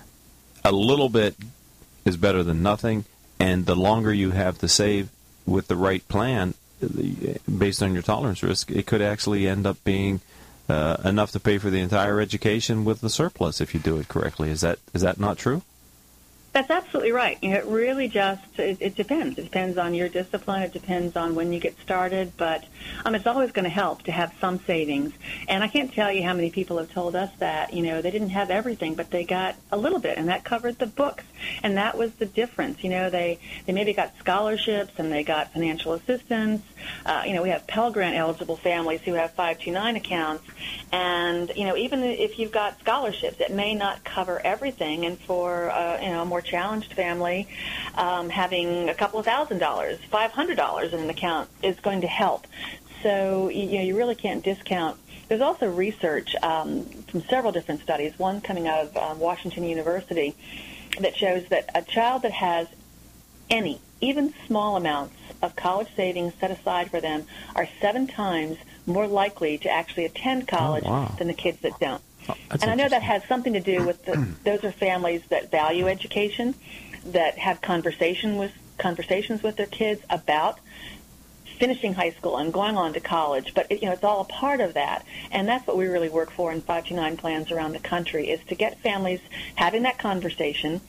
a 0.65 0.73
little 0.73 1.09
bit 1.09 1.37
is 2.05 2.17
better 2.17 2.43
than 2.43 2.63
nothing, 2.63 3.05
and 3.39 3.67
the 3.67 3.77
longer 3.77 4.13
you 4.13 4.31
have 4.33 4.59
to 4.59 4.69
save 4.69 5.11
with 5.47 5.69
the 5.69 5.77
right 5.77 6.07
plan, 6.09 6.55
based 7.59 7.83
on 7.83 7.93
your 7.93 8.03
tolerance 8.03 8.43
risk, 8.43 8.71
it 8.71 8.87
could 8.87 9.03
actually 9.03 9.49
end 9.49 9.67
up 9.67 9.83
being 9.85 10.21
uh, 10.69 10.99
enough 11.05 11.33
to 11.33 11.41
pay 11.41 11.59
for 11.59 11.71
the 11.71 11.81
entire 11.81 12.21
education 12.21 12.85
with 12.85 13.01
the 13.01 13.11
surplus 13.11 13.61
if 13.61 13.75
you 13.75 13.81
do 13.81 13.99
it 13.99 14.09
correctly. 14.09 14.51
Is 14.51 14.61
that 14.61 14.79
is 14.93 15.03
that 15.03 15.19
not 15.19 15.39
true? 15.39 15.63
That's 16.53 16.71
absolutely 16.71 17.13
right. 17.13 17.37
You 17.43 17.51
know, 17.51 17.57
it 17.57 17.67
really 17.67 18.09
just 18.09 18.43
it, 18.59 18.79
it, 18.81 18.95
depends. 18.95 19.39
It 19.39 19.43
depends 19.43 19.77
on 19.77 19.93
your 19.93 20.09
discipline. 20.09 20.63
It 20.63 20.73
depends 20.73 21.15
on 21.15 21.35
when 21.35 21.53
you 21.53 21.61
get 21.61 21.79
started. 21.81 22.33
But 22.37 22.65
um, 23.05 23.15
it's 23.15 23.27
always 23.27 23.53
going 23.53 23.65
to 23.65 23.71
help 23.71 24.03
to 24.05 24.13
have 24.13 24.33
some 24.41 24.59
savings. 24.61 25.13
And 25.47 25.63
I 25.63 25.69
can't 25.69 25.93
tell 25.93 26.11
you 26.11 26.23
how 26.23 26.33
many 26.33 26.51
people 26.51 26.79
have 26.79 26.91
told 26.91 27.15
us 27.15 27.31
that 27.39 27.75
you 27.75 27.83
know 27.83 28.01
they 28.01 28.11
didn't 28.11 28.31
have 28.31 28.51
everything, 28.51 28.95
but 28.95 29.11
they 29.11 29.25
got 29.25 29.57
a 29.71 29.77
little 29.77 29.99
bit, 29.99 30.17
and 30.17 30.29
that 30.29 30.45
covered 30.45 30.79
the 30.79 30.87
books, 30.87 31.25
and 31.63 31.77
that 31.77 31.99
was 31.99 32.13
the 32.15 32.27
difference. 32.27 32.83
You 32.83 32.91
know, 32.91 33.11
they 33.11 33.39
they 33.67 33.75
maybe 33.75 33.93
got 33.93 34.17
scholarships 34.19 34.95
and 34.97 35.13
they 35.13 35.25
got 35.25 35.53
financial 35.53 35.93
assistance. 35.93 36.63
Uh, 37.05 37.25
you 37.27 37.35
know, 37.35 37.43
we 37.43 37.51
have 37.51 37.67
Pell 37.67 37.93
Grant 37.93 38.17
eligible 38.17 38.57
families 38.57 39.03
who 39.03 39.13
have 39.13 39.33
529 39.33 39.97
accounts, 39.97 40.45
and 40.93 41.53
you 41.55 41.67
know, 41.67 41.77
even 41.77 42.03
if 42.03 42.39
you've 42.39 42.53
got 42.53 42.81
scholarships, 42.81 43.39
it 43.39 43.53
may 43.53 43.75
not 43.75 44.03
cover 44.03 44.41
everything. 44.41 45.05
And 45.05 45.19
for 45.19 45.71
uh, 45.71 46.01
you 46.01 46.09
know 46.09 46.23
a 46.23 46.25
more 46.25 46.43
challenged 46.49 46.93
family, 46.95 47.49
um, 47.95 48.29
having 48.31 48.89
a 48.89 48.95
couple 48.95 49.19
of 49.19 49.25
thousand 49.25 49.59
dollars, 49.59 49.99
five 50.11 50.31
hundred 50.33 50.57
dollars 50.57 50.93
in 50.93 51.01
an 51.01 51.11
account 51.11 51.49
is 51.63 51.79
going 51.81 52.01
to 52.03 52.07
help. 52.07 52.47
So 53.03 53.49
you 53.49 53.79
know 53.79 53.85
you 53.85 53.97
really 53.97 54.15
can't 54.15 54.43
discount. 54.43 54.99
There's 55.29 55.43
also 55.43 55.71
research 55.71 56.35
um, 56.43 56.85
from 57.09 57.23
several 57.23 57.53
different 57.53 57.83
studies. 57.83 58.19
One 58.19 58.41
coming 58.41 58.67
out 58.67 58.87
of 58.87 58.97
um, 58.97 59.19
Washington 59.19 59.65
University 59.65 60.35
that 61.01 61.17
shows 61.17 61.47
that 61.49 61.71
a 61.75 61.83
child 61.83 62.23
that 62.23 62.33
has 62.33 62.67
any, 63.51 63.81
even 64.01 64.33
small 64.47 64.77
amounts 64.77 65.15
of 65.43 65.55
college 65.55 65.89
savings 65.95 66.33
set 66.41 66.51
aside 66.51 66.91
for 66.91 67.01
them 67.01 67.25
are 67.55 67.69
seven 67.81 68.07
times 68.07 68.57
more 68.87 69.07
likely 69.07 69.59
to 69.59 69.69
actually 69.69 70.05
attend 70.05 70.49
college 70.49 70.85
oh, 70.87 70.91
wow. 70.91 71.15
than 71.19 71.29
the 71.29 71.35
kids 71.35 71.59
that 71.61 71.79
don't. 71.79 72.03
Oh, 72.29 72.37
and 72.51 72.65
I 72.65 72.75
know 72.75 72.89
that 72.89 73.03
has 73.03 73.25
something 73.25 73.53
to 73.55 73.61
do 73.61 73.83
with 73.87 74.05
the, 74.05 74.27
those 74.45 74.65
are 74.65 74.73
families 74.73 75.23
that 75.29 75.51
value 75.51 75.89
education, 75.89 76.55
that 77.07 77.39
have 77.39 77.61
conversation 77.61 78.37
with 78.37 78.53
conversations 78.79 79.43
with 79.43 79.57
their 79.57 79.67
kids 79.67 80.03
about 80.09 80.61
finishing 81.59 81.95
high 81.95 82.11
school 82.11 82.37
and 82.37 82.53
going 82.53 82.77
on 82.77 82.93
to 82.93 83.01
college. 83.01 83.53
But 83.55 83.67
it, 83.71 83.83
you 83.83 83.89
know, 83.89 83.93
it's 83.93 84.05
all 84.05 84.21
a 84.21 84.25
part 84.25 84.61
of 84.61 84.75
that, 84.75 85.05
and 85.31 85.49
that's 85.49 85.67
what 85.67 85.77
we 85.77 85.87
really 85.87 86.09
work 86.09 86.31
for 86.31 86.53
in 86.53 86.61
529 86.61 87.17
plans 87.17 87.51
around 87.51 87.73
the 87.73 87.81
country 87.81 88.31
is 88.31 88.41
to 88.49 88.55
get 88.55 88.81
families 88.81 89.21
having 89.57 89.83
that 89.83 89.99
conversation, 89.99 90.81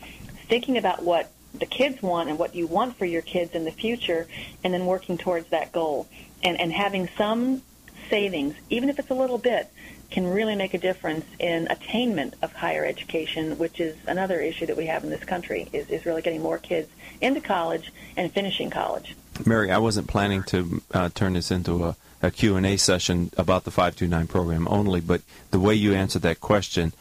thinking 0.48 0.78
about 0.78 1.04
what 1.04 1.32
the 1.54 1.66
kids 1.66 2.02
want 2.04 2.30
and 2.30 2.38
what 2.38 2.54
you 2.54 2.68
want 2.68 2.96
for 2.96 3.06
your 3.06 3.24
kids 3.24 3.54
in 3.54 3.66
the 3.66 3.72
future, 3.72 4.28
and 4.64 4.74
then 4.74 4.86
working 4.86 5.18
towards 5.18 5.50
that 5.50 5.72
goal. 5.72 6.08
And, 6.44 6.60
and 6.60 6.72
having 6.72 7.10
some 7.18 7.64
savings, 8.10 8.56
even 8.70 8.90
if 8.90 9.00
it's 9.00 9.10
a 9.10 9.16
little 9.16 9.38
bit, 9.38 9.70
can 10.10 10.28
really 10.28 10.56
make 10.56 10.74
a 10.74 10.78
difference 10.78 11.26
in 11.40 11.68
attainment 11.70 12.34
of 12.42 12.52
higher 12.54 12.86
education, 12.86 13.58
which 13.58 13.80
is 13.80 13.96
another 14.08 14.40
issue 14.40 14.66
that 14.66 14.78
we 14.78 14.88
have 14.88 15.04
in 15.04 15.10
this 15.10 15.24
country, 15.24 15.68
is, 15.72 15.90
is 15.90 16.06
really 16.06 16.22
getting 16.22 16.42
more 16.42 16.58
kids 16.58 16.90
into 17.22 17.42
college 17.42 17.92
and 18.18 18.32
finishing 18.32 18.70
college. 18.70 19.16
Mary, 19.46 19.72
I 19.72 19.78
wasn't 19.78 20.08
planning 20.08 20.44
to 20.44 20.82
uh, 20.94 21.10
turn 21.14 21.34
this 21.34 21.52
into 21.52 21.86
a, 21.86 21.96
a 22.22 22.32
Q&A 22.32 22.78
session 22.78 23.32
about 23.38 23.64
the 23.64 23.72
529 23.72 24.28
program 24.28 24.68
only, 24.68 25.00
but 25.00 25.22
the 25.52 25.60
way 25.60 25.74
you 25.74 25.94
answered 25.94 26.24
that 26.24 26.42
question 26.42 26.92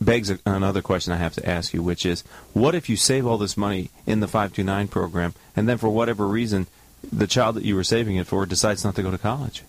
begs 0.00 0.30
a, 0.30 0.38
another 0.46 0.82
question 0.82 1.12
I 1.12 1.16
have 1.16 1.34
to 1.34 1.48
ask 1.48 1.74
you, 1.74 1.82
which 1.82 2.06
is, 2.06 2.22
what 2.52 2.74
if 2.74 2.88
you 2.88 2.96
save 2.96 3.26
all 3.26 3.38
this 3.38 3.56
money 3.56 3.90
in 4.06 4.20
the 4.20 4.28
529 4.28 4.88
program, 4.88 5.34
and 5.56 5.68
then 5.68 5.78
for 5.78 5.88
whatever 5.88 6.26
reason, 6.26 6.66
the 7.12 7.26
child 7.26 7.56
that 7.56 7.64
you 7.64 7.74
were 7.74 7.84
saving 7.84 8.16
it 8.16 8.26
for 8.26 8.46
decides 8.46 8.84
not 8.84 8.94
to 8.96 9.02
go 9.02 9.10
to 9.10 9.18
college? 9.18 9.64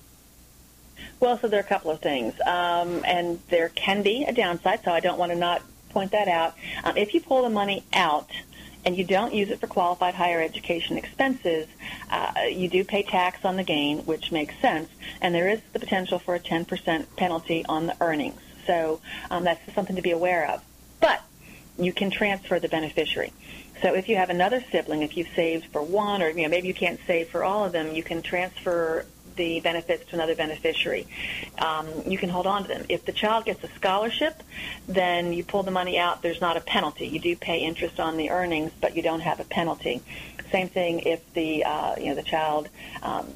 Well, 1.20 1.38
so 1.38 1.50
there 1.50 1.60
are 1.60 1.64
a 1.64 1.68
couple 1.68 1.92
of 1.92 2.00
things, 2.00 2.34
um, 2.46 3.04
and 3.06 3.40
there 3.50 3.70
can 3.70 4.04
be 4.04 4.24
a 4.24 4.32
downside. 4.32 4.82
So 4.86 4.92
I 4.92 5.02
don't 5.02 5.18
want 5.18 5.32
to 5.32 5.38
not 5.38 5.62
point 5.90 6.12
that 6.12 6.28
out. 6.28 6.56
Um, 6.84 6.96
if 6.96 7.14
you 7.14 7.20
pull 7.20 7.44
the 7.44 7.50
money 7.50 7.84
out 7.94 8.30
and 8.86 8.98
you 8.98 9.04
don't 9.04 9.34
use 9.34 9.50
it 9.50 9.60
for 9.60 9.68
qualified 9.68 10.14
higher 10.14 10.42
education 10.42 10.98
expenses, 10.98 11.68
uh, 12.10 12.32
you 12.50 12.70
do 12.70 12.86
pay 12.86 13.04
tax 13.04 13.44
on 13.44 13.58
the 13.58 13.64
gain, 13.64 14.00
which 14.00 14.32
makes 14.32 14.58
sense, 14.62 14.90
and 15.22 15.36
there 15.36 15.50
is 15.50 15.60
the 15.74 15.80
potential 15.80 16.20
for 16.20 16.36
a 16.36 16.40
10% 16.40 17.06
penalty 17.18 17.66
on 17.68 17.88
the 17.88 17.98
earnings. 18.00 18.40
So 18.66 19.02
um, 19.30 19.44
that's 19.44 19.74
something 19.74 19.98
to 19.98 20.02
be 20.02 20.12
aware 20.12 20.50
of. 20.50 20.64
But 21.02 21.22
you 21.78 21.92
can 21.92 22.12
transfer 22.12 22.60
the 22.60 22.70
beneficiary. 22.70 23.34
So 23.82 23.94
if 23.94 24.10
you 24.10 24.18
have 24.18 24.30
another 24.30 24.64
sibling, 24.72 25.02
if 25.02 25.16
you've 25.16 25.30
saved 25.36 25.66
for 25.72 25.82
one, 25.82 26.22
or 26.22 26.30
you 26.30 26.44
know 26.44 26.50
maybe 26.50 26.68
you 26.68 26.74
can't 26.74 27.00
save 27.08 27.30
for 27.30 27.44
all 27.44 27.66
of 27.66 27.72
them, 27.72 27.96
you 27.96 28.04
can 28.04 28.22
transfer 28.22 29.06
the 29.40 29.62
benefits 29.62 30.08
to 30.10 30.16
another 30.16 30.36
beneficiary. 30.36 31.08
Um, 31.58 31.88
you 32.06 32.18
can 32.18 32.30
hold 32.30 32.46
on 32.46 32.64
to 32.64 32.68
them. 32.68 32.86
If 32.90 33.06
the 33.06 33.14
child 33.14 33.46
gets 33.46 33.64
a 33.64 33.70
scholarship, 33.70 34.44
then 34.88 35.34
you 35.34 35.44
pull 35.44 35.64
the 35.64 35.72
money 35.72 35.98
out. 35.98 36.22
There's 36.22 36.42
not 36.42 36.58
a 36.58 36.62
penalty. 36.62 37.08
You 37.08 37.20
do 37.20 37.36
pay 37.36 37.60
interest 37.60 38.00
on 38.00 38.18
the 38.18 38.30
earnings, 38.30 38.72
but 38.80 38.96
you 38.96 39.02
don't 39.02 39.22
have 39.22 39.40
a 39.40 39.46
penalty. 39.46 40.04
Same 40.52 40.68
thing 40.68 41.00
if 41.00 41.22
the 41.34 41.64
uh, 41.64 41.96
you 41.98 42.08
know 42.08 42.16
the 42.16 42.24
child 42.24 42.68
um, 43.02 43.32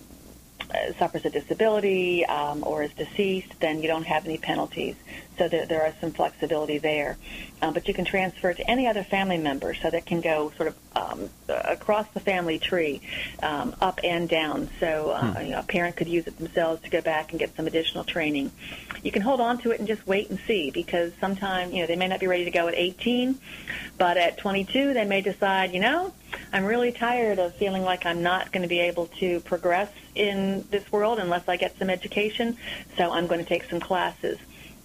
suffers 1.00 1.24
a 1.26 1.30
disability 1.30 2.26
um, 2.26 2.64
or 2.66 2.84
is 2.84 2.94
deceased, 2.94 3.60
then 3.60 3.82
you 3.82 3.88
don't 3.88 4.06
have 4.06 4.26
any 4.26 4.38
penalties. 4.38 4.96
So 5.38 5.48
there, 5.48 5.66
there 5.66 5.84
are 5.84 5.94
some 6.00 6.12
flexibility 6.12 6.78
there. 6.78 7.18
Um, 7.62 7.74
but 7.74 7.88
you 7.88 7.94
can 7.94 8.06
transfer 8.06 8.54
to 8.54 8.70
any 8.70 8.88
other 8.88 9.04
family 9.04 9.38
member, 9.38 9.74
so 9.74 9.90
that 9.90 10.06
can 10.06 10.20
go 10.20 10.52
sort 10.58 10.70
of 10.70 10.76
um, 10.96 11.30
across 11.48 12.06
the 12.14 12.20
family 12.20 12.60
tree, 12.60 13.02
um, 13.42 13.76
up 13.82 14.00
and 14.04 14.28
down. 14.28 14.70
So 14.80 15.12
uh, 15.12 15.34
hmm. 15.34 15.46
you 15.46 15.52
know, 15.52 15.60
a 15.60 15.64
parent 15.64 15.96
could 15.96 16.08
use 16.08 16.28
it 16.28 16.38
themselves 16.38 16.82
to 16.84 16.90
go 16.90 17.02
back 17.02 17.32
and 17.32 17.40
get 17.40 17.56
some 17.56 17.66
additional 17.66 18.04
training. 18.04 18.52
You 19.02 19.12
can 19.12 19.22
hold 19.22 19.40
on 19.40 19.60
to 19.60 19.72
it 19.72 19.80
and 19.80 19.88
just 19.88 20.06
wait 20.06 20.30
and 20.30 20.40
see 20.46 20.72
because 20.72 21.14
sometimes 21.20 21.74
you 21.74 21.82
know 21.82 21.88
they 21.88 21.96
may 21.96 22.08
not 22.08 22.20
be 22.20 22.28
ready 22.28 22.46
to 22.46 22.52
go 22.52 22.68
at 22.68 22.76
18, 22.76 23.40
but 23.98 24.18
at 24.18 24.38
22 24.38 24.94
they 24.94 25.06
may 25.06 25.22
decide, 25.22 25.74
you 25.74 25.80
know, 25.80 26.14
I'm 26.52 26.66
really 26.66 26.92
tired 26.92 27.40
of 27.40 27.56
feeling 27.56 27.84
like 27.84 28.06
I'm 28.06 28.24
not 28.24 28.52
going 28.52 28.64
to 28.64 28.70
be 28.70 28.80
able 28.80 29.08
to 29.20 29.40
progress 29.42 29.90
in 30.16 30.66
this 30.70 30.92
world 30.92 31.20
unless 31.20 31.48
I 31.48 31.58
get 31.58 31.78
some 31.78 31.90
education, 31.90 32.58
so 32.98 33.12
I'm 33.12 33.28
going 33.28 33.40
to 33.40 33.46
take 33.46 33.64
some 33.70 33.80
classes 33.80 34.38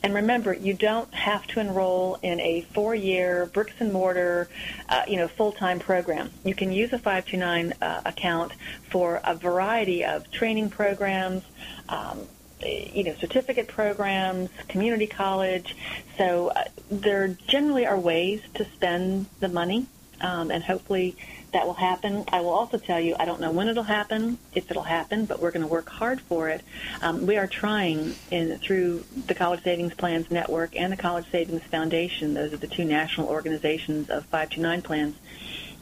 And 0.03 0.15
remember, 0.15 0.53
you 0.55 0.75
don't 0.75 1.13
have 1.13 1.47
to 1.49 1.61
enroll 1.61 2.19
in 2.23 2.39
a 2.41 2.63
four-year 2.73 3.47
bricks 3.47 3.75
and 3.81 3.93
mortar, 3.93 4.49
uh, 4.89 5.03
you 5.09 5.17
know, 5.17 5.27
full-time 5.27 5.81
program. 5.81 6.31
You 6.45 6.55
can 6.55 6.71
use 6.71 6.93
a 6.93 6.99
529 6.99 7.75
uh, 7.83 8.03
account 8.07 8.53
for 8.91 9.21
a 9.25 9.35
variety 9.35 10.05
of 10.05 10.31
training 10.31 10.71
programs, 10.71 11.43
um, 11.89 12.21
you 12.65 13.05
know, 13.05 13.15
certificate 13.15 13.67
programs, 13.67 14.51
community 14.69 15.07
college. 15.07 15.77
So 16.17 16.49
uh, 16.49 16.65
there 16.91 17.29
generally 17.29 17.87
are 17.87 17.99
ways 17.99 18.41
to 18.55 18.65
spend 18.65 19.27
the 19.41 19.49
money, 19.49 19.87
um, 20.21 20.51
and 20.51 20.63
hopefully 20.63 21.17
that 21.59 21.67
will 21.67 21.75
happen. 21.75 22.25
I 22.29 22.41
will 22.41 22.53
also 22.53 22.79
tell 22.79 23.01
you, 23.01 23.17
I 23.19 23.25
don't 23.25 23.41
know 23.41 23.51
when 23.51 23.67
it'll 23.67 23.83
happen, 23.83 24.39
if 24.55 24.71
it'll 24.71 24.85
happen, 24.85 25.25
but 25.25 25.41
we're 25.41 25.51
going 25.51 25.67
to 25.67 25.69
work 25.69 25.89
hard 25.89 26.21
for 26.21 26.49
it. 26.49 26.63
Um, 27.03 27.27
we 27.27 27.37
are 27.37 27.49
trying 27.49 28.15
in, 28.31 28.57
through 28.59 29.05
the 29.27 29.35
College 29.35 29.65
Savings 29.65 29.93
Plans 29.95 30.31
Network 30.31 30.77
and 30.77 30.93
the 30.93 30.97
College 30.97 31.25
Savings 31.33 31.65
Foundation, 31.65 32.35
those 32.35 32.53
are 32.53 32.59
the 32.59 32.69
two 32.69 32.85
national 32.85 33.27
organizations 33.27 34.09
of 34.09 34.25
529 34.27 34.83
plans, 34.83 35.17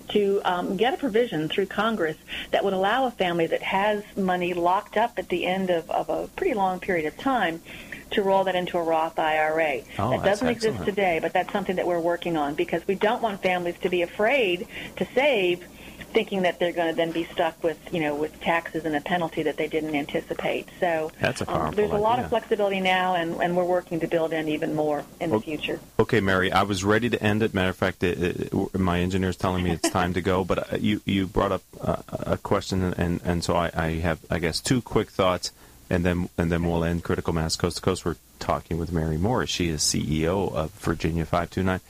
to 0.08 0.40
um, 0.46 0.78
get 0.78 0.94
a 0.94 0.96
provision 0.96 1.46
through 1.46 1.66
Congress 1.66 2.16
that 2.52 2.64
would 2.64 2.72
allow 2.72 3.04
a 3.04 3.10
family 3.10 3.46
that 3.46 3.60
has 3.60 4.02
money 4.16 4.54
locked 4.54 4.96
up 4.96 5.18
at 5.18 5.28
the 5.28 5.44
end 5.44 5.68
of, 5.68 5.90
of 5.90 6.08
a 6.08 6.26
pretty 6.28 6.54
long 6.54 6.80
period 6.80 7.04
of 7.04 7.18
time 7.18 7.60
to 8.12 8.22
roll 8.22 8.44
that 8.44 8.54
into 8.54 8.78
a 8.78 8.82
Roth 8.82 9.18
IRA. 9.18 9.82
Oh, 9.98 10.10
that 10.10 10.24
doesn't 10.24 10.48
exist 10.48 10.84
today, 10.84 11.18
but 11.20 11.32
that's 11.32 11.52
something 11.52 11.76
that 11.76 11.86
we're 11.86 12.00
working 12.00 12.36
on 12.36 12.54
because 12.54 12.86
we 12.86 12.94
don't 12.94 13.22
want 13.22 13.42
families 13.42 13.76
to 13.82 13.88
be 13.88 14.02
afraid 14.02 14.66
to 14.96 15.06
save 15.14 15.64
thinking 16.16 16.42
that 16.42 16.58
they're 16.58 16.72
going 16.72 16.88
to 16.88 16.94
then 16.94 17.12
be 17.12 17.24
stuck 17.24 17.62
with, 17.62 17.78
you 17.92 18.00
know, 18.00 18.14
with 18.14 18.40
taxes 18.40 18.86
and 18.86 18.96
a 18.96 19.00
penalty 19.02 19.42
that 19.42 19.58
they 19.58 19.68
didn't 19.68 19.94
anticipate. 19.94 20.66
So 20.80 21.12
That's 21.20 21.42
a 21.42 21.52
um, 21.52 21.74
there's 21.74 21.90
a 21.90 21.98
lot 21.98 22.14
idea. 22.14 22.24
of 22.24 22.30
flexibility 22.30 22.80
now, 22.80 23.16
and, 23.16 23.34
and 23.34 23.54
we're 23.54 23.64
working 23.64 24.00
to 24.00 24.08
build 24.08 24.32
in 24.32 24.48
even 24.48 24.74
more 24.74 25.04
in 25.20 25.28
the 25.28 25.40
future. 25.40 25.78
Okay, 25.98 26.20
Mary, 26.20 26.50
I 26.50 26.62
was 26.62 26.84
ready 26.84 27.10
to 27.10 27.22
end 27.22 27.42
it. 27.42 27.52
Matter 27.52 27.68
of 27.68 27.76
fact, 27.76 28.02
it, 28.02 28.52
it, 28.52 28.78
my 28.78 29.00
engineer's 29.00 29.36
telling 29.36 29.62
me 29.62 29.72
it's 29.72 29.90
time 29.90 30.14
to 30.14 30.22
go, 30.22 30.42
but 30.42 30.72
uh, 30.72 30.76
you 30.76 31.02
you 31.04 31.26
brought 31.26 31.52
up 31.52 31.62
uh, 31.82 31.96
a 32.08 32.38
question, 32.38 32.94
and 32.94 33.20
and 33.22 33.44
so 33.44 33.54
I, 33.54 33.70
I 33.74 33.90
have 33.96 34.20
I 34.30 34.38
guess 34.38 34.60
two 34.60 34.80
quick 34.80 35.10
thoughts, 35.10 35.52
and 35.88 36.04
then 36.04 36.28
and 36.36 36.50
then 36.50 36.64
we'll 36.64 36.84
end 36.84 37.04
critical 37.04 37.32
mass 37.32 37.56
coast 37.56 37.76
to 37.76 37.82
coast. 37.82 38.04
We're 38.04 38.16
talking 38.38 38.78
with 38.78 38.92
Mary 38.92 39.16
Morris. 39.16 39.50
She 39.50 39.68
is 39.68 39.82
CEO 39.82 40.52
of 40.52 40.70
Virginia 40.72 41.24
Five 41.24 41.50
Two 41.50 41.62
Nine. 41.62 41.80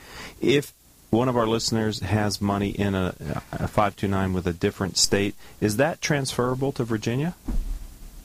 If 0.40 0.72
one 1.10 1.28
of 1.28 1.36
our 1.36 1.46
listeners 1.46 2.00
has 2.00 2.40
money 2.40 2.70
in 2.70 2.94
a, 2.94 3.14
a 3.52 3.68
529 3.68 4.32
with 4.32 4.46
a 4.46 4.52
different 4.52 4.96
state, 4.96 5.34
is 5.60 5.76
that 5.76 6.00
transferable 6.00 6.72
to 6.72 6.84
Virginia? 6.84 7.34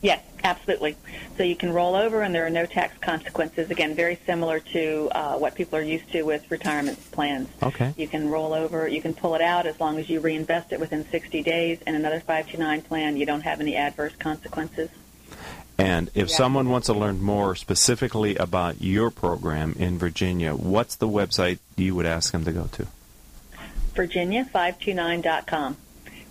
Yes, 0.01 0.24
absolutely. 0.43 0.97
So 1.38 1.43
you 1.43 1.55
can 1.55 1.72
roll 1.72 1.95
over, 1.95 2.24
and 2.24 2.34
there 2.34 2.45
are 2.45 2.49
no 2.49 2.65
tax 2.65 2.97
consequences. 2.97 3.69
Again, 3.69 3.95
very 3.95 4.17
similar 4.26 4.59
to 4.59 5.09
uh, 5.11 5.38
what 5.38 5.53
people 5.53 5.78
are 5.78 5.84
used 5.84 6.11
to 6.11 6.24
with 6.24 6.49
retirement 6.49 6.99
plans. 7.11 7.49
Okay. 7.61 7.93
You 7.97 8.07
can 8.07 8.30
roll 8.30 8.53
over, 8.53 8.88
you 8.88 9.01
can 9.01 9.13
pull 9.13 9.36
it 9.36 9.41
out 9.41 9.67
as 9.67 9.80
long 9.80 9.99
as 9.99 10.09
you 10.09 10.19
reinvest 10.19 10.74
it 10.74 10.80
within 10.80 11.07
60 11.07 11.43
days. 11.43 11.80
in 11.86 11.93
another 11.93 12.19
529 12.19 12.82
plan, 12.82 13.15
you 13.15 13.28
don't 13.28 13.41
have 13.41 13.61
any 13.61 13.76
adverse 13.76 14.15
consequences. 14.15 14.89
And 15.82 16.12
if 16.14 16.30
Yeah. 16.30 16.36
someone 16.36 16.70
wants 16.70 16.88
to 16.88 16.94
learn 16.94 17.22
more 17.22 17.56
specifically 17.56 18.36
about 18.36 18.82
your 18.82 19.10
program 19.10 19.76
in 19.80 19.98
Virginia, 19.98 20.54
what's 20.54 20.96
the 20.96 21.08
website 21.08 21.58
you 21.76 21.96
would 21.96 22.06
ask 22.06 22.32
them 22.32 22.46
to 22.46 22.52
go 22.52 22.70
to? 22.74 22.88
Virginia529.com. 23.96 25.78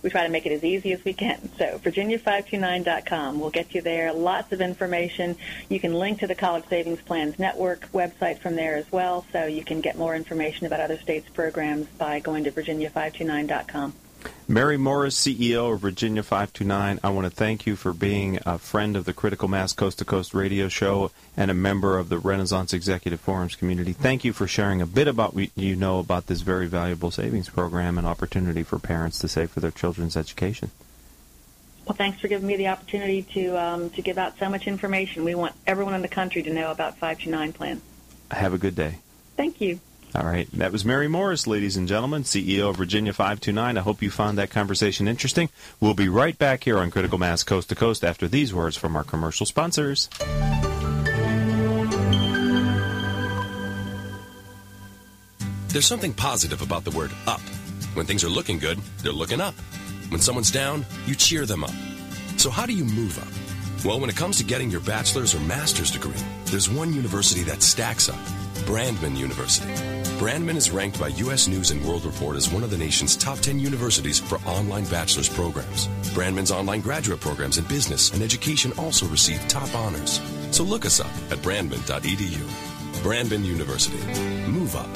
We 0.03 0.09
try 0.09 0.23
to 0.23 0.29
make 0.29 0.45
it 0.47 0.51
as 0.51 0.63
easy 0.63 0.93
as 0.93 1.03
we 1.05 1.13
can. 1.13 1.49
So 1.59 1.79
Virginia529.com. 1.83 3.39
We'll 3.39 3.51
get 3.51 3.75
you 3.75 3.81
there. 3.81 4.13
Lots 4.13 4.51
of 4.51 4.61
information. 4.61 5.35
You 5.69 5.79
can 5.79 5.93
link 5.93 6.19
to 6.21 6.27
the 6.27 6.33
College 6.33 6.63
Savings 6.69 7.01
Plans 7.01 7.37
Network 7.37 7.91
website 7.91 8.39
from 8.39 8.55
there 8.55 8.77
as 8.77 8.91
well, 8.91 9.25
so 9.31 9.45
you 9.45 9.63
can 9.63 9.81
get 9.81 9.97
more 9.97 10.15
information 10.15 10.65
about 10.65 10.79
other 10.79 10.97
states' 10.97 11.29
programs 11.29 11.87
by 11.99 12.19
going 12.19 12.45
to 12.45 12.51
Virginia529.com. 12.51 13.93
Mary 14.47 14.77
Morris, 14.77 15.17
CEO 15.17 15.73
of 15.73 15.79
Virginia 15.79 16.23
529, 16.23 16.99
I 17.03 17.09
want 17.09 17.25
to 17.25 17.31
thank 17.31 17.65
you 17.65 17.75
for 17.75 17.93
being 17.93 18.37
a 18.45 18.57
friend 18.57 18.97
of 18.97 19.05
the 19.05 19.13
Critical 19.13 19.47
Mass 19.47 19.71
Coast 19.71 19.99
to 19.99 20.05
Coast 20.05 20.33
radio 20.33 20.67
show 20.67 21.11
and 21.37 21.49
a 21.49 21.53
member 21.53 21.97
of 21.97 22.09
the 22.09 22.19
Renaissance 22.19 22.73
Executive 22.73 23.21
Forums 23.21 23.55
community. 23.55 23.93
Thank 23.93 24.25
you 24.25 24.33
for 24.33 24.47
sharing 24.47 24.81
a 24.81 24.85
bit 24.85 25.07
about 25.07 25.33
what 25.33 25.49
you 25.55 25.75
know 25.75 25.99
about 25.99 26.27
this 26.27 26.41
very 26.41 26.67
valuable 26.67 27.11
savings 27.11 27.49
program 27.49 27.97
and 27.97 28.05
opportunity 28.05 28.63
for 28.63 28.77
parents 28.77 29.19
to 29.19 29.27
save 29.27 29.51
for 29.51 29.61
their 29.61 29.71
children's 29.71 30.17
education. 30.17 30.71
Well, 31.85 31.95
thanks 31.95 32.19
for 32.19 32.27
giving 32.27 32.47
me 32.47 32.57
the 32.57 32.67
opportunity 32.67 33.23
to 33.33 33.55
um, 33.57 33.89
to 33.91 34.01
give 34.01 34.17
out 34.17 34.37
so 34.37 34.49
much 34.49 34.67
information. 34.67 35.23
We 35.23 35.35
want 35.35 35.55
everyone 35.65 35.93
in 35.93 36.01
the 36.01 36.07
country 36.07 36.43
to 36.43 36.53
know 36.53 36.71
about 36.71 36.97
529 36.97 37.53
plan. 37.53 37.81
Have 38.31 38.53
a 38.53 38.57
good 38.57 38.75
day. 38.75 38.99
Thank 39.35 39.61
you. 39.61 39.79
All 40.13 40.25
right. 40.25 40.49
That 40.51 40.73
was 40.73 40.83
Mary 40.83 41.07
Morris, 41.07 41.47
ladies 41.47 41.77
and 41.77 41.87
gentlemen, 41.87 42.23
CEO 42.23 42.69
of 42.69 42.75
Virginia 42.75 43.13
529. 43.13 43.77
I 43.77 43.81
hope 43.81 44.01
you 44.01 44.11
found 44.11 44.37
that 44.37 44.49
conversation 44.49 45.07
interesting. 45.07 45.47
We'll 45.79 45.93
be 45.93 46.09
right 46.09 46.37
back 46.37 46.65
here 46.65 46.79
on 46.79 46.91
Critical 46.91 47.17
Mass 47.17 47.43
Coast 47.43 47.69
to 47.69 47.75
Coast 47.75 48.03
after 48.03 48.27
these 48.27 48.53
words 48.53 48.75
from 48.75 48.97
our 48.97 49.05
commercial 49.05 49.45
sponsors. 49.45 50.09
There's 55.69 55.85
something 55.85 56.13
positive 56.13 56.61
about 56.61 56.83
the 56.83 56.91
word 56.91 57.11
up. 57.25 57.39
When 57.93 58.05
things 58.05 58.25
are 58.25 58.29
looking 58.29 58.59
good, 58.59 58.79
they're 59.03 59.13
looking 59.13 59.39
up. 59.39 59.53
When 60.09 60.19
someone's 60.19 60.51
down, 60.51 60.85
you 61.05 61.15
cheer 61.15 61.45
them 61.45 61.63
up. 61.63 61.71
So 62.35 62.49
how 62.49 62.65
do 62.65 62.73
you 62.73 62.83
move 62.83 63.17
up? 63.17 63.50
Well, 63.83 63.99
when 63.99 64.11
it 64.11 64.15
comes 64.15 64.37
to 64.37 64.43
getting 64.43 64.69
your 64.69 64.81
bachelor's 64.81 65.33
or 65.33 65.39
master's 65.39 65.89
degree, 65.89 66.13
there's 66.45 66.69
one 66.69 66.93
university 66.93 67.41
that 67.43 67.63
stacks 67.63 68.09
up. 68.09 68.19
Brandman 68.67 69.17
University. 69.17 69.71
Brandman 70.19 70.55
is 70.55 70.69
ranked 70.69 70.99
by 70.99 71.07
U.S. 71.07 71.47
News 71.47 71.71
and 71.71 71.83
World 71.83 72.05
Report 72.05 72.35
as 72.35 72.51
one 72.51 72.63
of 72.63 72.69
the 72.69 72.77
nation's 72.77 73.15
top 73.17 73.39
10 73.39 73.57
universities 73.57 74.19
for 74.19 74.35
online 74.45 74.85
bachelor's 74.85 75.27
programs. 75.27 75.87
Brandman's 76.13 76.51
online 76.51 76.81
graduate 76.81 77.21
programs 77.21 77.57
in 77.57 77.65
business 77.65 78.11
and 78.11 78.21
education 78.21 78.71
also 78.77 79.07
receive 79.07 79.41
top 79.47 79.73
honors. 79.73 80.21
So 80.51 80.63
look 80.63 80.85
us 80.85 80.99
up 80.99 81.11
at 81.31 81.39
brandman.edu. 81.39 82.37
Brandman 83.01 83.43
University. 83.43 83.97
Move 84.51 84.75
up. 84.75 84.89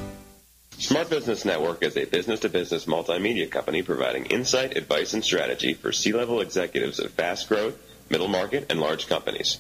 Smart 0.78 1.10
Business 1.10 1.44
Network 1.44 1.82
is 1.82 1.98
a 1.98 2.06
business 2.06 2.42
to 2.42 2.50
business 2.50 2.86
multimedia 2.86 3.50
company 3.50 3.82
providing 3.82 4.26
insight, 4.26 4.78
advice, 4.78 5.16
and 5.16 5.24
strategy 5.24 5.74
for 5.74 5.92
C 5.92 6.12
level 6.12 6.40
executives 6.40 7.00
of 7.00 7.10
fast 7.12 7.50
growth, 7.50 7.76
middle 8.10 8.28
market, 8.28 8.66
and 8.70 8.80
large 8.80 9.08
companies. 9.08 9.58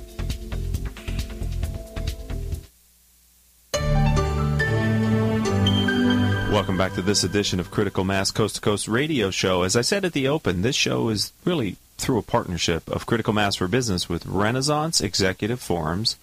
Welcome 6.71 6.87
back 6.87 6.95
to 6.95 7.01
this 7.01 7.25
edition 7.25 7.59
of 7.59 7.69
Critical 7.69 8.05
Mass 8.05 8.31
Coast 8.31 8.55
to 8.55 8.61
Coast 8.61 8.87
Radio 8.87 9.29
Show. 9.29 9.63
As 9.63 9.75
I 9.75 9.81
said 9.81 10.05
at 10.05 10.13
the 10.13 10.29
open, 10.29 10.61
this 10.61 10.73
show 10.73 11.09
is 11.09 11.33
really 11.43 11.75
through 11.97 12.17
a 12.17 12.21
partnership 12.21 12.89
of 12.89 13.05
Critical 13.05 13.33
Mass 13.33 13.57
for 13.57 13.67
Business 13.67 14.07
with 14.07 14.25
Renaissance 14.25 15.01
Executive 15.01 15.59
Forums 15.59 16.15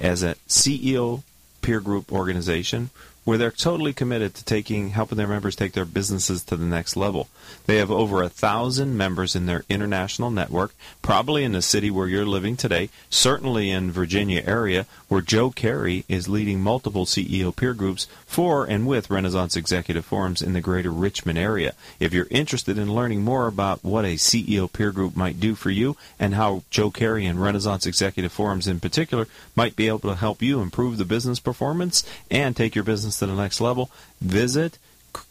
as 0.00 0.24
a 0.24 0.34
CEO 0.48 1.22
peer 1.60 1.78
group 1.78 2.10
organization. 2.10 2.90
Where 3.24 3.38
they're 3.38 3.50
totally 3.50 3.92
committed 3.92 4.34
to 4.34 4.44
taking 4.44 4.90
helping 4.90 5.18
their 5.18 5.26
members 5.26 5.54
take 5.54 5.72
their 5.72 5.84
businesses 5.84 6.42
to 6.42 6.56
the 6.56 6.64
next 6.64 6.96
level. 6.96 7.28
They 7.66 7.76
have 7.76 7.90
over 7.90 8.22
a 8.22 8.28
thousand 8.28 8.96
members 8.96 9.36
in 9.36 9.46
their 9.46 9.64
international 9.68 10.30
network, 10.30 10.74
probably 11.02 11.44
in 11.44 11.52
the 11.52 11.62
city 11.62 11.90
where 11.90 12.08
you're 12.08 12.26
living 12.26 12.56
today, 12.56 12.90
certainly 13.10 13.70
in 13.70 13.92
Virginia 13.92 14.42
area, 14.44 14.86
where 15.08 15.20
Joe 15.20 15.50
Carey 15.50 16.04
is 16.08 16.28
leading 16.28 16.60
multiple 16.60 17.04
CEO 17.04 17.54
peer 17.54 17.74
groups 17.74 18.06
for 18.26 18.64
and 18.64 18.86
with 18.86 19.10
Renaissance 19.10 19.56
Executive 19.56 20.04
Forums 20.04 20.42
in 20.42 20.52
the 20.52 20.60
greater 20.60 20.90
Richmond 20.90 21.38
area. 21.38 21.74
If 22.00 22.12
you're 22.12 22.26
interested 22.30 22.78
in 22.78 22.92
learning 22.92 23.22
more 23.22 23.46
about 23.46 23.84
what 23.84 24.04
a 24.04 24.14
CEO 24.14 24.72
peer 24.72 24.90
group 24.90 25.16
might 25.16 25.38
do 25.38 25.54
for 25.54 25.70
you 25.70 25.96
and 26.18 26.34
how 26.34 26.62
Joe 26.70 26.90
Carey 26.90 27.26
and 27.26 27.40
Renaissance 27.40 27.86
Executive 27.86 28.32
Forums 28.32 28.66
in 28.66 28.80
particular 28.80 29.28
might 29.54 29.76
be 29.76 29.88
able 29.88 30.00
to 30.00 30.14
help 30.14 30.42
you 30.42 30.60
improve 30.60 30.98
the 30.98 31.04
business 31.04 31.40
performance 31.40 32.04
and 32.30 32.56
take 32.56 32.74
your 32.74 32.84
business 32.84 33.18
to 33.18 33.26
the 33.26 33.34
next 33.34 33.60
level, 33.60 33.90
visit 34.20 34.78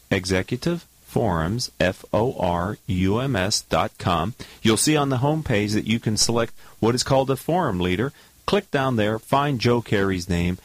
Executive 0.09 0.85
Forums, 1.05 1.71
F-O-R-U-M-S 1.79 3.61
dot 3.61 3.91
com. 3.97 4.33
You'll 4.61 4.77
see 4.77 4.95
on 4.95 5.09
the 5.09 5.17
home 5.17 5.43
page 5.43 5.73
that 5.73 5.87
you 5.87 5.99
can 5.99 6.15
select 6.15 6.53
what 6.79 6.95
is 6.95 7.03
called 7.03 7.29
a 7.29 7.35
forum 7.35 7.79
leader. 7.79 8.13
Click 8.45 8.71
down 8.71 8.95
there, 8.95 9.19
find 9.19 9.59
Joe 9.59 9.81
Carey's 9.81 10.29
name. 10.29 10.57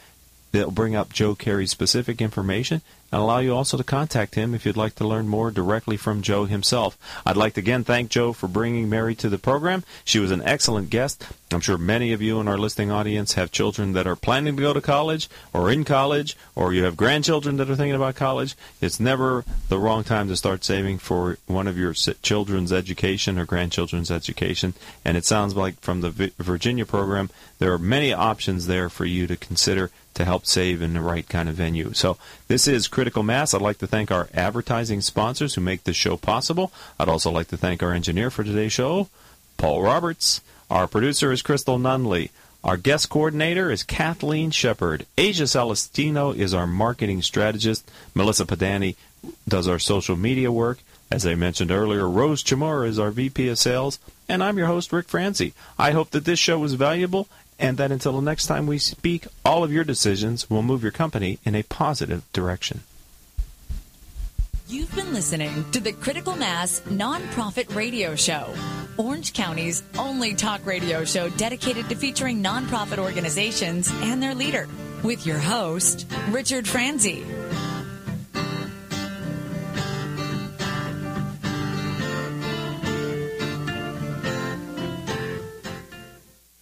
They'll 0.53 0.71
bring 0.71 0.95
up 0.95 1.13
Joe 1.13 1.35
Carey's 1.35 1.71
specific 1.71 2.21
information 2.21 2.81
and 3.13 3.21
allow 3.21 3.39
you 3.39 3.55
also 3.55 3.77
to 3.77 3.85
contact 3.85 4.37
him 4.37 4.55
if 4.55 4.65
you'd 4.65 4.77
like 4.77 4.95
to 4.97 5.07
learn 5.07 5.29
more 5.29 5.51
directly 5.51 5.97
from 5.97 6.23
Joe 6.23 6.45
himself. 6.45 6.97
I'd 7.27 7.37
like 7.37 7.55
to 7.55 7.61
again 7.61 7.85
thank 7.85 8.11
Joe 8.11 8.33
for 8.33 8.49
bringing 8.49 8.89
Mary 8.89 9.15
to 9.17 9.29
the 9.29 9.39
program. 9.39 9.85
She 10.05 10.19
was 10.19 10.31
an 10.31 10.43
excellent 10.43 10.91
guest. 10.91 11.27
I'm 11.53 11.61
sure 11.61 11.79
many 11.79 12.13
of 12.13 12.21
you 12.21 12.41
in 12.41 12.49
our 12.49 12.59
listening 12.59 12.91
audience 12.91 13.35
have 13.35 13.53
children 13.53 13.93
that 13.93 14.07
are 14.07 14.17
planning 14.17 14.57
to 14.57 14.63
go 14.63 14.73
to 14.73 14.81
college 14.81 15.29
or 15.53 15.71
in 15.71 15.85
college, 15.85 16.37
or 16.57 16.73
you 16.73 16.83
have 16.83 16.97
grandchildren 16.97 17.57
that 17.59 17.71
are 17.71 17.77
thinking 17.77 17.95
about 17.95 18.17
college. 18.17 18.57
It's 18.81 18.99
never 18.99 19.45
the 19.69 19.79
wrong 19.79 20.03
time 20.03 20.27
to 20.27 20.37
start 20.37 20.65
saving 20.65 20.99
for 20.99 21.39
one 21.47 21.69
of 21.69 21.79
your 21.79 21.93
children's 21.93 22.73
education 22.73 23.39
or 23.39 23.45
grandchildren's 23.45 24.11
education. 24.11 24.75
And 25.05 25.17
it 25.17 25.25
sounds 25.25 25.55
like 25.55 25.79
from 25.81 26.01
the 26.01 26.33
Virginia 26.39 26.85
program, 26.85 27.31
there 27.61 27.73
are 27.73 27.79
many 27.79 28.13
options 28.13 28.67
there 28.67 28.89
for 28.89 29.05
you 29.05 29.29
to 29.29 29.37
consider 29.37 29.93
to 30.15 30.25
help 30.25 30.47
save 30.47 30.83
in 30.83 30.95
the 30.95 31.01
right 31.01 31.29
kind 31.29 31.49
of 31.49 31.55
venue. 31.55 31.93
So 31.93 32.19
this 32.49 32.67
is 32.67 32.89
Critical 32.89 33.23
Mass. 33.23 33.55
I'd 33.55 33.63
like 33.63 33.79
to 33.79 33.87
thank 33.87 34.11
our 34.11 34.29
advertising 34.35 35.01
sponsors 35.01 35.55
who 35.55 35.61
make 35.61 35.85
this 35.85 35.95
show 35.95 36.17
possible. 36.17 36.73
I'd 36.99 37.09
also 37.09 37.31
like 37.31 37.49
to 37.49 37.57
thank 37.57 37.85
our 37.85 37.93
engineer 37.93 38.31
for 38.31 38.43
today's 38.43 38.73
show, 38.73 39.09
Paul 39.59 39.83
Roberts. 39.83 40.41
Our 40.71 40.89
producer 40.89 41.31
is 41.31 41.43
Crystal 41.43 41.79
Nunley. 41.79 42.31
Our 42.65 42.77
guest 42.77 43.09
coordinator 43.09 43.71
is 43.71 43.85
Kathleen 43.85 44.51
Shepard. 44.51 45.07
Asia 45.17 45.47
Celestino 45.47 46.33
is 46.33 46.53
our 46.53 46.67
marketing 46.67 47.23
strategist. 47.23 47.89
Melissa 48.15 48.45
Padani 48.45 48.97
does 49.49 49.69
our 49.69 49.79
social 49.79 50.17
media 50.17 50.51
work. 50.51 50.81
As 51.09 51.25
I 51.25 51.37
mentioned 51.37 51.71
earlier, 51.71 52.09
Rose 52.09 52.43
Chamora 52.43 52.89
is 52.89 52.99
our 52.99 53.13
VP 53.13 53.49
of 53.49 53.61
Sales. 53.61 54.01
And 54.29 54.43
I'm 54.43 54.59
your 54.59 54.67
host, 54.67 54.93
Rick 54.93 55.07
Franzi. 55.09 55.55
I 55.79 55.93
hope 55.93 56.11
that 56.11 56.25
this 56.25 56.41
show 56.41 56.59
was 56.59 56.75
valuable 56.75 57.29
and 57.61 57.77
that 57.77 57.93
until 57.93 58.13
the 58.13 58.21
next 58.21 58.47
time 58.47 58.67
we 58.67 58.79
speak, 58.79 59.29
all 59.45 59.63
of 59.63 59.73
your 59.73 59.85
decisions 59.85 60.51
will 60.51 60.63
move 60.63 60.83
your 60.83 60.91
company 60.91 61.39
in 61.45 61.55
a 61.55 61.63
positive 61.63 62.25
direction. 62.33 62.81
You've 64.69 64.93
been 64.97 65.15
listening 65.15 65.65
to 65.71 65.79
the 65.79 65.93
Critical 65.93 66.35
Mass 66.35 66.81
Nonprofit 66.89 67.73
Radio 67.77 68.17
Show, 68.17 68.53
Orange 68.97 69.33
County's 69.33 69.85
only 69.97 70.35
talk 70.35 70.67
radio 70.67 71.05
show 71.05 71.29
dedicated 71.31 71.89
to 71.89 71.95
featuring 71.95 72.43
nonprofit 72.43 72.99
organizations 72.99 73.89
and 74.03 74.21
their 74.21 74.35
leader, 74.35 74.67
with 75.05 75.25
your 75.25 75.39
host, 75.39 76.09
Richard 76.31 76.67
Franzi. 76.67 77.25